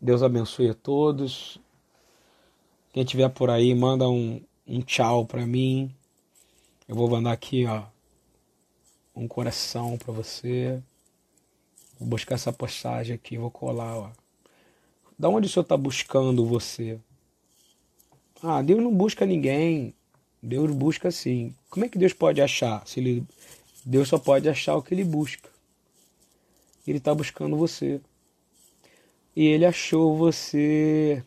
Deus 0.00 0.22
abençoe 0.22 0.70
a 0.70 0.74
todos. 0.74 1.58
Quem 2.92 3.02
estiver 3.02 3.28
por 3.28 3.50
aí, 3.50 3.74
manda 3.74 4.08
um, 4.08 4.42
um 4.66 4.80
tchau 4.80 5.26
para 5.26 5.46
mim. 5.46 5.94
Eu 6.90 6.96
vou 6.96 7.08
mandar 7.08 7.30
aqui, 7.30 7.66
ó, 7.66 7.84
um 9.14 9.28
coração 9.28 9.96
para 9.96 10.12
você. 10.12 10.82
Vou 11.96 12.08
buscar 12.08 12.34
essa 12.34 12.52
postagem 12.52 13.14
aqui, 13.14 13.38
vou 13.38 13.48
colar, 13.48 13.96
ó. 13.96 14.10
Da 15.16 15.28
onde 15.28 15.46
o 15.46 15.48
Senhor 15.48 15.62
está 15.62 15.76
buscando 15.76 16.44
você? 16.44 16.98
Ah, 18.42 18.60
Deus 18.60 18.82
não 18.82 18.92
busca 18.92 19.24
ninguém. 19.24 19.94
Deus 20.42 20.68
busca 20.72 21.12
sim. 21.12 21.54
Como 21.68 21.84
é 21.84 21.88
que 21.88 21.96
Deus 21.96 22.12
pode 22.12 22.42
achar 22.42 22.84
se 22.88 22.98
ele 22.98 23.24
Deus 23.86 24.08
só 24.08 24.18
pode 24.18 24.48
achar 24.48 24.74
o 24.74 24.82
que 24.82 24.92
ele 24.92 25.04
busca. 25.04 25.48
Ele 26.84 26.98
está 26.98 27.14
buscando 27.14 27.56
você. 27.56 28.00
E 29.36 29.46
ele 29.46 29.64
achou 29.64 30.16
você. 30.16 31.22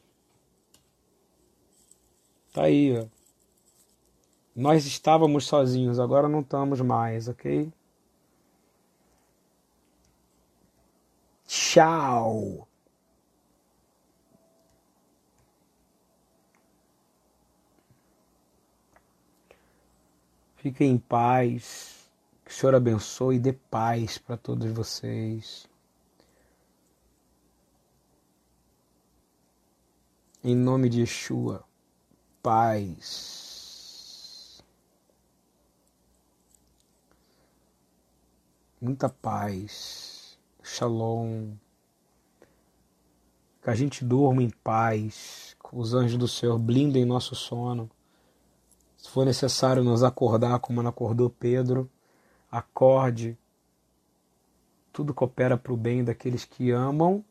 Tá 2.51 2.64
aí, 2.64 2.97
ó. 2.97 3.23
Nós 4.56 4.86
estávamos 4.86 5.45
sozinhos, 5.45 5.99
agora 5.99 6.30
não 6.30 6.41
estamos 6.41 6.80
mais, 6.82 7.28
ok? 7.28 7.72
Tchau! 11.47 12.68
Fiquem 20.64 20.91
em 20.91 20.97
paz. 20.97 22.10
Que 22.45 22.51
o 22.51 22.54
Senhor 22.54 22.76
abençoe 22.76 23.36
e 23.36 23.39
dê 23.39 23.51
paz 23.51 24.18
para 24.18 24.38
todos 24.38 24.72
vocês. 24.72 25.68
Em 30.43 30.56
nome 30.56 30.88
de 30.88 31.01
Yeshua, 31.01 31.66
paz. 32.41 33.43
Muita 38.84 39.08
paz. 39.08 40.38
Shalom. 40.62 41.54
Que 43.62 43.70
a 43.70 43.76
gente 43.76 44.04
durma 44.04 44.44
em 44.44 44.50
paz. 44.50 45.56
Os 45.72 45.94
anjos 45.94 46.18
do 46.18 46.28
Senhor 46.28 46.60
blindem 46.60 47.06
nosso 47.06 47.34
sono. 47.34 47.90
Se 48.98 49.10
for 49.10 49.26
necessário 49.26 49.86
nos 49.86 50.04
acordar 50.04 50.60
como 50.60 50.86
acordou 50.86 51.30
Pedro, 51.30 51.90
acorde. 52.52 53.38
Tudo 54.92 55.14
coopera 55.14 55.56
para 55.58 55.72
o 55.72 55.78
bem 55.78 56.04
daqueles 56.04 56.44
que 56.44 56.70
amam 56.70 57.24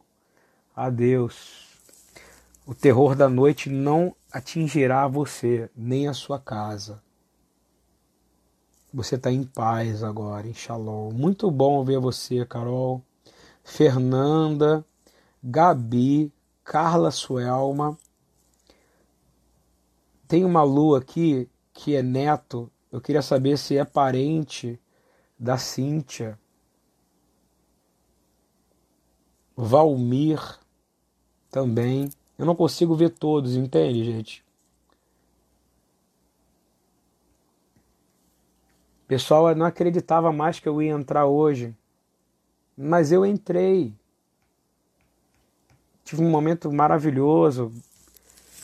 a 0.74 0.88
Deus. 0.88 1.68
O 2.64 2.74
terror 2.74 3.14
da 3.14 3.28
noite 3.28 3.68
não 3.68 4.16
atingirá 4.32 5.06
você, 5.06 5.70
nem 5.76 6.08
a 6.08 6.14
sua 6.14 6.40
casa. 6.40 7.02
Você 8.92 9.14
está 9.14 9.32
em 9.32 9.42
paz 9.42 10.02
agora, 10.02 10.46
em 10.46 10.52
shalom. 10.52 11.10
Muito 11.12 11.50
bom 11.50 11.82
ver 11.82 11.98
você, 11.98 12.44
Carol. 12.44 13.02
Fernanda, 13.64 14.84
Gabi, 15.42 16.30
Carla 16.62 17.10
Suelma. 17.10 17.96
Tem 20.28 20.44
uma 20.44 20.62
lua 20.62 20.98
aqui 20.98 21.48
que 21.72 21.94
é 21.96 22.02
neto. 22.02 22.70
Eu 22.90 23.00
queria 23.00 23.22
saber 23.22 23.56
se 23.56 23.78
é 23.78 23.84
parente 23.84 24.78
da 25.38 25.56
Cíntia, 25.56 26.38
Valmir 29.56 30.40
também. 31.50 32.10
Eu 32.38 32.46
não 32.46 32.54
consigo 32.54 32.94
ver 32.94 33.10
todos, 33.10 33.56
entende, 33.56 34.04
gente? 34.04 34.44
Pessoal 39.12 39.54
não 39.54 39.66
acreditava 39.66 40.32
mais 40.32 40.58
que 40.58 40.66
eu 40.66 40.80
ia 40.80 40.92
entrar 40.92 41.26
hoje, 41.26 41.76
mas 42.74 43.12
eu 43.12 43.26
entrei. 43.26 43.92
Tive 46.02 46.22
um 46.22 46.30
momento 46.30 46.72
maravilhoso 46.72 47.70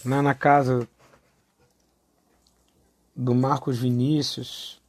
né, 0.03 0.23
na 0.23 0.35
casa 0.35 0.89
do 3.15 3.35
Marcos 3.35 3.79
Vinícius 3.79 4.81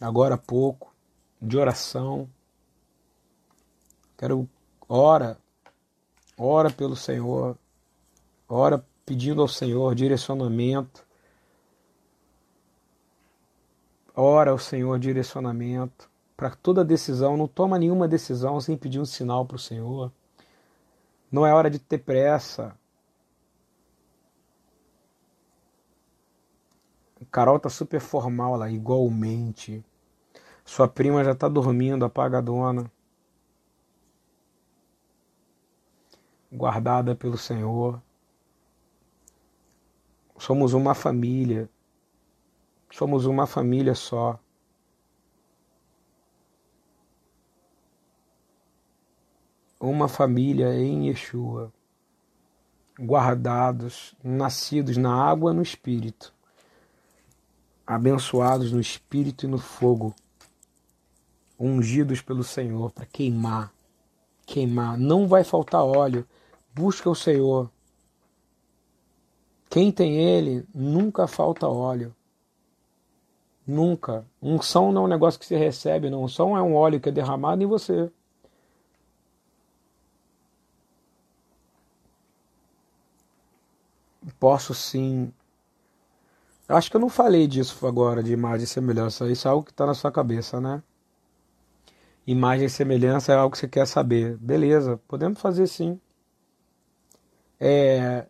agora 0.00 0.34
há 0.34 0.38
pouco, 0.38 0.92
de 1.40 1.56
oração. 1.56 2.28
Quero 4.16 4.48
ora, 4.88 5.38
ora 6.36 6.68
pelo 6.68 6.96
Senhor, 6.96 7.56
ora 8.48 8.84
pedindo 9.06 9.40
ao 9.40 9.46
Senhor 9.46 9.94
direcionamento. 9.94 11.06
Ora 14.20 14.50
ao 14.50 14.58
Senhor 14.58 14.98
direcionamento 14.98 16.10
para 16.36 16.50
toda 16.50 16.84
decisão. 16.84 17.36
Não 17.36 17.46
toma 17.46 17.78
nenhuma 17.78 18.08
decisão 18.08 18.60
sem 18.60 18.76
pedir 18.76 18.98
um 18.98 19.04
sinal 19.04 19.46
para 19.46 19.54
o 19.54 19.60
Senhor. 19.60 20.12
Não 21.30 21.46
é 21.46 21.54
hora 21.54 21.70
de 21.70 21.78
ter 21.78 21.98
pressa. 21.98 22.76
Carol 27.30 27.60
tá 27.60 27.68
super 27.68 28.00
formal 28.00 28.56
lá, 28.56 28.68
igualmente. 28.68 29.84
Sua 30.64 30.88
prima 30.88 31.22
já 31.22 31.30
está 31.30 31.48
dormindo, 31.48 32.04
apagadona. 32.04 32.90
Guardada 36.50 37.14
pelo 37.14 37.38
Senhor. 37.38 38.02
Somos 40.36 40.72
uma 40.72 40.92
família. 40.92 41.70
Somos 42.90 43.26
uma 43.26 43.46
família 43.46 43.94
só. 43.94 44.38
Uma 49.78 50.08
família 50.08 50.74
em 50.74 51.08
Yeshua. 51.08 51.72
Guardados, 52.98 54.14
nascidos 54.24 54.96
na 54.96 55.14
água 55.14 55.52
e 55.52 55.56
no 55.56 55.62
espírito. 55.62 56.34
Abençoados 57.86 58.72
no 58.72 58.80
espírito 58.80 59.46
e 59.46 59.48
no 59.48 59.58
fogo 59.58 60.14
ungidos 61.58 62.20
pelo 62.20 62.44
Senhor 62.44 62.90
para 62.92 63.06
queimar. 63.06 63.72
Queimar. 64.46 64.96
Não 64.96 65.26
vai 65.26 65.42
faltar 65.42 65.82
óleo. 65.82 66.26
Busca 66.74 67.10
o 67.10 67.14
Senhor. 67.14 67.70
Quem 69.68 69.92
tem 69.92 70.16
ele, 70.16 70.66
nunca 70.74 71.26
falta 71.26 71.66
óleo. 71.66 72.14
Nunca. 73.68 74.24
Unção 74.40 74.90
não 74.90 75.02
é 75.02 75.04
um 75.04 75.08
negócio 75.08 75.38
que 75.38 75.44
se 75.44 75.54
recebe, 75.54 76.08
não. 76.08 76.24
Unção 76.24 76.56
é 76.56 76.62
um 76.62 76.74
óleo 76.74 76.98
que 76.98 77.10
é 77.10 77.12
derramado 77.12 77.62
em 77.62 77.66
você. 77.66 78.10
Posso 84.40 84.72
sim. 84.74 85.30
Acho 86.66 86.90
que 86.90 86.96
eu 86.96 87.00
não 87.00 87.10
falei 87.10 87.46
disso 87.46 87.86
agora, 87.86 88.22
de 88.22 88.32
imagem 88.32 88.64
e 88.64 88.66
semelhança. 88.66 89.30
Isso 89.30 89.46
é 89.46 89.50
algo 89.50 89.64
que 89.64 89.70
está 89.70 89.84
na 89.86 89.94
sua 89.94 90.10
cabeça, 90.10 90.60
né? 90.60 90.82
Imagem 92.26 92.66
e 92.66 92.70
semelhança 92.70 93.32
é 93.32 93.36
algo 93.36 93.52
que 93.52 93.58
você 93.58 93.68
quer 93.68 93.86
saber. 93.86 94.36
Beleza, 94.38 94.98
podemos 95.08 95.40
fazer 95.40 95.66
sim. 95.66 96.00
É, 97.60 98.26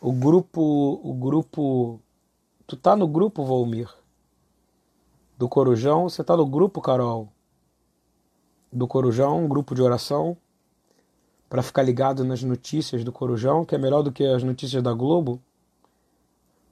o 0.00 0.12
grupo, 0.12 1.00
o 1.02 1.14
grupo, 1.14 2.00
tu 2.70 2.76
tá 2.76 2.94
no 2.94 3.08
grupo 3.08 3.44
Volmir 3.44 3.92
do 5.36 5.48
Corujão, 5.48 6.08
você 6.08 6.22
tá 6.22 6.36
no 6.36 6.46
grupo 6.46 6.80
Carol 6.80 7.28
do 8.72 8.86
Corujão, 8.86 9.44
um 9.44 9.48
grupo 9.48 9.74
de 9.74 9.82
oração 9.82 10.36
para 11.48 11.64
ficar 11.64 11.82
ligado 11.82 12.22
nas 12.24 12.44
notícias 12.44 13.02
do 13.02 13.10
Corujão, 13.10 13.64
que 13.64 13.74
é 13.74 13.78
melhor 13.78 14.02
do 14.02 14.12
que 14.12 14.24
as 14.24 14.44
notícias 14.44 14.80
da 14.84 14.92
Globo, 14.92 15.42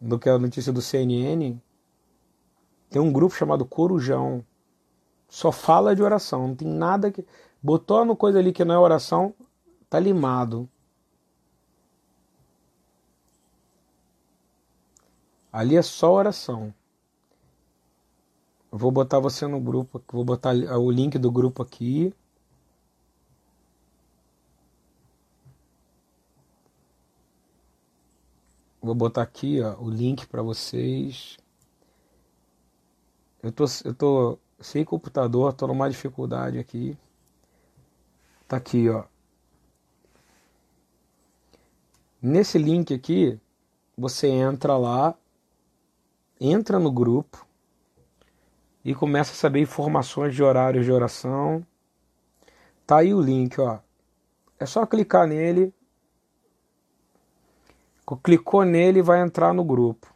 do 0.00 0.20
que 0.20 0.28
a 0.28 0.38
notícia 0.38 0.72
do 0.72 0.80
CNN. 0.80 1.58
Tem 2.88 3.02
um 3.02 3.12
grupo 3.12 3.34
chamado 3.34 3.66
Corujão. 3.66 4.44
Só 5.28 5.50
fala 5.50 5.96
de 5.96 6.02
oração, 6.02 6.46
não 6.46 6.54
tem 6.54 6.68
nada 6.68 7.10
que 7.10 7.26
botou 7.60 8.04
no 8.04 8.14
coisa 8.14 8.38
ali 8.38 8.52
que 8.52 8.64
não 8.64 8.76
é 8.76 8.78
oração, 8.78 9.34
tá 9.90 9.98
limado. 9.98 10.68
Ali 15.58 15.76
é 15.76 15.82
só 15.82 16.12
oração. 16.12 16.72
vou 18.70 18.92
botar 18.92 19.18
você 19.18 19.44
no 19.44 19.60
grupo, 19.60 20.00
vou 20.12 20.24
botar 20.24 20.50
o 20.54 20.88
link 20.88 21.18
do 21.18 21.32
grupo 21.32 21.60
aqui. 21.64 22.14
Vou 28.80 28.94
botar 28.94 29.22
aqui 29.22 29.60
ó, 29.60 29.76
o 29.82 29.90
link 29.90 30.28
para 30.28 30.42
vocês. 30.42 31.36
Eu 33.42 33.50
tô, 33.50 33.64
eu 33.84 33.94
tô 33.94 34.38
sem 34.60 34.84
computador, 34.84 35.52
tô 35.54 35.66
numa 35.66 35.90
dificuldade 35.90 36.56
aqui. 36.60 36.96
Tá 38.46 38.58
aqui, 38.58 38.88
ó. 38.88 39.04
Nesse 42.22 42.58
link 42.58 42.94
aqui, 42.94 43.40
você 43.96 44.28
entra 44.28 44.76
lá, 44.76 45.18
entra 46.40 46.78
no 46.78 46.90
grupo 46.90 47.46
e 48.84 48.94
começa 48.94 49.32
a 49.32 49.36
saber 49.36 49.60
informações 49.60 50.34
de 50.34 50.42
horários 50.42 50.84
de 50.84 50.92
oração. 50.92 51.64
Tá 52.86 52.98
aí 52.98 53.12
o 53.12 53.20
link, 53.20 53.60
ó. 53.60 53.78
É 54.58 54.66
só 54.66 54.86
clicar 54.86 55.26
nele 55.26 55.72
Clicou 58.16 58.64
nele 58.64 59.00
e 59.00 59.02
vai 59.02 59.20
entrar 59.20 59.52
no 59.52 59.62
grupo. 59.62 60.06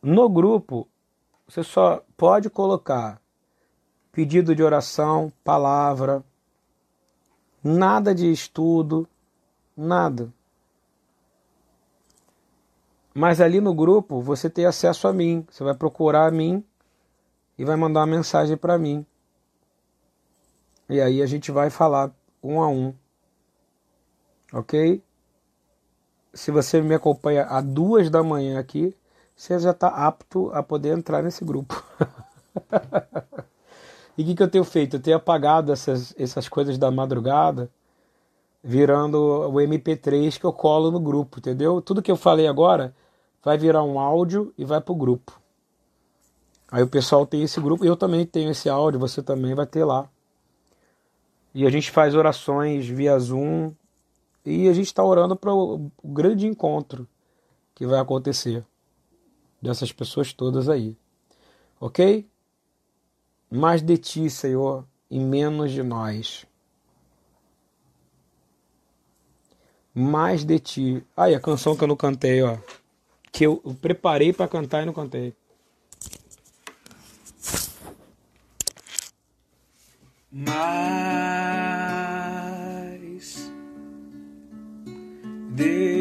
No 0.00 0.28
grupo, 0.28 0.88
você 1.48 1.62
só 1.64 2.04
pode 2.16 2.48
colocar 2.48 3.20
pedido 4.12 4.54
de 4.54 4.62
oração, 4.62 5.32
palavra, 5.42 6.22
nada 7.62 8.14
de 8.14 8.30
estudo, 8.30 9.08
nada. 9.76 10.32
Mas 13.14 13.40
ali 13.40 13.60
no 13.60 13.74
grupo 13.74 14.20
você 14.20 14.48
tem 14.48 14.64
acesso 14.64 15.06
a 15.06 15.12
mim. 15.12 15.46
Você 15.50 15.62
vai 15.62 15.74
procurar 15.74 16.26
a 16.26 16.30
mim 16.30 16.64
e 17.58 17.64
vai 17.64 17.76
mandar 17.76 18.00
uma 18.00 18.06
mensagem 18.06 18.56
para 18.56 18.78
mim. 18.78 19.04
E 20.88 21.00
aí 21.00 21.22
a 21.22 21.26
gente 21.26 21.50
vai 21.50 21.70
falar 21.70 22.10
um 22.42 22.60
a 22.60 22.68
um 22.68 22.94
ok? 24.52 25.02
Se 26.34 26.50
você 26.50 26.80
me 26.80 26.94
acompanha 26.94 27.44
às 27.44 27.64
duas 27.64 28.10
da 28.10 28.22
manhã 28.22 28.58
aqui, 28.58 28.96
você 29.36 29.58
já 29.58 29.70
está 29.70 29.88
apto 29.88 30.50
a 30.52 30.62
poder 30.62 30.96
entrar 30.96 31.22
nesse 31.22 31.44
grupo. 31.44 31.82
e 34.16 34.22
o 34.22 34.26
que, 34.26 34.34
que 34.34 34.42
eu 34.42 34.50
tenho 34.50 34.64
feito? 34.64 34.96
Eu 34.96 35.00
tenho 35.00 35.16
apagado 35.16 35.72
essas, 35.72 36.14
essas 36.18 36.48
coisas 36.48 36.78
da 36.78 36.90
madrugada, 36.90 37.70
virando 38.62 39.16
o 39.18 39.54
MP3 39.54 40.38
que 40.38 40.44
eu 40.44 40.52
colo 40.52 40.90
no 40.90 41.00
grupo, 41.00 41.38
entendeu? 41.38 41.80
Tudo 41.82 42.02
que 42.02 42.10
eu 42.10 42.16
falei 42.16 42.46
agora 42.46 42.94
vai 43.42 43.58
virar 43.58 43.82
um 43.82 43.98
áudio 43.98 44.54
e 44.56 44.64
vai 44.64 44.80
para 44.80 44.92
o 44.92 44.96
grupo. 44.96 45.40
Aí 46.70 46.82
o 46.82 46.88
pessoal 46.88 47.26
tem 47.26 47.42
esse 47.42 47.60
grupo, 47.60 47.84
eu 47.84 47.96
também 47.96 48.24
tenho 48.24 48.50
esse 48.50 48.68
áudio, 48.68 49.00
você 49.00 49.22
também 49.22 49.54
vai 49.54 49.66
ter 49.66 49.84
lá. 49.84 50.08
E 51.54 51.66
a 51.66 51.70
gente 51.70 51.90
faz 51.90 52.14
orações 52.14 52.86
via 52.86 53.18
Zoom, 53.18 53.72
e 54.44 54.68
a 54.68 54.72
gente 54.72 54.86
está 54.86 55.04
orando 55.04 55.36
para 55.36 55.54
o 55.54 55.90
grande 56.02 56.46
encontro 56.46 57.06
que 57.74 57.86
vai 57.86 58.00
acontecer 58.00 58.64
dessas 59.60 59.92
pessoas 59.92 60.32
todas 60.32 60.68
aí. 60.68 60.96
Ok? 61.80 62.26
Mais 63.50 63.82
de 63.82 63.98
ti, 63.98 64.30
Senhor, 64.30 64.84
e 65.10 65.20
menos 65.20 65.70
de 65.70 65.82
nós. 65.82 66.46
Mais 69.94 70.44
de 70.44 70.58
ti. 70.58 71.04
Aí 71.16 71.34
a 71.34 71.40
canção 71.40 71.76
que 71.76 71.84
eu 71.84 71.88
não 71.88 71.96
cantei, 71.96 72.42
ó. 72.42 72.56
Que 73.30 73.44
eu 73.44 73.62
preparei 73.80 74.32
para 74.32 74.48
cantar 74.48 74.82
e 74.82 74.86
não 74.86 74.92
cantei. 74.92 75.34
Mais 80.30 80.62
de 85.54 85.91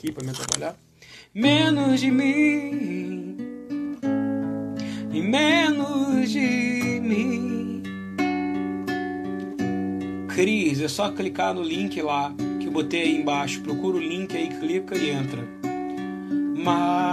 aqui 0.00 0.10
para 0.10 0.24
me 0.24 0.30
atrapalhar. 0.30 0.74
Menos 1.34 2.00
de 2.00 2.10
mim 2.10 3.36
e 5.12 5.20
menos 5.20 6.30
de 6.30 7.00
mim. 7.00 7.82
Cris, 10.28 10.80
é 10.80 10.88
só 10.88 11.12
clicar 11.12 11.52
no 11.52 11.62
link 11.62 12.00
lá 12.00 12.32
que 12.58 12.66
eu 12.66 12.72
botei 12.72 13.02
aí 13.02 13.16
embaixo. 13.16 13.60
Procura 13.60 13.98
o 13.98 14.00
link 14.00 14.34
aí, 14.34 14.48
clica 14.48 14.96
e 14.96 15.10
entra. 15.10 15.46
Mais 16.64 17.04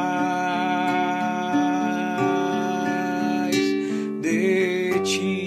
de 4.21 4.99
ti. 5.03 5.46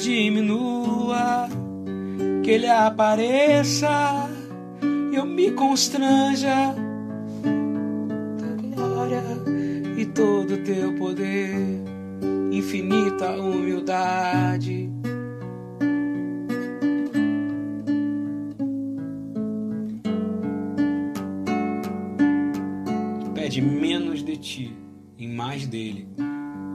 Diminua, 0.00 1.48
que 2.42 2.50
ele 2.50 2.66
apareça, 2.66 4.30
eu 5.12 5.26
me 5.26 5.50
constranja. 5.52 6.74
Tua 8.38 8.76
glória 8.76 9.22
e 9.96 10.06
todo 10.06 10.64
teu 10.64 10.94
poder, 10.96 11.54
infinita 12.50 13.30
humildade 13.32 14.90
pede 23.50 23.60
menos 23.62 24.22
de 24.22 24.36
ti 24.36 24.76
e 25.18 25.26
mais 25.26 25.66
dele. 25.66 26.06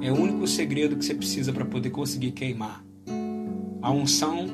É 0.02 0.12
o 0.12 0.16
único 0.16 0.46
segredo 0.46 0.98
que 0.98 1.06
você 1.06 1.16
precisa 1.16 1.54
para 1.54 1.64
poder 1.64 1.90
conseguir 1.90 2.32
queimar. 2.32 2.84
A 3.86 3.92
unção 3.92 4.48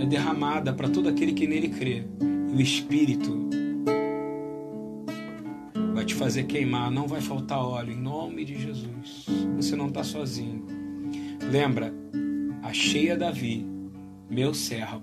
é 0.00 0.06
derramada 0.06 0.72
para 0.72 0.88
todo 0.88 1.10
aquele 1.10 1.34
que 1.34 1.46
nele 1.46 1.68
crê. 1.68 2.04
E 2.50 2.56
o 2.56 2.58
Espírito 2.58 3.50
vai 5.92 6.06
te 6.06 6.14
fazer 6.14 6.44
queimar, 6.44 6.90
não 6.90 7.06
vai 7.06 7.20
faltar 7.20 7.58
óleo, 7.58 7.92
em 7.92 8.00
nome 8.00 8.46
de 8.46 8.58
Jesus. 8.58 9.26
Você 9.56 9.76
não 9.76 9.88
está 9.88 10.02
sozinho. 10.02 10.64
Lembra, 11.52 11.92
achei 12.62 13.10
a 13.10 13.14
Davi, 13.14 13.66
meu 14.30 14.54
servo, 14.54 15.02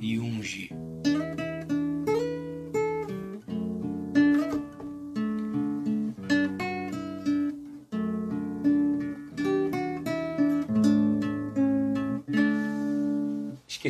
e 0.00 0.18
unge. 0.18 0.72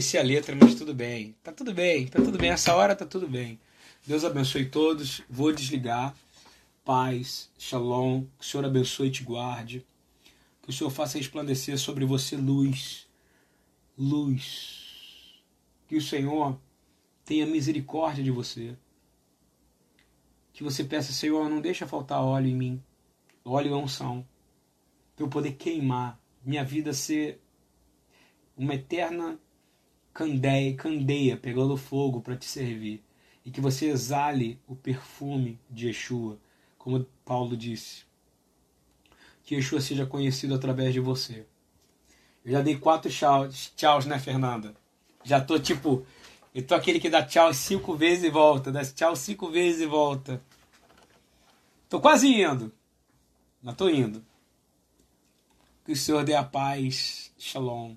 Esqueci 0.05 0.18
a 0.18 0.22
letra, 0.22 0.55
mas 0.55 0.74
tudo 0.74 0.92
bem. 0.92 1.34
Tá 1.42 1.50
tudo 1.50 1.72
bem, 1.72 2.07
tá 2.07 2.20
tudo 2.22 2.36
bem. 2.36 2.50
Essa 2.50 2.74
hora 2.74 2.94
tá 2.94 3.07
tudo 3.07 3.26
bem. 3.26 3.59
Deus 4.07 4.22
abençoe 4.22 4.66
todos. 4.66 5.22
Vou 5.30 5.50
desligar. 5.50 6.14
Paz, 6.84 7.50
shalom. 7.57 8.26
Que 8.38 8.44
o 8.44 8.44
Senhor 8.44 8.66
abençoe 8.66 9.09
e 9.09 9.11
te 9.11 9.24
guarde. 9.24 9.82
Que 10.61 10.68
o 10.68 10.72
Senhor 10.74 10.90
faça 10.90 11.16
resplandecer 11.16 11.78
sobre 11.78 12.05
você 12.05 12.36
luz. 12.36 13.09
Luz. 13.96 15.42
Que 15.88 15.96
o 15.96 16.02
Senhor 16.02 16.61
tenha 17.24 17.46
misericórdia 17.46 18.22
de 18.22 18.30
você. 18.30 18.76
Que 20.52 20.62
você 20.62 20.84
peça, 20.84 21.14
Senhor, 21.14 21.48
não 21.48 21.62
deixa 21.62 21.86
faltar 21.86 22.22
óleo 22.22 22.48
em 22.48 22.55
mim. 22.55 22.82
Óleo 23.42 23.70
e 23.70 23.72
unção. 23.72 24.22
Para 25.16 25.24
eu 25.24 25.30
poder 25.30 25.52
queimar. 25.52 26.20
Minha 26.44 26.62
vida 26.62 26.92
ser 26.92 27.40
uma 28.55 28.74
eterna 28.74 29.40
candeia, 30.14 30.74
candeia 30.76 31.36
pegando 31.36 31.76
fogo 31.76 32.20
para 32.20 32.36
te 32.36 32.44
servir. 32.44 33.02
E 33.44 33.50
que 33.50 33.60
você 33.60 33.90
exale 33.90 34.58
o 34.66 34.74
perfume 34.74 35.60
de 35.68 35.88
Yeshua, 35.88 36.38
como 36.78 37.04
Paulo 37.24 37.56
disse. 37.56 38.04
Que 39.42 39.56
Yeshua 39.56 39.80
seja 39.80 40.06
conhecido 40.06 40.54
através 40.54 40.94
de 40.94 41.00
você. 41.00 41.44
Eu 42.42 42.52
já 42.52 42.62
dei 42.62 42.78
quatro 42.78 43.10
tchauz, 43.10 44.06
né, 44.06 44.18
Fernanda? 44.18 44.74
Já 45.22 45.40
tô 45.40 45.58
tipo. 45.58 46.06
Eu 46.54 46.64
tô 46.64 46.74
aquele 46.74 47.00
que 47.00 47.10
dá 47.10 47.22
tchau 47.22 47.52
cinco 47.52 47.96
vezes 47.96 48.24
e 48.24 48.30
volta. 48.30 48.70
Dá 48.70 48.84
tchau 48.84 49.16
cinco 49.16 49.50
vezes 49.50 49.82
e 49.82 49.86
volta. 49.86 50.40
Tô 51.88 52.00
quase 52.00 52.28
indo. 52.28 52.72
Mas 53.62 53.76
tô 53.76 53.88
indo. 53.88 54.24
Que 55.84 55.92
o 55.92 55.96
Senhor 55.96 56.24
dê 56.24 56.34
a 56.34 56.44
paz. 56.44 57.32
Shalom. 57.38 57.96